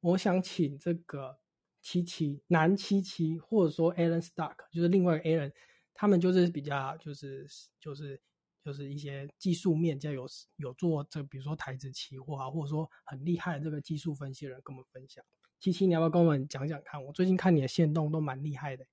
[0.01, 1.39] 我想请这个
[1.81, 5.53] 七七南七七，或者说 Alan Stark，就是另外一个 Alan，
[5.93, 7.47] 他们就是比较就是
[7.79, 8.21] 就是。
[8.63, 10.25] 就是一些技术面，就有
[10.55, 15.23] 有做这，比如说台子期货啊，或者说很厉害的这个技术分析人跟我们分享。
[15.59, 17.03] 七七，你要不要跟我们讲讲看？
[17.03, 18.85] 我最近看你的线动都蛮厉害的。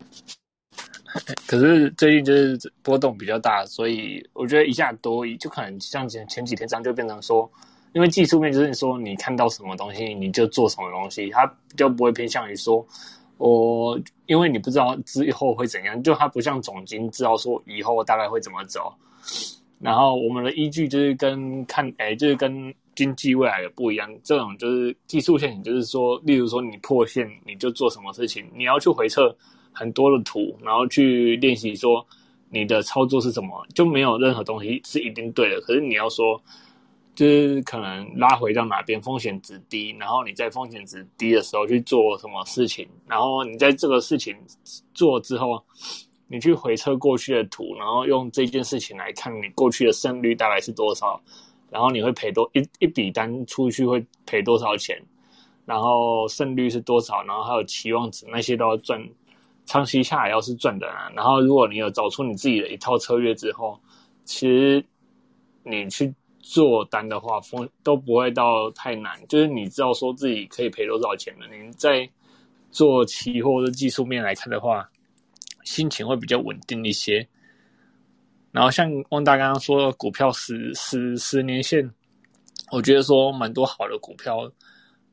[1.46, 7.50] 可是最近就是波动比较大，所以我觉得一下多就可能像前前几天这样，就变成说，
[7.94, 12.86] 因为技术面就是你说你看到什么东西你就做什么东西，它就不会偏向于说。
[13.38, 18.92] 我因为你不知道之后会怎样，就它不像总金知道说以后大概会怎么走。
[19.78, 24.10] 然后我们的依据就是跟看，哎，就是跟经济未来的不一样。
[24.24, 29.36] 这种就是技术陷阱，就是说，例如说你破线，你就做什么事情，你要去回测
[29.72, 32.04] 很多的图，然后去练习说
[32.48, 35.60] 你的操作是什么，就没有任何东西是一定对的。
[35.60, 36.40] 可是你要说。
[37.16, 44.36] 就是可能拉回到哪边风险值低，然后你在风险值低的时候去做什么事情，然后你在这个事情
[44.92, 45.60] 做之后，
[46.28, 51.18] 你去回测过去的图，然后用这件事情来看你过去的胜率大概是多少，
[51.70, 55.02] 然后你会赔多一一笔单出去会赔多少钱，
[55.64, 59.02] 然后胜率是多少，然后还有期望值那些都要赚，
[59.64, 61.10] 长期下来要是赚的啊。
[61.16, 63.80] 然后如果你有找出你自己的一套策略之后，
[64.26, 64.84] 其实
[65.62, 66.14] 你去
[66.48, 71.46] 做单的话，风都不会到太难，就是你知道说自己可以赔多少钱的。
[71.48, 72.08] 你在
[72.70, 74.88] 做期货的技术面来看的话，
[75.64, 77.26] 心情会比较稳定一些。
[78.52, 81.92] 然后像汪大刚刚说，股票十十十年线，
[82.70, 84.48] 我觉得说蛮多好的股票，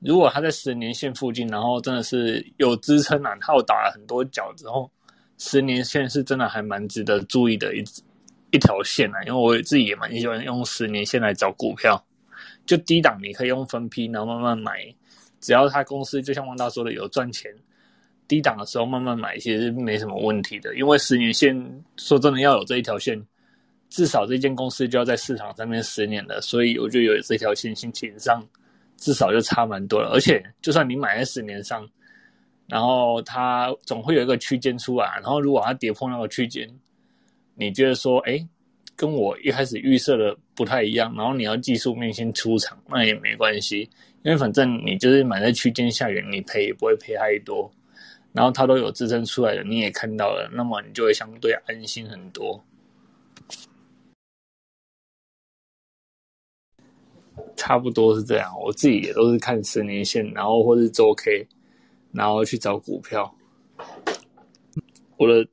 [0.01, 4.89] 如果它在十年线附近，然后真的是有支撑啊，它有打了很多脚之后，
[5.39, 7.83] 十年线是真的还蛮值得注意的一
[8.53, 9.21] 一条线啊。
[9.25, 12.01] 因为我自己也蛮喜欢用十年线来找股票，
[12.65, 14.95] 就低档你可以用分批，然后慢慢买，
[15.41, 17.51] 只要他公司就像汪大说的有赚钱。
[18.25, 20.73] 低档的时候慢慢买，其实没什么问题的。
[20.77, 21.53] 因为十年线
[21.97, 23.21] 说真的要有这一条线，
[23.89, 26.39] 至少这间公司就要在市场上面十年了。
[26.39, 28.41] 所以我就有这条线，心情上
[28.97, 30.09] 至少就差蛮多了。
[30.13, 31.87] 而且就算你买在十年上，
[32.65, 35.19] 然后它总会有一个区间出来。
[35.21, 36.67] 然后如果它跌破那个区间，
[37.55, 38.45] 你觉得说，哎，
[38.95, 43.89] 跟我一开始预设的不太一样，然后你要技术面先出场，那也没关系，
[44.23, 47.71] 因为反正你就是买在区间下缘，你赔也不会赔太多。
[48.31, 52.59] 然后它都有支撑出来的，你也看到了，那么你就会相对安心很多。
[57.55, 61.47] 差不多是这样，我自己也都是看十年线，然后或是周 K，
[62.11, 63.31] 然后去找股票。
[65.17, 65.47] 我的，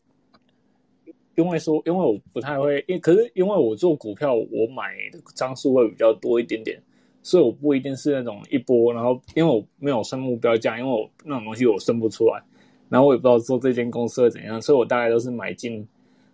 [1.36, 6.80] 因为说，因为我不太会，因可是因为我做股票，我买的张数会比较多一点点，
[7.22, 12.42] 所以我不一定是那种一波，然后因为我没有算目标价，因为我那种东西我算不出来。
[12.88, 15.86] 然后我也不知道做这间公司会怎样，所以我大概都是买进，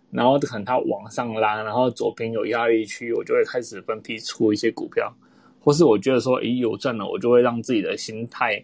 [0.09, 5.13] 然后等它往上拉，然后左边有压力区，我就会开始分批出一些股票，
[5.59, 8.59] 或是我觉得说，咦有赚了，我就会让自己的心态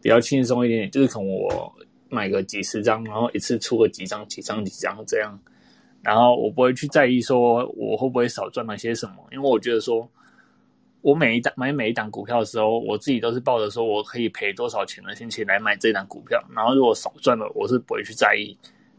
[0.00, 1.70] 比较轻松一点点，就是可能我
[2.10, 5.38] 买个几十张，然后一次出个几张、几张、几张这样，
[6.02, 10.08] 然后我不会去在意说我会不会少赚了些什么，因为我觉得说。
[11.02, 16.38] 我每一档买每一档股票的时候，我自己都是抱着说我可以赔多少钱的心情来买这档股票。
[16.54, 18.54] 然后如果少赚了，我是不会去在意。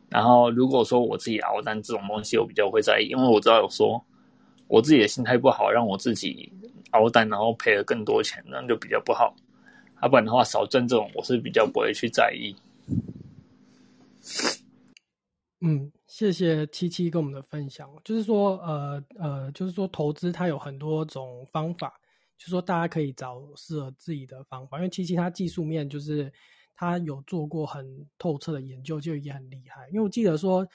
[0.10, 4.04] 然后如果说我自己熬单这种东西，我比较会在意，因为我知道有说
[4.68, 6.52] 我自己的心态不好，让我自己
[6.90, 9.36] 熬单，然后赔了更多钱，那就比较不好。
[10.02, 12.56] 要不然的话，少赚这种我是比较不会去在意。
[15.64, 17.88] 嗯，谢谢七七跟我们的分享。
[18.04, 22.00] 就是说，呃呃，就是说投资它有很多种方法，
[22.36, 24.78] 就说大家可以找适合自己的方法。
[24.78, 26.34] 因为七七他技术面就是
[26.74, 29.88] 他有做过很透彻的研究，就也很厉害。
[29.90, 30.68] 因为我记得说，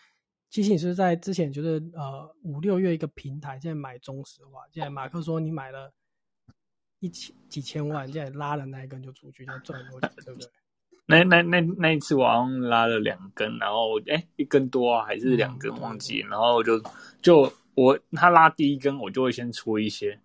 [0.50, 5.92] 七七你是在之前就是呃五六月一个平台，现在买中石化，现在马克说你买了
[7.00, 10.48] 一千几千万，现在拉了那一根就出去，现在赚很多钱，对不对？
[11.08, 16.82] 那那那那一次我好像拉了两根，然后哎一根多啊，还是两根忘记，然后就
[17.22, 20.18] 就我他拉第一根，我就会先出一些，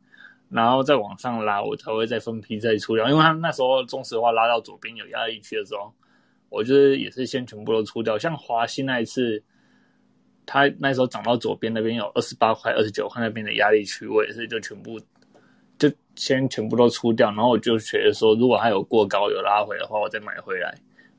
[0.49, 3.07] 然后再往上拉，我才会再分批再出掉。
[3.09, 5.93] 因为他那时候中石化拉到左边有压力区的时候，
[6.49, 8.17] 我就是也是先全部都出掉。
[8.17, 9.43] 像华西那一次，
[10.47, 14.99] 他那时候涨到左边那边有二十八块、二十九块那边的压力区，我也是就全部。
[16.15, 20.73] 就先全部都出掉，然后我就觉得说，如果它有过高有拉回的话，我再买回来。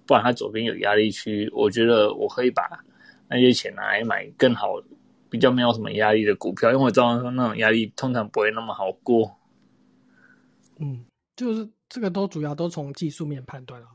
[0.04, 2.62] 不然它左边有压力区，我觉得我可以把
[3.28, 4.74] 那些钱拿来买更好、
[5.30, 9.38] 比较没有什么压力的股票，因为我知道说那种压力通常不会那么好过。
[10.78, 11.04] 嗯，
[11.36, 13.88] 就是这个都主要都从技术面判断啊。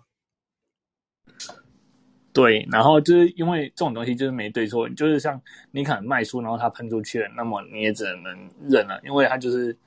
[2.31, 5.39] 对，然后就是因为这种东西就是没对错，就是像
[5.71, 9.77] 你可能卖出，然后它喷出去了，那么你也只能忍了，因为它就是。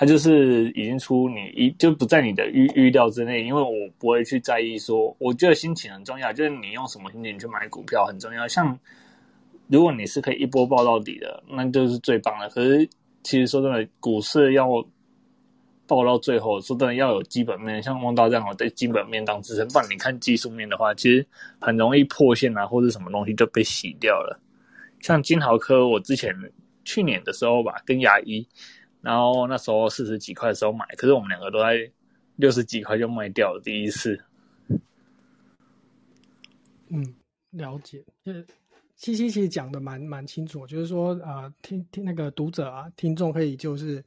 [0.00, 8.46] 它就是已经出你一就不在你的预预料之内，因为我不会去在意说，我觉得心情很重要，就是你用什么心情去买股票很重要。
[8.46, 8.78] 像
[9.66, 12.48] 如果你是可以一波爆到底的，那就是最棒的。
[12.50, 12.88] 可是
[13.24, 14.68] 其实说真的，股市要
[15.88, 19.66] 爆到最后，说真的要有基本面，像汪道这样，我对基本面当支撑。
[19.66, 21.26] 不然你看技术面的话，其实
[21.60, 24.40] 很容易破线啊，或者什么东西就被洗掉了。
[25.00, 26.32] 像金豪科，我之前
[26.84, 28.46] 去年的时候吧，跟牙医。
[29.08, 31.90] 然后那时候四十几块的时候买，可是我们两个都在
[32.36, 33.60] 六十几块就卖掉了。
[33.64, 34.22] 第一次，
[36.88, 37.16] 嗯，
[37.52, 38.04] 了解。
[38.22, 38.46] 就是
[38.96, 44.04] 七七其实讲的蛮蛮清楚，就是说啊，听听那个读者啊，听众可以就是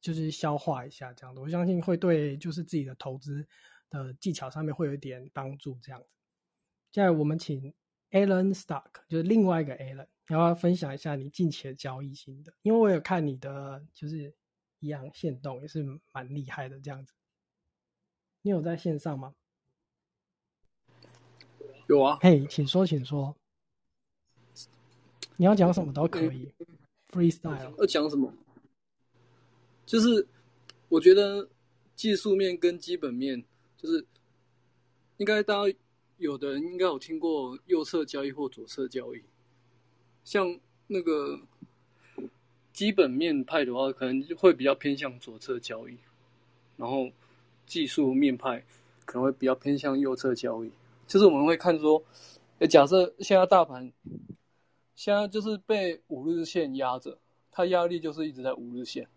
[0.00, 3.44] 就是消化一下这样的，我相信会对就是自己的投资
[3.90, 5.76] 的技巧上面会有一点帮助。
[5.82, 6.06] 这样子，
[6.92, 7.74] 现在我们请
[8.12, 10.06] Alan Stark，就是另外一个 Alan。
[10.28, 12.52] 要不要分享一下你近期的交易心得？
[12.62, 14.32] 因为我有看你的就是
[14.80, 15.82] 一样线动，也是
[16.12, 17.12] 蛮厉害的这样子。
[18.42, 19.34] 你有在线上吗？
[21.88, 23.34] 有啊，嘿，请说，请说。
[25.36, 26.52] 你要讲什么都可以
[27.10, 27.74] ，freestyle。
[27.78, 28.32] 要讲什么？
[29.86, 30.26] 就是
[30.90, 31.48] 我觉得
[31.94, 33.42] 技术面跟基本面，
[33.78, 34.06] 就是
[35.16, 35.78] 应该大家
[36.18, 39.22] 有的人应该有听过右侧交易或左侧交易。
[40.28, 41.40] 像那个
[42.70, 45.96] 基本面派的话，可能会比较偏向左侧交易，
[46.76, 47.08] 然后
[47.64, 48.62] 技术面派
[49.06, 50.70] 可能会比较偏向右侧交易。
[51.06, 52.04] 就是我们会看说，
[52.58, 53.90] 哎，假设现在大盘
[54.94, 57.16] 现在就是被五日线压着，
[57.50, 59.08] 它压力就是一直在五日线，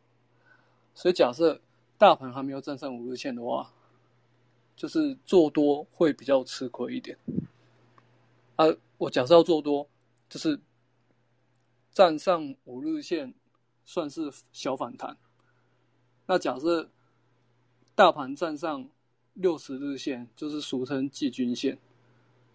[0.95, 1.59] 所以假设
[1.97, 3.69] 大盘还没有站上五日线的话，
[4.77, 7.17] 就是做多会比较吃亏一点。
[8.55, 8.65] 啊，
[8.97, 9.85] 我假设要做多，
[10.29, 10.57] 就是
[11.91, 13.33] 站上五日线
[13.85, 15.17] 算是小反弹。
[16.25, 16.89] 那假设
[17.95, 18.89] 大盘站上。
[19.33, 21.79] 六十日线就是俗称季均线，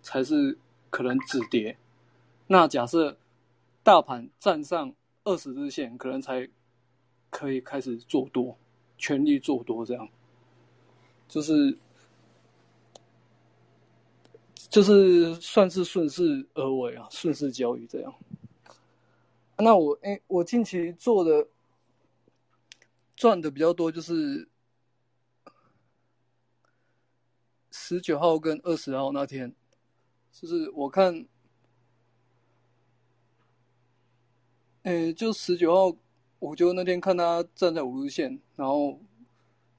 [0.02, 0.58] 才是
[0.90, 1.74] 可能止跌。
[2.46, 3.16] 那假设
[3.82, 4.94] 大盘站上
[5.24, 6.46] 二十日线，可能才
[7.30, 8.58] 可以开始做多，
[8.98, 10.06] 全力做多这样。
[11.26, 11.78] 就是
[14.68, 18.14] 就是算是顺势而为啊，顺势交易这样。
[19.58, 21.48] 那我哎，我近期做的
[23.14, 24.48] 赚的比较多，就是。
[27.78, 29.54] 十九号跟二十号那天，
[30.32, 31.26] 就是我看，
[34.84, 35.96] 诶，就十九号，
[36.38, 38.98] 我就那天看他站在五日线，然后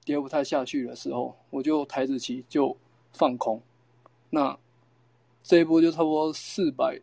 [0.05, 2.77] 跌不太下去的时候，我就抬着旗就
[3.13, 3.61] 放空。
[4.29, 4.57] 那
[5.41, 7.01] 这一波就差不多四百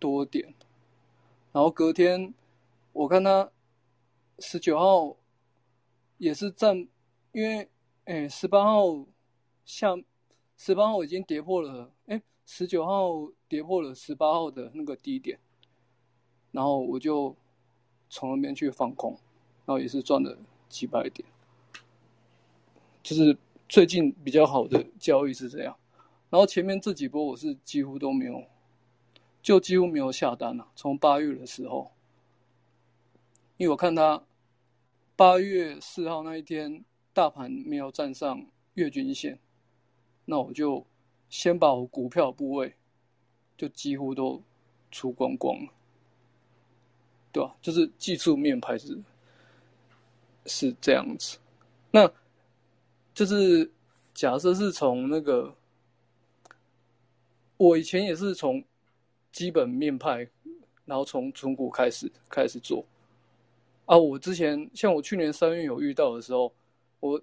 [0.00, 0.52] 多点，
[1.52, 2.34] 然后隔天
[2.92, 3.50] 我看他
[4.38, 5.16] 十九号
[6.18, 6.88] 也是站，
[7.32, 7.68] 因为
[8.04, 9.06] 诶十八号
[9.64, 9.94] 下。
[10.54, 15.40] 十八号已经跌破了，哎，十九号跌破了十八号的那个低点，
[16.52, 17.34] 然后我就
[18.08, 19.10] 从那边去放空，
[19.66, 20.38] 然后也是赚了
[20.68, 21.28] 几百点，
[23.02, 23.36] 就是
[23.68, 25.76] 最近比较好的交易是这样，
[26.30, 28.44] 然后前面这几波我是几乎都没有，
[29.42, 30.68] 就几乎没有下单了。
[30.76, 31.90] 从八月的时候，
[33.56, 34.22] 因为我看他
[35.16, 39.38] 八月四号那一天大盘没有站上月均线。
[40.24, 40.86] 那我就
[41.28, 42.74] 先把我股票部位
[43.56, 44.40] 就几乎都
[44.92, 45.72] 出光光了，
[47.32, 47.56] 对吧？
[47.60, 48.96] 就是技术面牌是
[50.46, 51.38] 是这样子。
[51.90, 52.10] 那
[53.12, 53.70] 就是
[54.14, 55.54] 假设是从那个，
[57.56, 58.62] 我以前也是从
[59.32, 60.28] 基本面派，
[60.84, 62.84] 然后从存股开始开始做。
[63.86, 66.52] 啊，我之前像我去年三月有遇到的时候，
[67.00, 67.20] 我。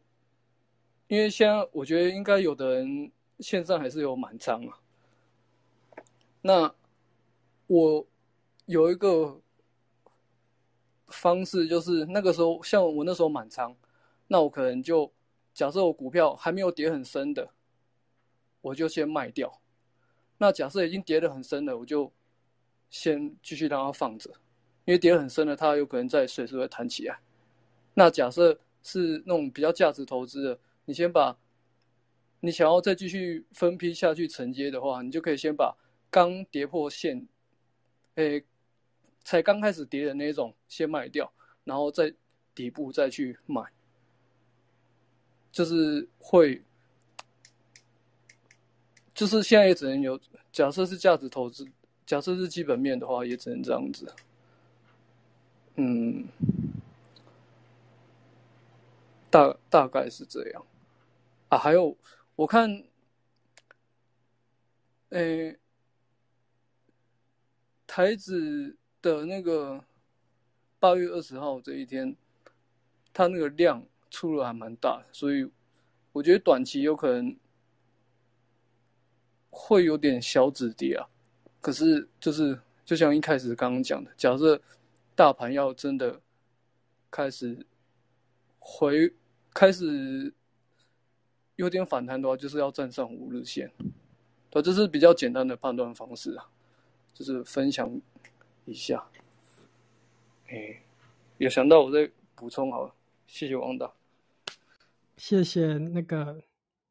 [1.07, 4.77] 因为现在我觉得应该有的人线上还是有满仓啊。
[6.39, 6.71] 那
[7.65, 8.05] 我
[8.67, 9.41] 有一个
[11.07, 13.75] 方式，就是那个时候像我那时候满仓，
[14.27, 15.11] 那我可能就
[15.51, 17.49] 假设我股票还没有跌很深的，
[18.61, 19.59] 我就先卖掉。
[20.39, 22.11] 那假设已经跌得很深了，我就
[22.89, 24.31] 先继续让它放着，
[24.85, 27.19] 因为跌得很深了，它有可能在随时会弹起来。
[27.93, 30.59] 那假设是那种比较价值投资的。
[30.85, 31.37] 你先把，
[32.39, 35.77] 你想要再继续分批下去承接的话，你就可以先把
[36.09, 37.27] 刚跌破线，
[38.15, 38.43] 诶，
[39.23, 41.31] 才刚开始跌的那种先卖掉，
[41.63, 42.11] 然后再
[42.55, 43.61] 底部再去买，
[45.51, 46.63] 就是会，
[49.19, 50.17] 就是现在也只能有，
[50.49, 51.69] 假设是价值投资，
[52.05, 54.15] 假设是基本面的话，也只能这样子，
[55.75, 56.25] 嗯，
[59.29, 60.65] 大大概是这样。
[61.49, 61.97] 啊，还有
[62.37, 62.81] 我看，
[65.09, 65.59] 诶，
[67.85, 69.83] 台子的那个
[70.79, 72.15] 八月二十号这一天，
[73.11, 75.51] 它那个量出了还蛮大，所以
[76.13, 77.35] 我觉得短期有可能
[79.49, 81.07] 会有点小止跌啊。
[81.61, 84.61] 可是就是就像一开始刚刚讲的，假设
[85.15, 86.21] 大盘要真的
[87.11, 87.65] 开始
[88.59, 89.13] 回
[89.53, 90.33] 开始。
[91.55, 93.69] 有点反弹的话，就是要站上五日线，
[94.49, 96.49] 对，这是比较简单的判断方式啊，
[97.13, 97.99] 就是分享
[98.63, 99.05] 一下。
[100.47, 100.81] 哎，
[101.37, 102.95] 有想到我再补充好了，
[103.27, 103.93] 谢谢王导，
[105.17, 106.41] 谢谢那个，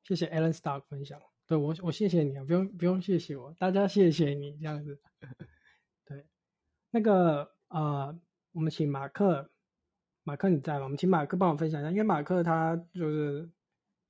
[0.05, 1.19] 谢谢 Alan Stark 分享，
[1.49, 5.01] 对我我谢谢你啊，不用不用谢谢我，大家谢谢你这样子，
[6.05, 6.27] 对，
[6.91, 8.15] 那个呃，
[8.53, 9.49] 我们请马克
[10.25, 10.85] 马克你在吗？
[10.85, 13.49] 我们请马克帮我分享一下，因为马克他就是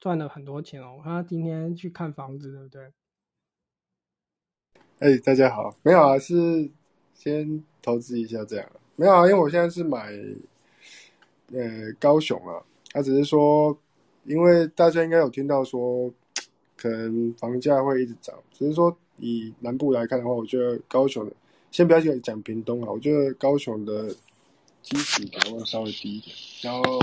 [0.01, 2.93] 赚了很多钱哦，他今天去看房子，对不对？
[4.99, 6.69] 哎，大家好，没有啊，是
[7.15, 8.69] 先投资一下这样。
[8.97, 10.13] 没有啊，因为我现在是买
[11.53, 12.61] 呃高雄啊，
[12.91, 13.79] 他只是说，
[14.25, 16.13] 因为大家应该有听到说，
[16.79, 21.33] 可能房价会一直涨，只是说以南部来看的话，我觉得高雄的，
[21.71, 24.09] 先不要讲讲屏东啊，我觉得高雄的
[24.81, 26.35] 基础可能会稍微低一点。
[26.63, 26.99] 然后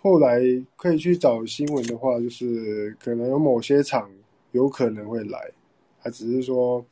[0.00, 0.40] 后来
[0.76, 4.08] 可以去找新闻的话，就是可能有某些厂
[4.52, 5.50] 有可能会来，
[5.98, 6.84] 还只是说。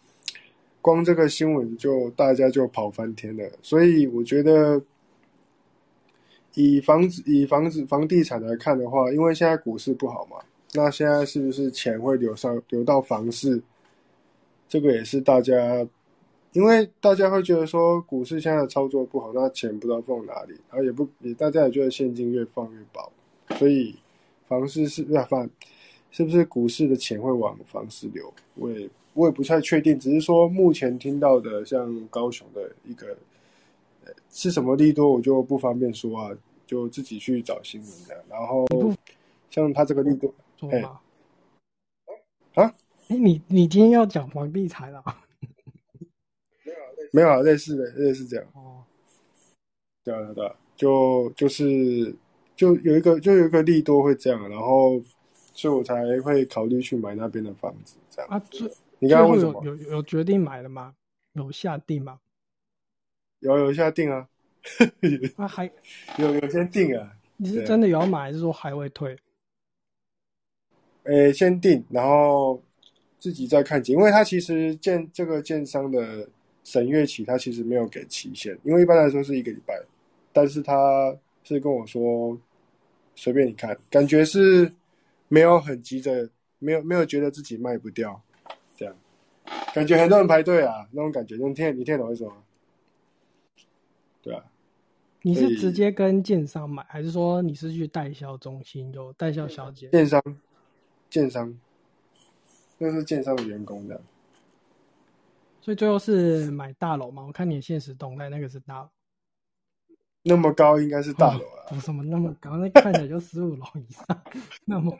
[0.84, 4.82] 光这个新闻就大家就跑翻天了，所以我觉得
[6.54, 10.38] 以房子以房子房地产来看的话，因为现在股市不好嘛，
[10.72, 13.62] 那现在是不是钱会流上流到房市？
[14.68, 15.86] 这个也是大家，
[16.52, 23.12] 因为大家会觉得说股市现在的操作不好，那钱不知道放哪里，然后也不也大家也觉得现金越放越薄，
[23.58, 23.94] 所以
[24.48, 25.48] 房市是不要放，
[26.10, 28.32] 是不是股市的钱会往房市流？
[28.54, 28.88] 我也。
[29.14, 33.14] 我也不太确定，只是说目前听到的，像高雄的一个，
[34.30, 36.30] 是什么利多，我就不方便说啊，
[36.66, 38.24] 就自己去找新闻的。
[38.26, 38.64] 然后，
[39.50, 40.32] 像他这个利多，
[40.70, 41.00] 哎，啊，
[43.08, 45.02] 哎，你你今天要讲房地产了？
[46.64, 46.78] 没有，
[47.12, 48.46] 没有啊，类似的，类似这样。
[48.54, 48.84] 哦，
[50.04, 52.14] 对啊，对啊，就就是
[52.54, 55.00] 就有一个，就有一个利多会这样，然后，
[55.52, 58.70] 所以我才会考虑去买那边的房子，这样啊，这。
[58.98, 59.64] 你刚刚问什么？
[59.64, 60.94] 有有有决定买了吗？
[61.32, 62.20] 有下定吗？
[63.40, 64.28] 有有下定啊！
[65.36, 65.68] 啊还
[66.18, 67.12] 有有先定啊！
[67.36, 69.18] 你是真的有要买，还是说还会退？
[71.04, 72.62] 诶，先定，然后
[73.18, 76.28] 自己再看景，因为他其实建这个建商的
[76.64, 79.74] 审阅期，他其实没有给期限，因为一般来说是一个礼拜，
[80.32, 82.38] 但是他是跟我说
[83.14, 84.72] 随便你看，感觉是
[85.28, 88.22] 没有很急着，没有没有觉得自己卖不掉。
[88.76, 88.96] 这样
[89.74, 92.34] 感觉很多人排队啊，那种感觉，你听你听懂意思吗？
[94.22, 94.44] 对啊，
[95.22, 99.88] 你是直接跟建商买，还是说你是去代销中心有代销小姐？
[99.90, 100.22] 建商，
[101.12, 101.54] 建商，
[102.78, 104.00] 那是建商的员工的。
[105.60, 107.22] 所以最后是买大楼嘛？
[107.22, 108.88] 我看你现实动态，那个是大楼。
[110.22, 111.68] 那么高应该是大楼啊？
[111.68, 112.56] 不什么那么高？
[112.56, 114.06] 那看起来就十五楼以上。
[114.64, 114.98] 那么，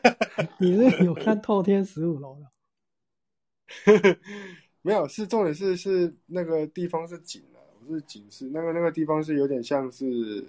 [0.58, 4.18] 你是有看透天十五楼的？
[4.80, 10.42] 没有，是重点是是那个地方是景啊，不是景是那个那个地方是有点像是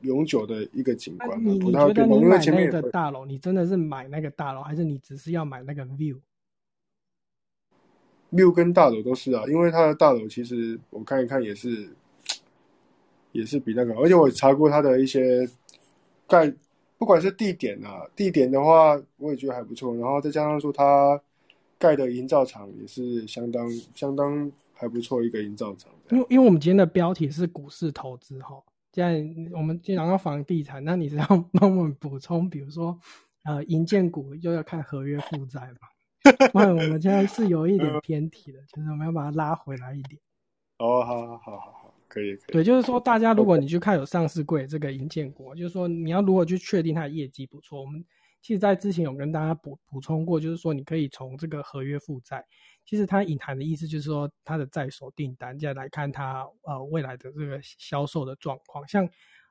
[0.00, 1.38] 永久的一个景观。
[1.44, 11.88] 你你觉得你买那个大楼，你真的是买那个大楼，还是你只是要买那个 view？view 跟大楼都是啊，因为它的大楼其实我看一看也是
[13.32, 15.48] 也是比那个，而且我查过它的一些
[16.26, 16.52] 盖，
[16.98, 21.20] 不管是地点啊，地点的话我也觉得还不错，然后再加上说它。
[21.78, 25.92] 盖的营造厂也是相当相当还不错一个营造厂。
[26.10, 28.56] 因为因为我们今天的标题是股市投资哈，
[28.96, 32.98] 现在我们经常要房地产，那你是要帮我们补充，比如说
[33.44, 35.88] 呃银建股又要看合约负债嘛？
[36.54, 40.18] 那我们现在是有一点偏题的，就是我们要把它拉回来一点。
[40.78, 42.52] 哦，好好好好好，可以可以。
[42.52, 48.02] 对，就是说大家如果你去看有上市柜这个银建股，就是说你要如何去确定它的业绩不错，我们。
[48.42, 52.44] 其实，在之前有跟大家补补充过，就是说你可以从这个合约负债，
[52.86, 58.86] 其实它隐含的意思就是说它的在手订单，再来看它呃未来的这个销售的状况。
[58.88, 59.06] 像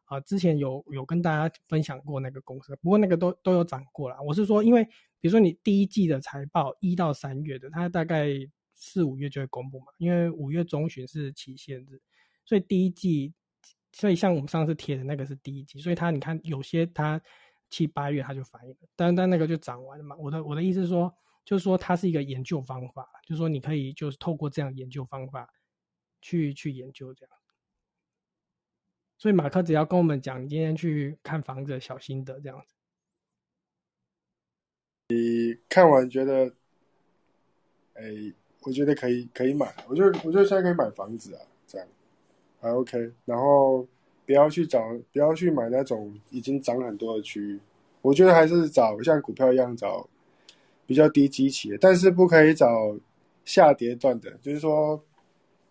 [0.05, 4.15] 啊之前有有跟大家分享过那个公司，不过那个都都有涨过了。
[4.23, 4.83] 我是说，因为
[5.19, 8.29] 比如说你第一季的财报一到三月的，它大概
[8.73, 12.01] 四五月就会公布嘛，因为五月中旬是期限日，
[12.45, 13.33] 所以第一季，
[13.91, 17.21] 所以像我们上次贴的那个是第一季，所以它你看有些它。
[17.67, 20.15] 七八月它就反应了，但但那个就涨完了嘛。
[20.17, 21.11] 我的我的意思是说，
[21.45, 25.53] 就是说它是一个研究方法，就是说你可以就是透过这样研究方法
[26.21, 27.35] 去去研究这样。
[29.17, 32.75] 所以马克只要跟我们讲，你今天去看房子小心得这样子。
[35.09, 36.53] 你看完觉得，
[37.93, 38.03] 哎，
[38.63, 41.87] 我觉得可以可以买，我就我就现在可以买房子啊，这样
[42.59, 43.87] 还 OK，然后。
[44.27, 44.81] 不要去找，
[45.13, 47.59] 不要去买那种已经涨很多的区域。
[48.01, 50.09] 我觉得还是找像股票一样找
[50.85, 52.97] 比较低基期的，但是不可以找
[53.43, 55.03] 下跌段的，就是说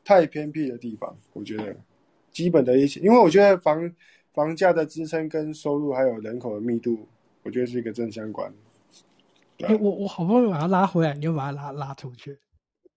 [0.04, 1.16] 太偏僻的地方。
[1.32, 1.76] 我觉得
[2.30, 3.94] 基本的一些，因为我觉得房
[4.32, 7.06] 房价的支撑跟收入还有人口的密度，
[7.42, 8.52] 我觉得是一个正相关。
[9.60, 12.38] 哎，我我好不容易把它拉回来，你又把它拉拉出去。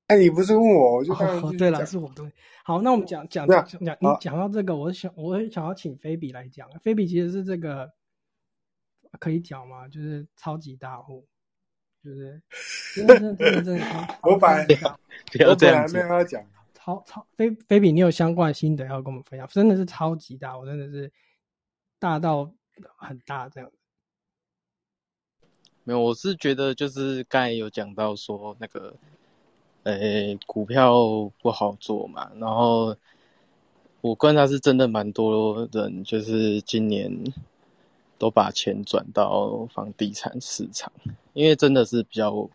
[0.07, 2.25] 哎，你不是问我，我就当然哦，对了，是我对。
[2.63, 6.67] 好，那我们讲讲讲讲，你讲到这个，我想我会想要请菲比来讲。
[6.81, 7.91] 菲比其实是这个
[9.19, 9.87] 可以讲吗？
[9.87, 11.25] 就是超级大户，
[12.07, 12.41] 就是
[12.95, 14.65] 真的真的真的真的超我本来
[15.45, 15.87] 我本来。
[15.89, 16.41] 没有要讲，
[16.73, 19.45] 超超菲菲比，你有相关心得要跟我们分享？
[19.49, 21.11] 真的是超级大，我真的是
[21.99, 22.49] 大到
[22.95, 23.69] 很大这样。
[25.83, 28.95] 没有，我是觉得就是刚才有讲到说那个，
[29.83, 30.95] 呃，股票
[31.41, 32.95] 不好做嘛，然后
[34.01, 37.11] 我观察是真的蛮多人就是今年
[38.17, 40.91] 都把钱转到房地产市场，
[41.33, 42.49] 因为真的是比较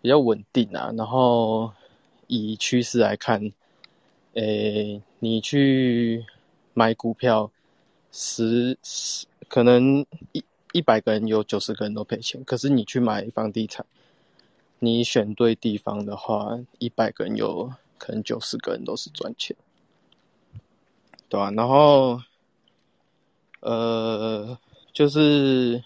[0.00, 1.72] 比较稳定啊，然后
[2.26, 3.52] 以趋势来看，
[4.34, 6.24] 诶，你去
[6.74, 7.50] 买股票，
[8.10, 13.84] 十十可能一一百个人有九十个人都赔钱，可是你去买房地产，
[14.78, 19.56] 你选对地方的话，一百个人有可能九十个人都是赚钱，
[21.28, 22.20] 对吧、然后，
[23.62, 24.58] 呃，
[24.92, 25.82] 就是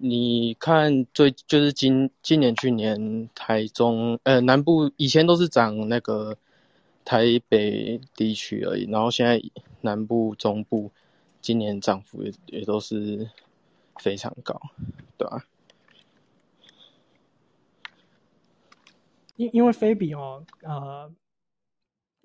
[0.00, 6.36] 你看最就是今今年去年台中呃南部以前都是涨那个
[7.04, 9.40] 台北地区而已，然后现在
[9.82, 10.90] 南部中部
[11.40, 13.30] 今年涨幅也也都是
[13.96, 14.60] 非常高，
[15.16, 15.44] 对吧、
[19.36, 21.12] 因因为菲比哦，呃，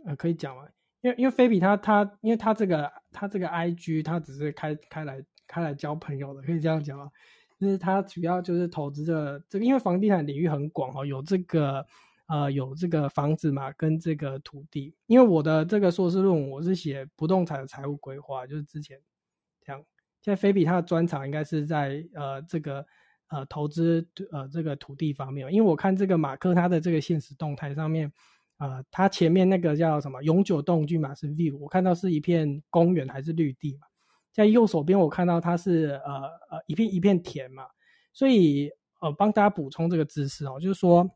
[0.05, 0.67] 呃，可以讲吗？
[1.05, 7.11] 因为因为菲比他他因为他这个他这个 I G 他只是开开来开来交朋友的，可以这样讲吗？
[7.59, 11.85] 就是他主要就是投资这这个，因为房地产领域很广哦，有这个
[12.25, 14.95] 呃有这个房子嘛，跟这个土地。
[15.05, 18.99] 因为我的这个硕士论文我是写不动产的财务规划，就是之前
[19.63, 19.79] 这样。
[20.23, 22.83] 现在菲比他的专长应该是在呃这个
[23.27, 28.11] 呃投资呃这个土地方面，因为我看这个马克他的这个现实动态上面，
[28.57, 33.87] 呃，他前面那个叫什么永久动距嘛是 view，我看到是一片公园还是绿地嘛，
[34.33, 36.13] 在右手边我看到它是呃
[36.49, 37.65] 呃一片一片田嘛，
[38.13, 38.71] 所以
[39.01, 41.09] 呃帮大家补充这个知识哦，就是说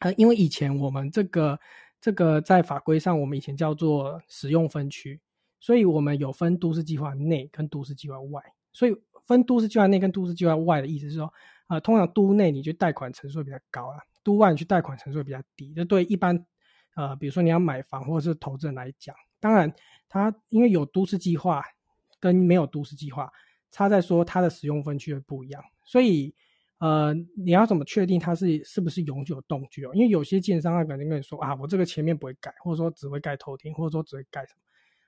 [0.00, 1.58] 呃因为以前我们这个
[2.00, 5.20] 这个在法规上我们以前叫做使用分区，
[5.60, 8.42] 所以我们有分都市计划内跟都市计划外，
[8.72, 11.32] 所以分都市计划内跟都市计划外的意思是说，
[11.68, 15.72] 呃，通常都内你去贷款成数会比较高啊，都外你去贷款成数会比较低。
[15.74, 16.44] 这对一般
[16.94, 19.72] 呃，比如说你要买房或者是投资人来讲，当然
[20.08, 21.62] 它因为有都市计划
[22.20, 23.32] 跟没有都市计划，
[23.70, 26.34] 差在说它的使用分区会不一样，所以。
[26.78, 29.92] 呃，你要怎么确定它是是不是永久动居哦？
[29.94, 34.60] 因为有些建商他可能跟你说啊，我这个前面不会盖，或者说只会盖头顶，或者说只会盖什么。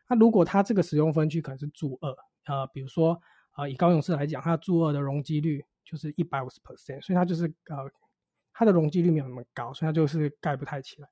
[0.09, 3.21] 那如果它这个使用分区可能是住二，呃，比如说
[3.57, 7.91] 呃以高雄市来讲，它住二的容积率就是一百五十 percent，所以它就是呃
[8.53, 11.09] 它的容积率没有那么高，所以它就是盖不太起来。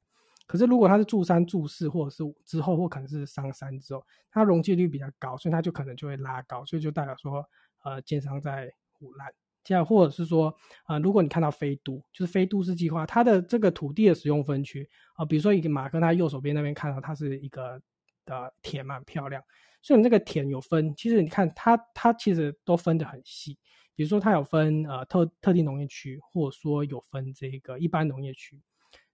[0.53, 7.43] 可是如果它是住三、住四，或者是之后或可能是上山之后，它容积率比较高，所以它就可能就会拉高，所以就代表说
[7.85, 9.33] 呃建商在胡乱。
[9.65, 10.55] 这样，或者是说，
[10.85, 17.81] 啊、如果你看到非都，就是非都市计划，它的这个土地的使用分区啊、比如说一个马克，他右手边那边看到它是一个
[18.27, 19.43] 的田蛮，漂亮，
[19.81, 23.57] 所以你那个田有分，其实你看它它其实都分得很细，
[23.95, 28.61] 比如说它有分呃特特定农业区，或者说有分这个一般农业区，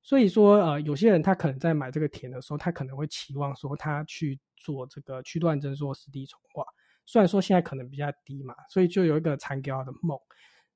[0.08, 6.64] 所以说呃有些人他可能在买这个田的时候，他可能会期望说他去做这个区段征收、实地重划。
[7.04, 10.18] 虽然说现在可能比较低嘛，所以就有一个残标的梦。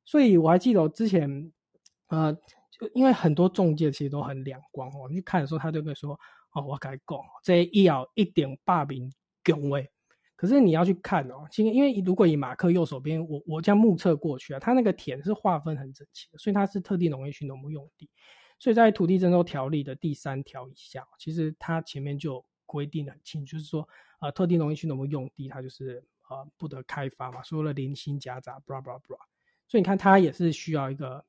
[0.04, 1.50] 所以我还记得之前，
[2.08, 2.30] 呃，
[2.78, 6.12] 就因为很多中介其实都很两光哦，你去看的时候，他就会说，
[6.52, 9.10] 哦，我改讲，这一要一点霸名
[9.42, 9.88] 恭维。
[10.36, 18.10] 可是你要去看哦，其实因为如果以马克右手边，我我这样目测过去啊，它那个田是划分很整齐的，所以它是特定农业区农牧用地。
[18.62, 23.88] 所以在土地征收条例的第三条以下，其实它前面就规定的很清楚，就是说，
[24.20, 26.04] 呃，特定农业区农用地，它就是。
[26.30, 29.18] 呃，不得开发嘛，所有的零星夹杂，blah blah blah，
[29.68, 31.22] 所以你看，它也是需要一个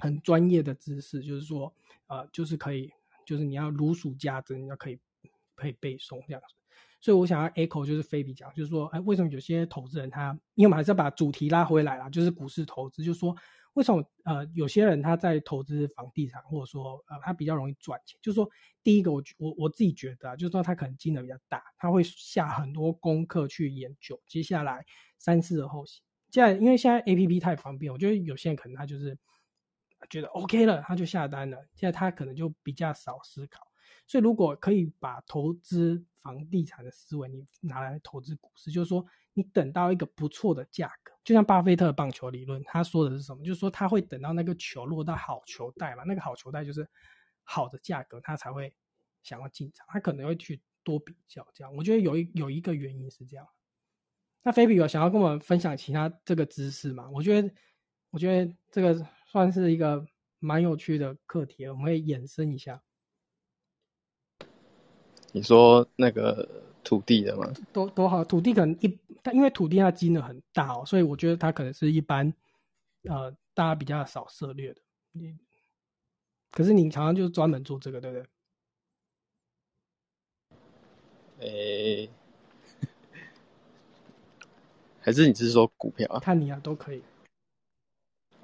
[0.00, 1.72] 很专业的知识，就是说，
[2.08, 2.90] 呃，就是可以，
[3.24, 4.98] 就是你要如数家珍，你要可以
[5.54, 6.56] 可以背诵这样子。
[7.00, 13.36] 所以我想要 echo 就是菲比讲，就是说，哎，为什么有些投资人他，因为我们还是要把主题拉回来啦，就是股市投资，就是说，
[13.74, 18.48] 为什么呃有些人他在投资房地产，或者说呃他比较容易赚钱，就是说，
[18.82, 24.84] 第一个我我我自己觉得啊，就是说他可能金额比较大，他会下很多功课去研究，接下来
[25.18, 26.02] 三思而后行。
[26.30, 29.18] 现在因为现在 A P P 太方便，我觉得有些人可能他就是
[30.10, 33.66] 觉得 OK 了，他就下单了，现在他可能就比较少思考。
[34.06, 39.04] 所以如果可以把投资房地产的思维你拿来投资股市，就是说
[39.34, 43.42] 你等到一个不错的价格，就像巴菲特的棒球理论，他说的是什么？
[43.44, 46.86] 就是说他会等到那个球落到好球袋嘛，那个好球袋就是
[47.42, 48.74] 好的价格，他才会
[49.22, 51.74] 想要进场，他可能会去多比较这样。
[51.74, 53.46] 我觉得有一有一个原因是这样。
[54.42, 57.08] 那菲比有想要跟我们分享其他这个知识吗？
[57.10, 57.50] 我觉得，
[58.10, 60.04] 我觉得这个算是一个
[60.40, 62.82] 蛮有趣的课题，我们会延伸一下。
[65.30, 66.46] 你说那个
[66.82, 67.52] 土地的吗？
[67.72, 72.32] 多多好，土地可能一，但因为土地它金额很大哦，所以我觉得它可能是一般，
[73.08, 74.80] 呃，大家比较少涉猎的。
[75.12, 75.38] 你，
[76.50, 78.26] 可是你常常就是专门做这个，对不对？
[81.40, 82.10] 诶、
[85.00, 86.20] 还是你是说股票啊？
[86.20, 87.02] 看你啊，都可以。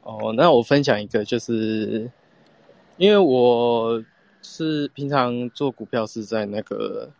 [0.02, 2.10] 哦，那我分享一个，就是
[2.96, 4.02] 因为我
[4.42, 7.10] 是平常做股票是在那个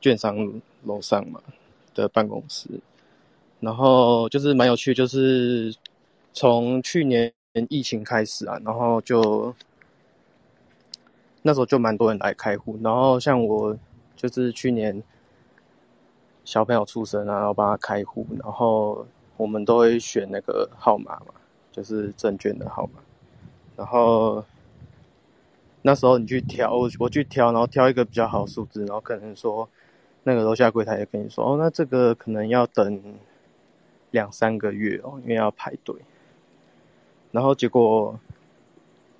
[0.00, 1.40] 券商楼上嘛
[1.94, 2.68] 的办公室，
[3.62, 5.74] 然后就是蛮有趣，就是
[6.34, 7.32] 从去年
[7.70, 9.54] 疫情开始啊，然后就
[11.40, 13.74] 那时候就蛮多人来开户，然后像我
[14.14, 15.02] 就是去年
[16.44, 19.06] 小朋友出生啊，然后帮他开户，然后
[19.38, 21.26] 我们都会选那个号码嘛。
[21.74, 23.00] 就是证券的号码，
[23.78, 24.44] 然后
[25.80, 29.66] 那时候你去挑，我去挑，然后挑一个比较好的数字，然后可能说
[30.24, 33.02] 那个楼下柜台也跟你说，哦，那这个可能要等
[34.12, 35.96] 两三个月哦，因为要排队。
[37.32, 38.20] 然后结果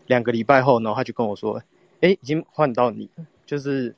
[0.07, 1.61] 两个礼拜后，然后他就跟我说，
[2.01, 3.95] 哎，已经换到你了，就是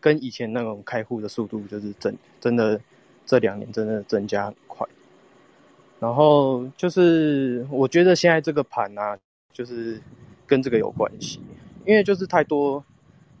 [0.00, 2.80] 跟以前那种开户的速度，就是真真的
[3.24, 4.86] 这两年真的增加很快。
[5.98, 9.16] 然后就是，我觉得现在这个盘啊，
[9.52, 9.98] 就是
[10.46, 11.40] 跟这个有关系，
[11.86, 12.84] 因为就是太多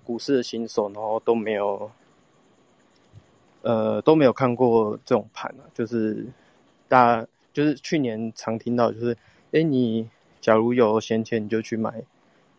[0.04, 1.90] 股市的新手，然后都没有，
[3.66, 5.66] 呃，都没有看过这种盘啊。
[5.74, 6.24] 就是
[6.86, 9.16] 大家就是去年常听到，就是，
[9.50, 10.08] 哎，你
[10.40, 12.04] 假如有闲钱，你就去买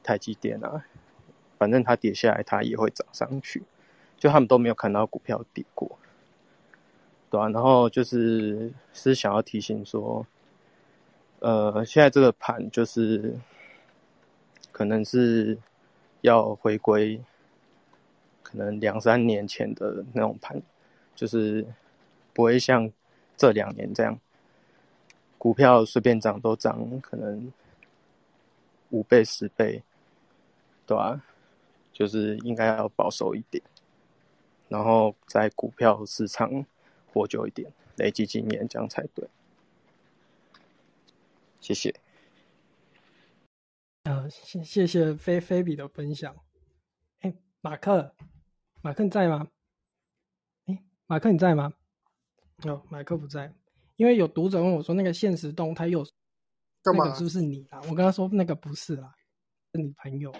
[0.03, 0.83] 台积电啊，
[1.57, 3.63] 反正它跌下来，它也会涨上去。
[4.17, 5.97] 就他们都没有看到股票跌过。
[7.29, 10.25] 对啊，然后就是是想要提醒说，
[11.39, 13.33] 呃，现在这个盘就是
[14.73, 15.57] 可能是
[16.21, 17.21] 要回归，
[18.43, 20.61] 可能两三年前的那种盘，
[21.17, 21.67] 就是
[22.33, 22.89] 不会像
[23.35, 24.17] 这两年这样，
[25.37, 27.51] 股票随便涨都涨，可能
[28.91, 29.83] 五倍十倍，
[30.85, 31.21] 对吧、
[31.91, 33.61] 就是应该要保守一点，
[34.69, 36.65] 然后在股票市场。
[37.13, 39.27] 活久一点，累积经验，这样才对。
[41.59, 41.95] 谢谢。
[44.03, 46.35] 呃，谢谢谢菲菲比的分享。
[47.21, 48.13] 哎，马克，
[48.83, 49.47] 马克你在吗？
[51.07, 51.73] 哎，马克你在吗？
[52.63, 53.53] 哦，马克不在，
[53.95, 56.03] 因为有读者问我说，那个现实动态又
[56.83, 57.79] 干嘛那个是不是你啊？
[57.89, 59.13] 我跟他说那个不是啦，
[59.73, 60.33] 是你朋友。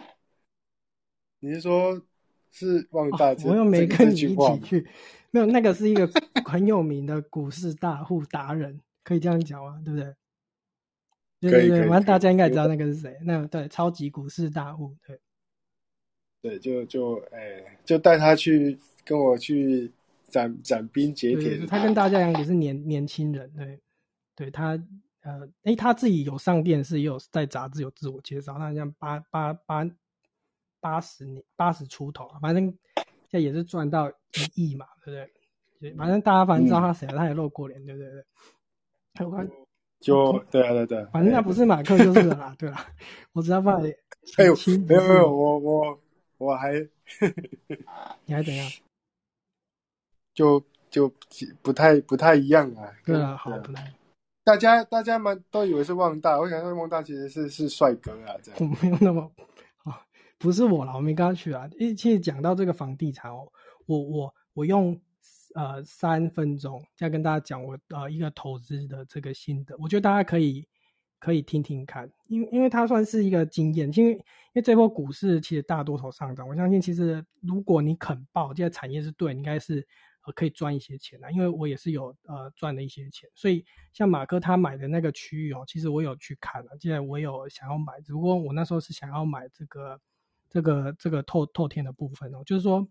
[1.39, 2.01] 你是说，
[2.51, 4.87] 是旺大我又没跟你一起去，
[5.31, 6.09] 没有，那个是一个
[6.43, 9.81] 很有名的股市大户达人，可以这样讲吗？
[9.85, 10.15] 对不对？
[11.39, 13.15] 对对对，反正大家应该也知道那个是谁。
[13.23, 15.19] 那对，超级股市大户，对，
[16.41, 19.93] 对，就就哎、就带他去跟我去
[20.27, 23.79] 斩斩冰解对铁，他跟大家一样也是年年轻人，对，
[24.35, 24.71] 对他
[25.21, 29.89] 呃，诶，他自己有上电视，也有在杂志有自我介绍，那像八八八
[30.79, 35.33] 八十年八十出头，反正现在也是赚到一亿嘛，对不对？
[35.79, 38.09] 对反正大家反正知道他谁了，他也露过脸，对不对
[39.15, 39.25] 对？
[39.25, 39.49] 我看
[39.99, 42.85] 就对啊对啊对啊，反正那不是马克就是了啦， 对啦，
[43.33, 43.93] 我只要把你
[44.37, 44.55] 哎呦
[44.87, 45.99] 没有没有，我我
[46.37, 46.73] 我还
[48.25, 48.69] 你还怎样？
[50.37, 51.11] 就就
[51.63, 52.93] 不太不太一样啊。
[53.03, 53.91] 对啊，好，不太，
[54.43, 58.77] 大家大家蛮都以为是旺大，我想说旺大其实是是帅哥啊，这样 我样。
[58.83, 59.31] 没有那么
[59.83, 59.99] 啊，
[60.37, 61.67] 不是我啦，我没跟他去啊。
[61.79, 63.51] 因为其实讲到这个房地产哦，
[63.87, 65.01] 我我我用
[65.55, 70.67] 呃三分钟再跟大家讲我呃一个投资的这个心得，我觉得大家可以
[71.19, 74.19] 可以听听看，因为因为它算是一个经验，因为因
[74.53, 79.85] 为这波股市其实大多头上涨，我相信其实如果你肯报，这个产业是对，应该是。
[80.27, 83.63] 呃，可以赚一些钱的，因为我也是有呃赚了一些钱，所以
[83.93, 90.01] 像马哥他买的那个区域哦，其实我有去看了，现在我有想要买，只不过我那时候是想要买这个
[90.49, 92.85] 这个这个透透天的部分哦，就是说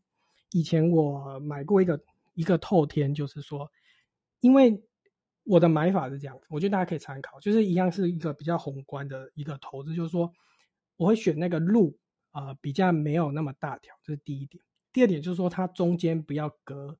[0.52, 2.00] 以前我买过一个
[2.32, 3.70] 一个透天，就是说，
[4.40, 4.82] 因为
[5.44, 10.32] 我的买法是这样，我觉得大家可以参考，就是一样是一个比较宏观的一个投资，就是说
[10.96, 11.98] 我会选那个路
[12.32, 14.64] 呃比较没有那么大条，这是第一点。
[14.92, 16.96] 第二点就是说它中间不要隔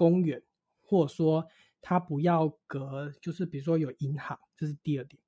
[0.00, 0.42] 公园，
[0.80, 1.46] 或者说
[1.82, 5.20] 它不要隔，就是比如说有银行，这是第二点。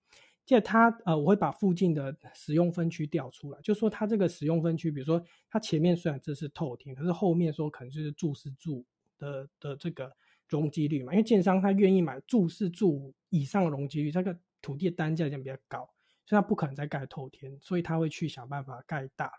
[0.46, 8.82] 接着它呃，我会把附近的使用分区调出来，就说它这个使用分区，比如说它前面虽然这是透天，可是后面说可能就是住是住
[9.18, 10.10] 的的这个
[10.48, 15.88] 容积率嘛，因为建商他愿意买住是住以上的容积率，这个土地的单价讲比较高，
[16.24, 19.30] 所以他不可能再盖透天，所以他会去想办法盖大。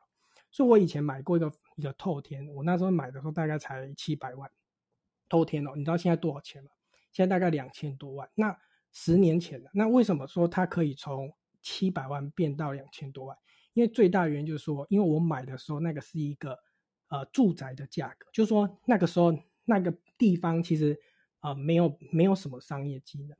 [0.52, 4.48] 所以我以前买过一个一个透天，我那时候买的时候大概才七百万
[5.34, 6.70] 透天哦，你知道现在多少钱吗？
[7.12, 8.30] 现在大概两千多万。
[8.36, 8.56] 那
[8.92, 11.34] 十年前的那为什么说它可以从
[11.64, 13.36] 七百万变到两千多万？
[13.74, 16.60] 因为最大原因就是说，因为我买的时候那个是一个
[17.08, 19.36] 呃住宅的价格，就是说那个时候
[19.66, 20.96] 那个地方其实
[21.40, 23.36] 呃没有没有什么商业机能，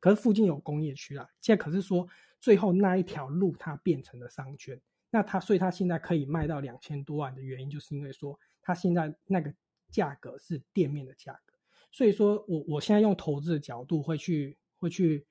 [0.00, 1.26] 可是附近有工业区啦。
[1.40, 2.06] 现在可是说
[2.38, 4.78] 最后那一条路它变成了商圈，
[5.08, 9.54] 那它所以它现在可以卖到两千多万的原因，就是因为说它现在那个
[9.94, 11.54] 价格是店面的价格，
[11.92, 14.58] 所以说我我现在用投资的角度会去。
[14.76, 15.26] 会去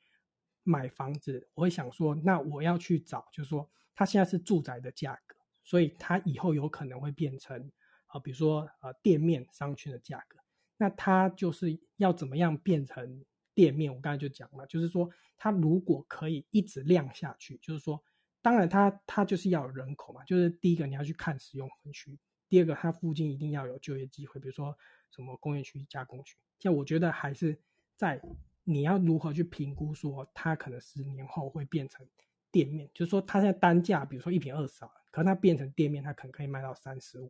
[0.63, 7.71] 买房子，我会想说，那我要去找，就是说，它现在是住宅的价格，所以它以后有可能会变成
[8.07, 10.39] 啊，比如说呃店面商圈的价格，
[10.75, 13.23] 那它就是要怎么样变成
[13.53, 13.93] 店面？
[13.93, 15.07] 我刚才就讲了，就是说，
[15.37, 18.03] 它如果可以一直量下去，就是说，
[18.41, 22.17] 当然它它就是要有人口嘛，就是第一个你要去看使用分区，
[22.53, 24.77] 第二个它附近一定要有就业机会，比如说
[25.09, 27.57] 什么工业区、加工区，像我觉得还是
[27.95, 28.21] 在。
[28.65, 32.07] 你要如何去评估说它可能十年后会变成
[32.49, 32.89] 店面？
[32.93, 37.29] 就是说它现在单价，比如说一平二十万，可能它变成店面，它可能可以卖到三十五，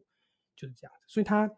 [0.55, 1.05] 就是这样子。
[1.07, 1.51] 所以它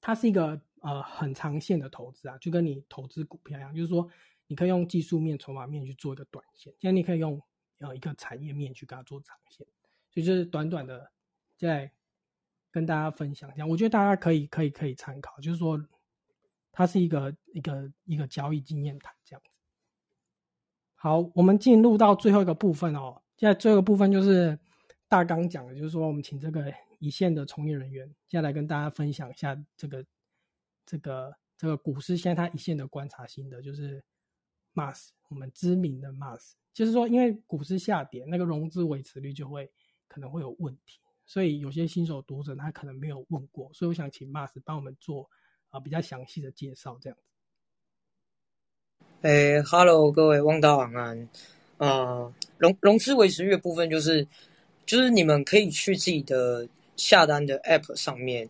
[0.00, 4.08] 它是一个呃很长线的投资啊，就跟你投资股票一样，就是说
[4.46, 7.38] 你可以用技术面、筹码面去做一个短线，现在你可以用
[7.80, 9.66] 呃一个产业面去给它做长线。
[10.10, 11.12] 所以就是短短的
[11.58, 11.92] 在
[12.70, 15.82] 跟大家分享这样，我觉得大家可以可以可以参考，就是说。
[16.70, 19.50] 它是一个一个一个交易经验谈这样子。
[20.94, 23.20] 好，我们进入到最后一个部分哦。
[23.36, 24.56] 现在最后一个部分就是
[25.08, 30.06] 大纲讲的，就是说我们请这个一线的从业人员，现在来跟大家分享一下这个
[30.86, 34.00] 这个这个股市现在它一线的观察心得，就是
[34.72, 39.68] Mas 我们知名的 Mas，就是说因为股市下跌，那个融资维持率就会
[40.06, 45.30] 可能会有问题，所以有些新手读者他可能没有问过，所以我想请 Mas 帮我们做。
[45.70, 49.04] 啊，比较详细的介绍这样子。
[49.20, 51.28] 诶，Hello，各位汪达晚安。
[51.76, 54.26] 啊，融融资维持率的部分就是，
[54.86, 58.48] 就是你们可以去自己的下单的 App 上面，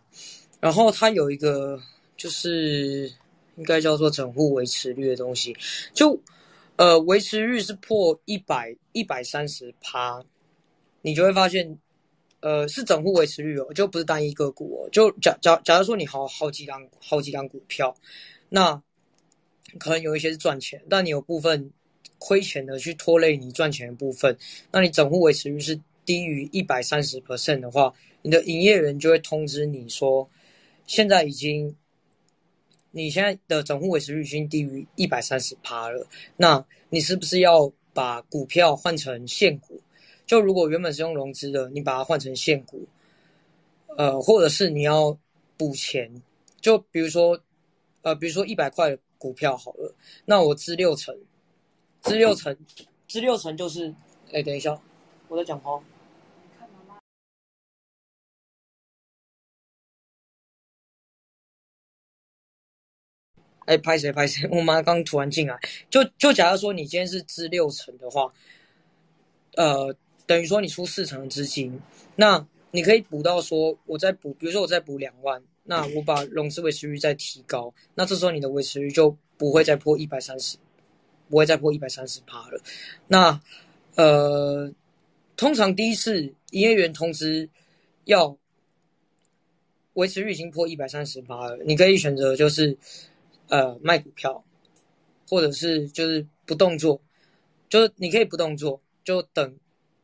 [0.61, 1.77] 然后它有一个
[2.15, 3.11] 就是
[3.57, 5.57] 应该叫做整户维持率的东西，
[5.93, 6.17] 就
[6.77, 10.23] 呃维持率是破一百一百三十趴，
[11.01, 11.77] 你就会发现。
[12.41, 14.89] 呃，是整户维持率哦，就不是单一个股哦。
[14.91, 17.95] 就假假假如说你好好几张好几张股票，
[18.47, 18.81] 那
[19.77, 21.71] 可能有一些是赚钱，但你有部分
[22.17, 24.37] 亏钱的去拖累你赚钱的部分，
[24.71, 30.29] 那你整户维持率是低于一百三十 percent 的话，你的营业员就会通知你说，
[30.87, 31.75] 现在已经
[32.91, 36.07] 你现在的整户维持率已经低于一百三十趴了，
[36.37, 39.81] 那你是不是要把股票换成现股？
[40.29, 42.87] 就如果原本是用融资的，你把它换成现股，
[43.97, 45.17] 呃，或者是你要
[45.57, 46.21] 补钱，
[46.61, 47.41] 就比如说，
[48.03, 49.95] 呃，比如说一百块股票好了，
[50.25, 51.17] 那我支六成，
[52.03, 52.55] 支六成，
[53.07, 53.91] 支六成就是，
[54.31, 54.79] 哎，等一下，
[55.29, 55.83] 我在讲话。
[63.65, 64.47] 哎，拍谁拍谁？
[64.55, 68.31] 我妈刚突然进来，就就假如说你今天是支六成的话，
[69.55, 69.95] 呃。
[70.29, 71.81] 等于说你出四成的资金，
[72.15, 80.57] 那你可以补到说，我再补，比如说我再补两万，那我把融资维持率再提高，那这时候你的维持率就不会再破一百三十，
[81.29, 82.61] 不会再破一百三十趴了。
[83.07, 83.41] 那
[83.95, 84.71] 呃，
[85.35, 87.49] 通常第一次营业员通知
[88.05, 88.37] 要
[89.93, 92.77] 维持率已经破一百三十趴了，你可以选择就是
[93.47, 94.45] 呃卖股票，
[95.27, 97.01] 或者是就是不动作，
[97.67, 99.57] 就是你可以不动作，就等。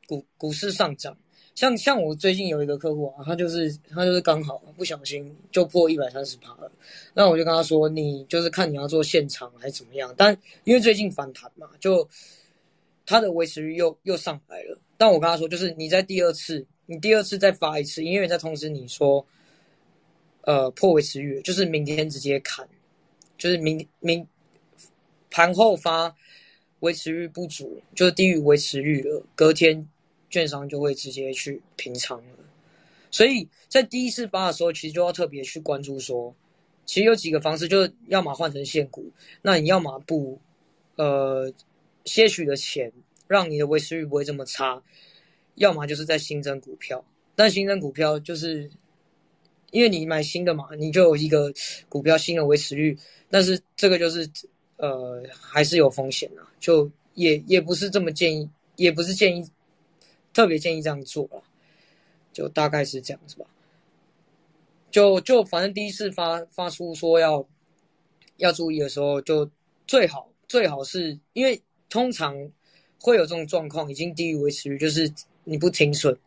[0.07, 1.18] 股股市上涨，
[1.56, 6.72] 像像我最近有一个客户啊，他就是他就是刚好不小心就破一百三十趴了，
[7.14, 12.07] 那我就跟他说，你就是看你要做现场还是怎么样，但因为最近反弹嘛，就
[13.06, 19.26] 他的维持率又又上来了，但我跟他说，就是你在第二次，你第二次再发一次，营业员再通知你说，
[20.41, 22.68] 呃破维持率，就是明天直接砍，
[23.38, 24.27] 就是明明
[25.30, 26.15] 盘后发。
[26.82, 29.23] 维持率不足，就是低于维持率了。
[29.34, 29.88] 隔天
[30.30, 32.38] 券商就会直接去平仓了。
[33.11, 36.35] 所以在第一次发的时候，其实就要特别去关注说，
[36.85, 39.10] 其实有几个方式，就是要么换成现股，
[39.41, 40.39] 那你要么不，
[40.97, 41.53] 呃，
[42.03, 42.91] 些许的钱，
[43.27, 44.81] 让你的维持率不会这么差，
[45.56, 48.69] 要么就是在新增股票，但新增股票就是，
[49.72, 51.53] 因为你买新的嘛，你就有一个
[51.88, 52.97] 股票新的维持率，
[53.30, 54.30] 但是这个就是，
[54.76, 59.49] 呃，还是有风险啊，就也也不是这么建议，也不是建议，
[60.35, 61.41] 特别建议这样做了。
[62.31, 63.45] 就大概是这样子吧。
[64.91, 67.47] 就就反正第一次发发出说要
[68.37, 69.49] 要注意的时候，就
[69.87, 72.51] 最好最好是因为通常
[72.99, 75.11] 会有这种状况，已经低于维持率，就是
[75.45, 76.17] 你不停损。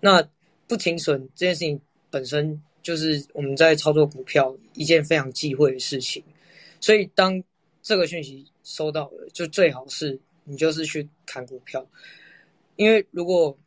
[0.00, 0.26] 那
[0.68, 1.80] 不停损这件事情
[2.10, 6.22] 本身就是我们在操作股票一件非常忌讳的事情。
[6.80, 7.42] 所以当
[7.82, 11.86] 这个讯息收到了，就最好是你就是去砍股票，
[12.76, 13.58] 因为如果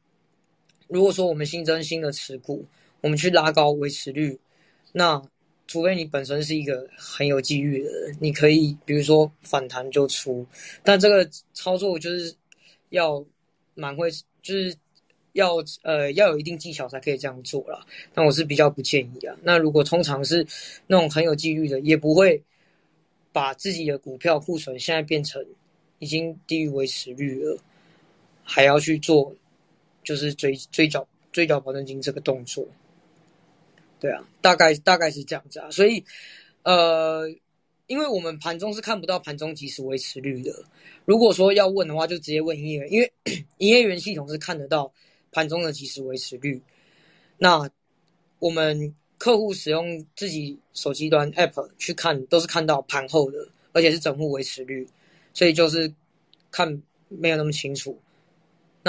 [0.87, 2.65] 如果说我们新增新的持股，
[3.01, 4.39] 我们去拉高维持率，
[4.91, 5.21] 那
[5.67, 10.45] 除非你本身是一个很有机遇的人，你可以比如说反弹就出，
[10.83, 12.33] 但这个操作就是
[12.89, 13.23] 要
[13.75, 14.09] 蛮会，
[14.41, 14.75] 就是
[15.33, 17.85] 要呃要有一定技巧才可以这样做啦。
[18.15, 19.37] 那我是比较不建议啊。
[19.43, 20.45] 那如果通常是
[20.87, 22.41] 那种很有机遇的，也不会
[23.31, 25.45] 把自己的股票库存现在变成
[25.99, 27.59] 已经低于维持率了，
[28.49, 29.35] 还要去做。
[30.01, 32.65] 就是追追缴追缴保证金这个动作，
[33.99, 35.69] 对啊，大概大概是这样子啊。
[35.69, 36.03] 所以，
[36.63, 37.29] 呃，
[37.85, 40.63] 因为我们盘中是看不到盘中即时维持率的。
[41.05, 43.13] 如果说要问的话，就直接问营业员，因为
[43.59, 44.91] 营业员系统是看得到
[45.31, 46.59] 盘中的即时维持率。
[47.37, 47.69] 那
[48.39, 54.87] 我们客户使用自己手机端 App 去看，都是看到盘后的，而且是整户维持率，
[55.33, 55.93] 所以就是
[56.49, 57.99] 看没有那么清楚。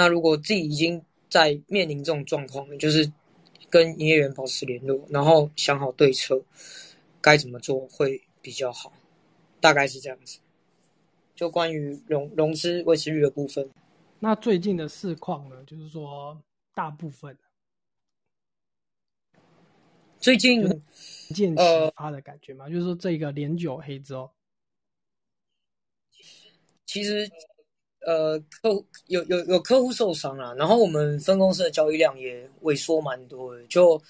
[0.01, 0.99] 那如果自己已经
[1.29, 3.13] 在面临这种状况，就是
[3.69, 6.43] 跟营业员保持联络，然后想好对策，
[7.21, 8.91] 该怎么做会比较好，
[9.59, 10.39] 大概是这样子。
[11.35, 13.69] 就关于融融资维持率的部分，
[14.19, 16.41] 那最近的市况呢，就是说
[16.73, 17.37] 大部分
[20.17, 20.67] 最近
[21.29, 21.63] 见启
[21.95, 24.31] 发的感觉嘛，就是说这个连九黑之后，
[26.87, 27.29] 其实。
[28.03, 34.01] 呃，客户有有有客户受伤了，然后我们分公司的交易量也萎缩蛮多的，就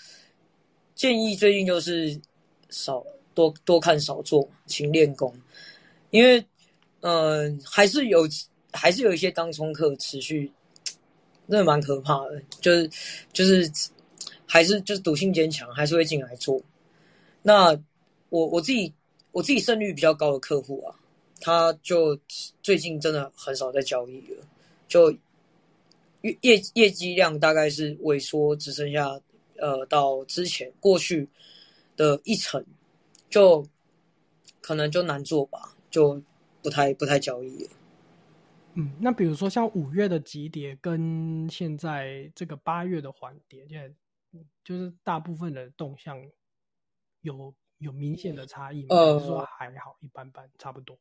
[0.95, 2.17] 建议最近就是
[2.69, 5.35] 少多多看少做，勤练功，
[6.09, 6.39] 因为
[7.01, 8.25] 嗯、呃、还是有
[8.71, 10.49] 还是有一些当冲客持续，
[11.45, 12.89] 那蛮可怕的，就是
[13.33, 13.69] 就是
[14.45, 16.61] 还是就是赌性坚强，还是会进来做。
[17.41, 17.77] 那
[18.29, 18.93] 我我自己
[19.33, 20.95] 我自己胜率比较高的客户啊。
[21.41, 22.17] 他就
[22.61, 24.45] 最近真的很少在交易了，
[24.87, 25.11] 就
[26.21, 29.19] 业业业绩量大概是萎缩，只剩下
[29.57, 31.27] 呃到之前过去
[31.97, 32.63] 的一成，
[33.29, 33.65] 就
[34.61, 36.21] 可能就难做吧，就
[36.61, 37.69] 不太不太交易了。
[38.75, 43.93] 嗯，那比如说像五月的急跌跟现在这个八月的缓跌，现在
[44.63, 46.17] 就是大部分的动向
[47.21, 48.95] 有有明显的差异吗？
[48.95, 50.97] 呃，还是说还好，一般般，差不多。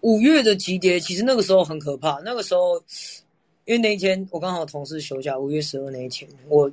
[0.00, 2.20] 五月的急跌，其实那个时候很可怕。
[2.24, 2.76] 那个时候，
[3.64, 6.70] 因为那一天我刚好同事休假，五月十二那一天，我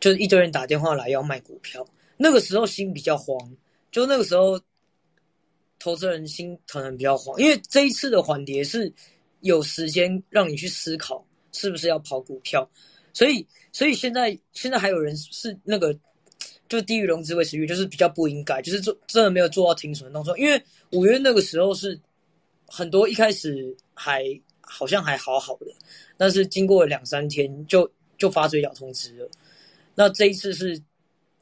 [0.00, 1.86] 就是一堆人打电话来要卖股票。
[2.16, 3.38] 那个时候心比较慌，
[3.92, 4.58] 就那个时候，
[5.78, 8.90] 投资人心可能比较慌，因为这一次的缓跌是
[9.40, 12.70] 有时间让你去思考是不是要跑股票，
[13.12, 15.94] 所以，所以现在现在还有人是那个
[16.70, 20.62] 就低于融资维持率，就是比较不应该，就是做真的没有做到停损动作，因为
[20.92, 22.00] 五月那个时候是。
[22.66, 24.24] 很多一开始还
[24.60, 25.66] 好像还好好的，
[26.16, 29.28] 但是经过两三天就就发追缴通知了。
[29.94, 30.80] 那这一次是，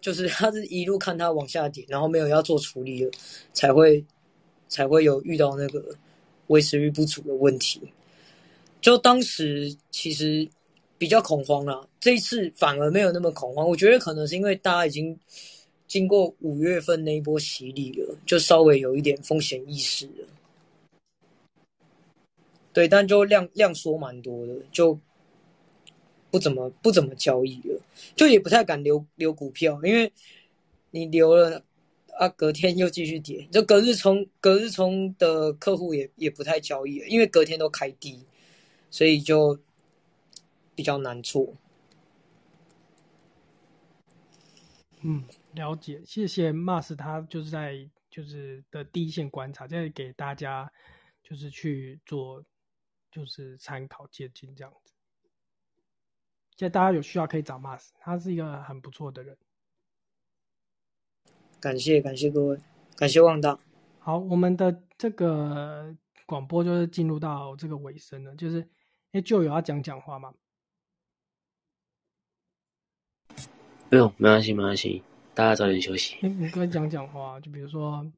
[0.01, 3.11] 就是他是一路看他往下跌，然后没有要做处理了，
[3.53, 4.05] 才会
[4.69, 5.83] 才会有遇到那个
[6.49, 7.81] 维持率不足的问题。
[8.81, 10.47] 就当时其实
[10.99, 13.67] 比较恐慌啦，这一次反而没有那么恐慌。
[13.67, 15.19] 我觉得可能是因为大家已经
[15.89, 20.29] 经过五月份那一波洗礼了，就稍微有一点风险意识了。
[22.75, 24.99] 对，但就量量缩蛮多的，就
[26.29, 27.81] 不怎么不怎么交易了，
[28.17, 30.13] 就也不太敢留留股票，因为
[30.91, 31.63] 你留了
[32.19, 38.19] 啊，隔天又继续跌，就隔日冲隔日冲的客户也也不太交易了，因为隔天都开低，
[38.91, 39.57] 所以就
[40.75, 41.55] 比较难做。
[45.03, 45.23] 嗯，
[45.53, 50.73] 了解，谢谢 Mas，他就是在就是的第一线观察，在给大家
[51.23, 52.43] 就是去做。
[53.15, 54.93] 就是参考借鉴这样子。
[56.57, 59.39] 现在大家有需要可以找 Mas，他是一个很不错的人。
[61.61, 62.59] 感谢感谢各位，
[62.97, 63.57] 感谢旺大。
[64.01, 65.97] 好，我们的这个
[66.27, 68.69] 广播就是进入到这个尾声了，就是
[69.13, 70.35] 哎，就有要讲讲话吗？
[73.89, 75.05] 不用，没关系，没关系，
[75.35, 76.17] 大家早点休息。
[76.21, 78.13] 你你跟讲讲话，就比如说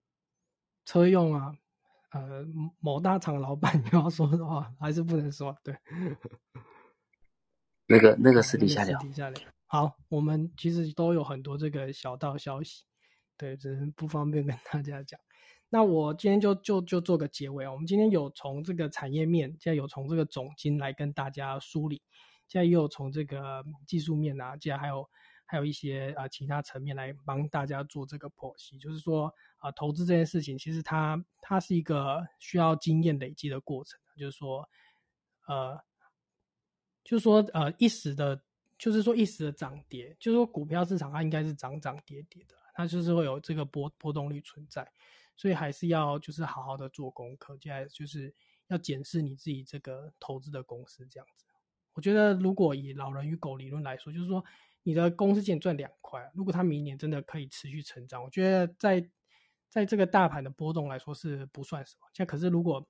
[0.86, 1.54] 车用啊，
[2.16, 2.44] 呃，
[2.80, 5.56] 某大厂老板 你要说的话，还是不能说？
[5.62, 5.76] 对，
[7.86, 9.06] 那个那个私底下聊私。
[9.06, 9.40] 底下聊。
[9.66, 12.84] 好，我们其实都有很多这个小道消息，
[13.36, 15.18] 对，只是不方便跟大家讲。
[15.68, 17.72] 那我今天就就就做个结尾啊。
[17.72, 22.00] 我们今天有从这个产业面，现在有从这个总经来跟大家梳理，
[22.46, 25.10] 现在也有从这个技术面啊，现在还有
[25.46, 28.78] 还有一些啊、其他层面来帮大家做这个剖析。
[28.78, 33.98] 就是说啊、投资这件事情，其实它它是一个需要经验累积的过程。
[34.16, 34.68] 就是说，
[35.46, 35.78] 呃，
[37.04, 38.40] 就是说呃一时的，
[38.78, 44.86] 就是说一时的涨跌，就是说股票市场它应该是涨涨跌跌的，它就是会有这个波波动率存在。
[45.36, 48.34] 所以还是要就是好好的做功课，接下来就是
[48.68, 51.44] 要检视你自己这个投资的公司这样子。
[51.92, 54.42] 我觉得如果以老人与狗理论来说，就是说
[54.86, 59.10] 你的公司今年赚两块，如果它明年真的可以持续成长，我觉得在
[59.68, 62.06] 在这个大盘的波动来说是不算什么。
[62.12, 62.88] 现在可是如果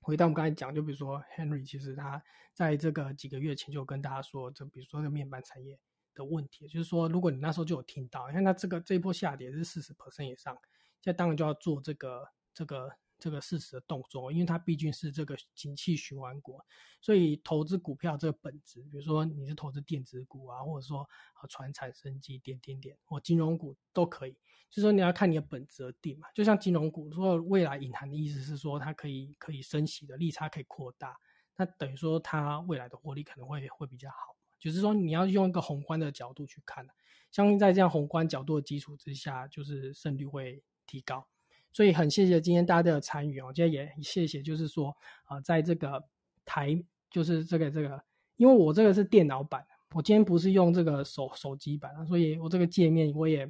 [0.00, 2.20] 回到我们刚才讲，就比如说 Henry，其实他
[2.52, 5.78] 在这个几个月前就跟大家说，就比如说这个面板产业
[6.16, 10.52] 的问题，就是说如果你那时候就有听到，你看它这个这一波下跌是四十 percent 以上。
[11.00, 16.64] 现在当然就要做这个这个这个事实的动作，因为它毕竟是这个景气循环国，
[17.00, 21.00] 所以投资股票这个本质，比如说你是投资电子股啊，或者说
[21.34, 24.32] 啊船产生技点点点或金融股都可以，
[24.70, 26.28] 就是说你要看你的本质而定嘛。
[26.34, 31.16] 就像金融股，如果未来隐含的意思是说它可以可以升息的利差可以扩大，
[31.56, 34.36] 那等于说它未来的获利可能会会比较好。
[34.58, 36.86] 就是说你要用一个宏观的角度去看，
[37.30, 41.26] 相信在这样宏观角度的基础之下，就是胜率会提高。
[41.76, 46.02] 所以很谢谢今天大家的参与哦，今天也谢谢，就是说啊、在这个
[46.42, 48.02] 台，就是这个这个，
[48.36, 53.46] 因为我这个是电脑版，我今天不是用这个手手机版，所以我这个界面我也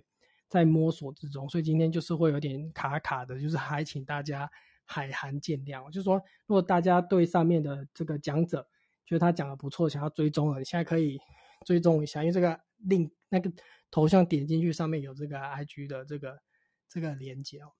[0.49, 4.51] 在摸索之中，所以今天就是会有点卡卡的，就是还请大家
[4.85, 5.89] 海涵见谅。
[5.93, 8.67] 就是说，如果大家对上面的这个讲者
[9.05, 11.17] 觉得他讲的不错，想要追踪的，你现在可以
[11.65, 13.53] 追踪一下，因为这个令那个
[13.89, 16.37] 头像点进去上面有这个 IG 的这个
[16.89, 17.71] 这个连接哦。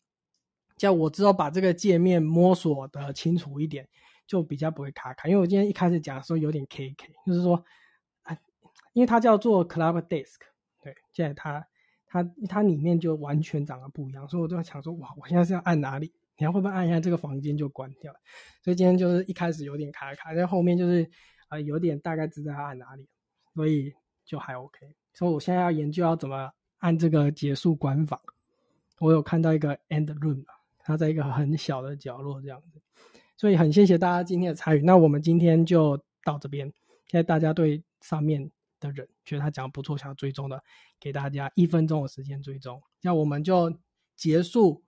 [0.77, 3.89] 叫我之后把这个界面摸索的清楚一点，
[4.27, 5.29] 就比较不会卡卡。
[5.29, 7.65] 因为我今天一开始讲的时候有点 KK，就是说，
[8.23, 8.37] 啊，
[8.93, 10.37] 因为它叫做 Club Desk，
[10.83, 11.67] 对，现在它
[12.07, 16.13] 它它里面就完全长得不一样，所以我就想说，哇，我现在是要按哪里？
[16.39, 18.21] 你要会不会按一下这个房间就关掉了？
[18.63, 21.03] 所以今天就是一开始有点卡卡，但后面就是
[21.49, 23.09] 啊、呃有点大概知道要按哪里，
[23.55, 23.95] 所以
[24.27, 24.95] 就还 OK。
[25.15, 28.21] 所以我现在要研究要怎么按这个结束关房。
[28.99, 30.56] 我有看到一个 end room 啊
[30.87, 32.81] 它在一个很小的角落这样子，
[33.37, 34.83] 所以很谢谢大家今天的参与。
[34.83, 36.73] 那我们今天就到这边，
[37.09, 38.49] 现在大家对上面
[38.79, 40.63] 的人觉得他讲的不错，想要追踪的，
[41.01, 43.77] 给大家一分钟的时间追踪，那我们就
[44.15, 44.85] 结束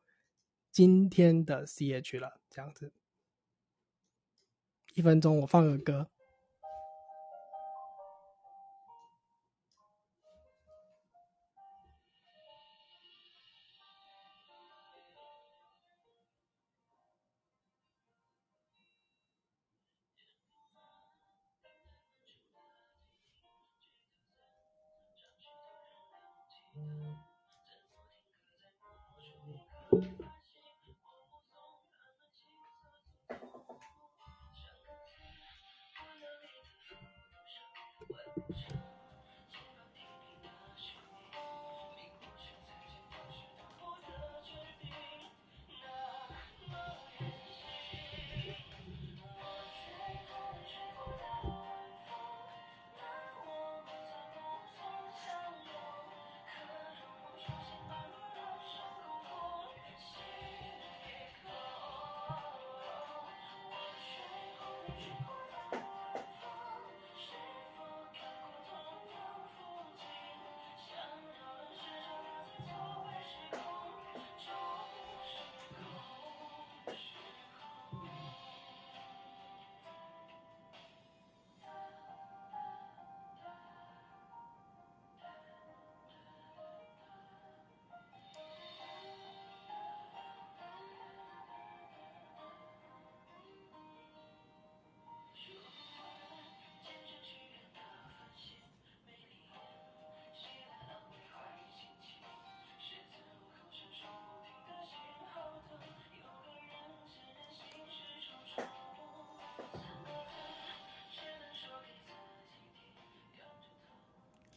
[0.71, 2.93] 今天的 CH 了，这样子，
[4.95, 6.09] 一分钟我放个歌。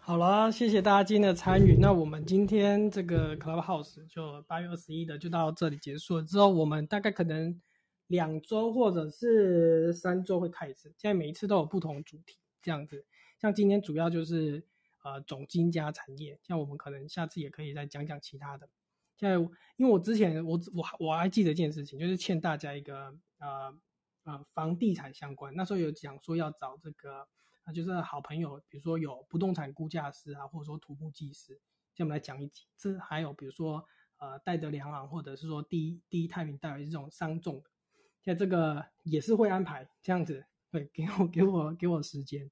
[0.03, 1.77] 好了，谢谢大家今天的参与。
[1.79, 6.23] 那我们今天这个 Clubhouse 就八月二十一的就到这里结束了。
[6.23, 7.61] 之后我们大概可能
[8.07, 13.05] 两周或者是三周会开一次，现在每一次都有不同主题这样子。
[13.39, 14.65] 像今天主要就是
[15.03, 18.67] 呃总经加产业，像我们可能下次也可以再讲讲其他的。
[19.17, 19.35] 现在
[19.77, 23.71] 因为我之前我我我还记得一件事情，就是欠大家一个呃
[24.23, 27.27] 呃房地产相关，那时候有讲说要找这个。
[27.65, 31.59] 那，就是好朋友，比如说有不动产估价师啊，或者说土木技师，
[31.99, 32.63] 我们来讲一集。
[32.77, 33.85] 这还有比如说
[34.17, 37.69] 呃戴德梁行，或者是说第一第一太平戴维这种商众的，
[38.23, 42.49] 在这个也是会安排这样子，对，给我给我给我时间。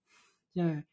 [0.53, 0.85] 现在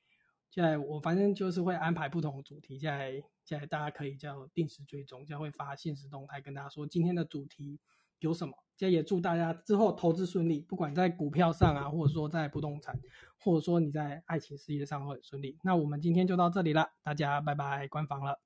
[0.51, 7.79] 现在我反正就是会安排不同主题，现在现在大家可以叫定时追踪，将会发现实动态跟大家说今天的主题
[8.21, 8.55] 有什么。
[8.77, 12.95] 今天也祝大家之后投资顺利，不管在股票上啊，或者说在不动产，
[13.39, 15.59] 或者说你在爱情事业上会很顺利。
[15.63, 18.46] 那我们今天就到这里了，大家拜拜，关房了。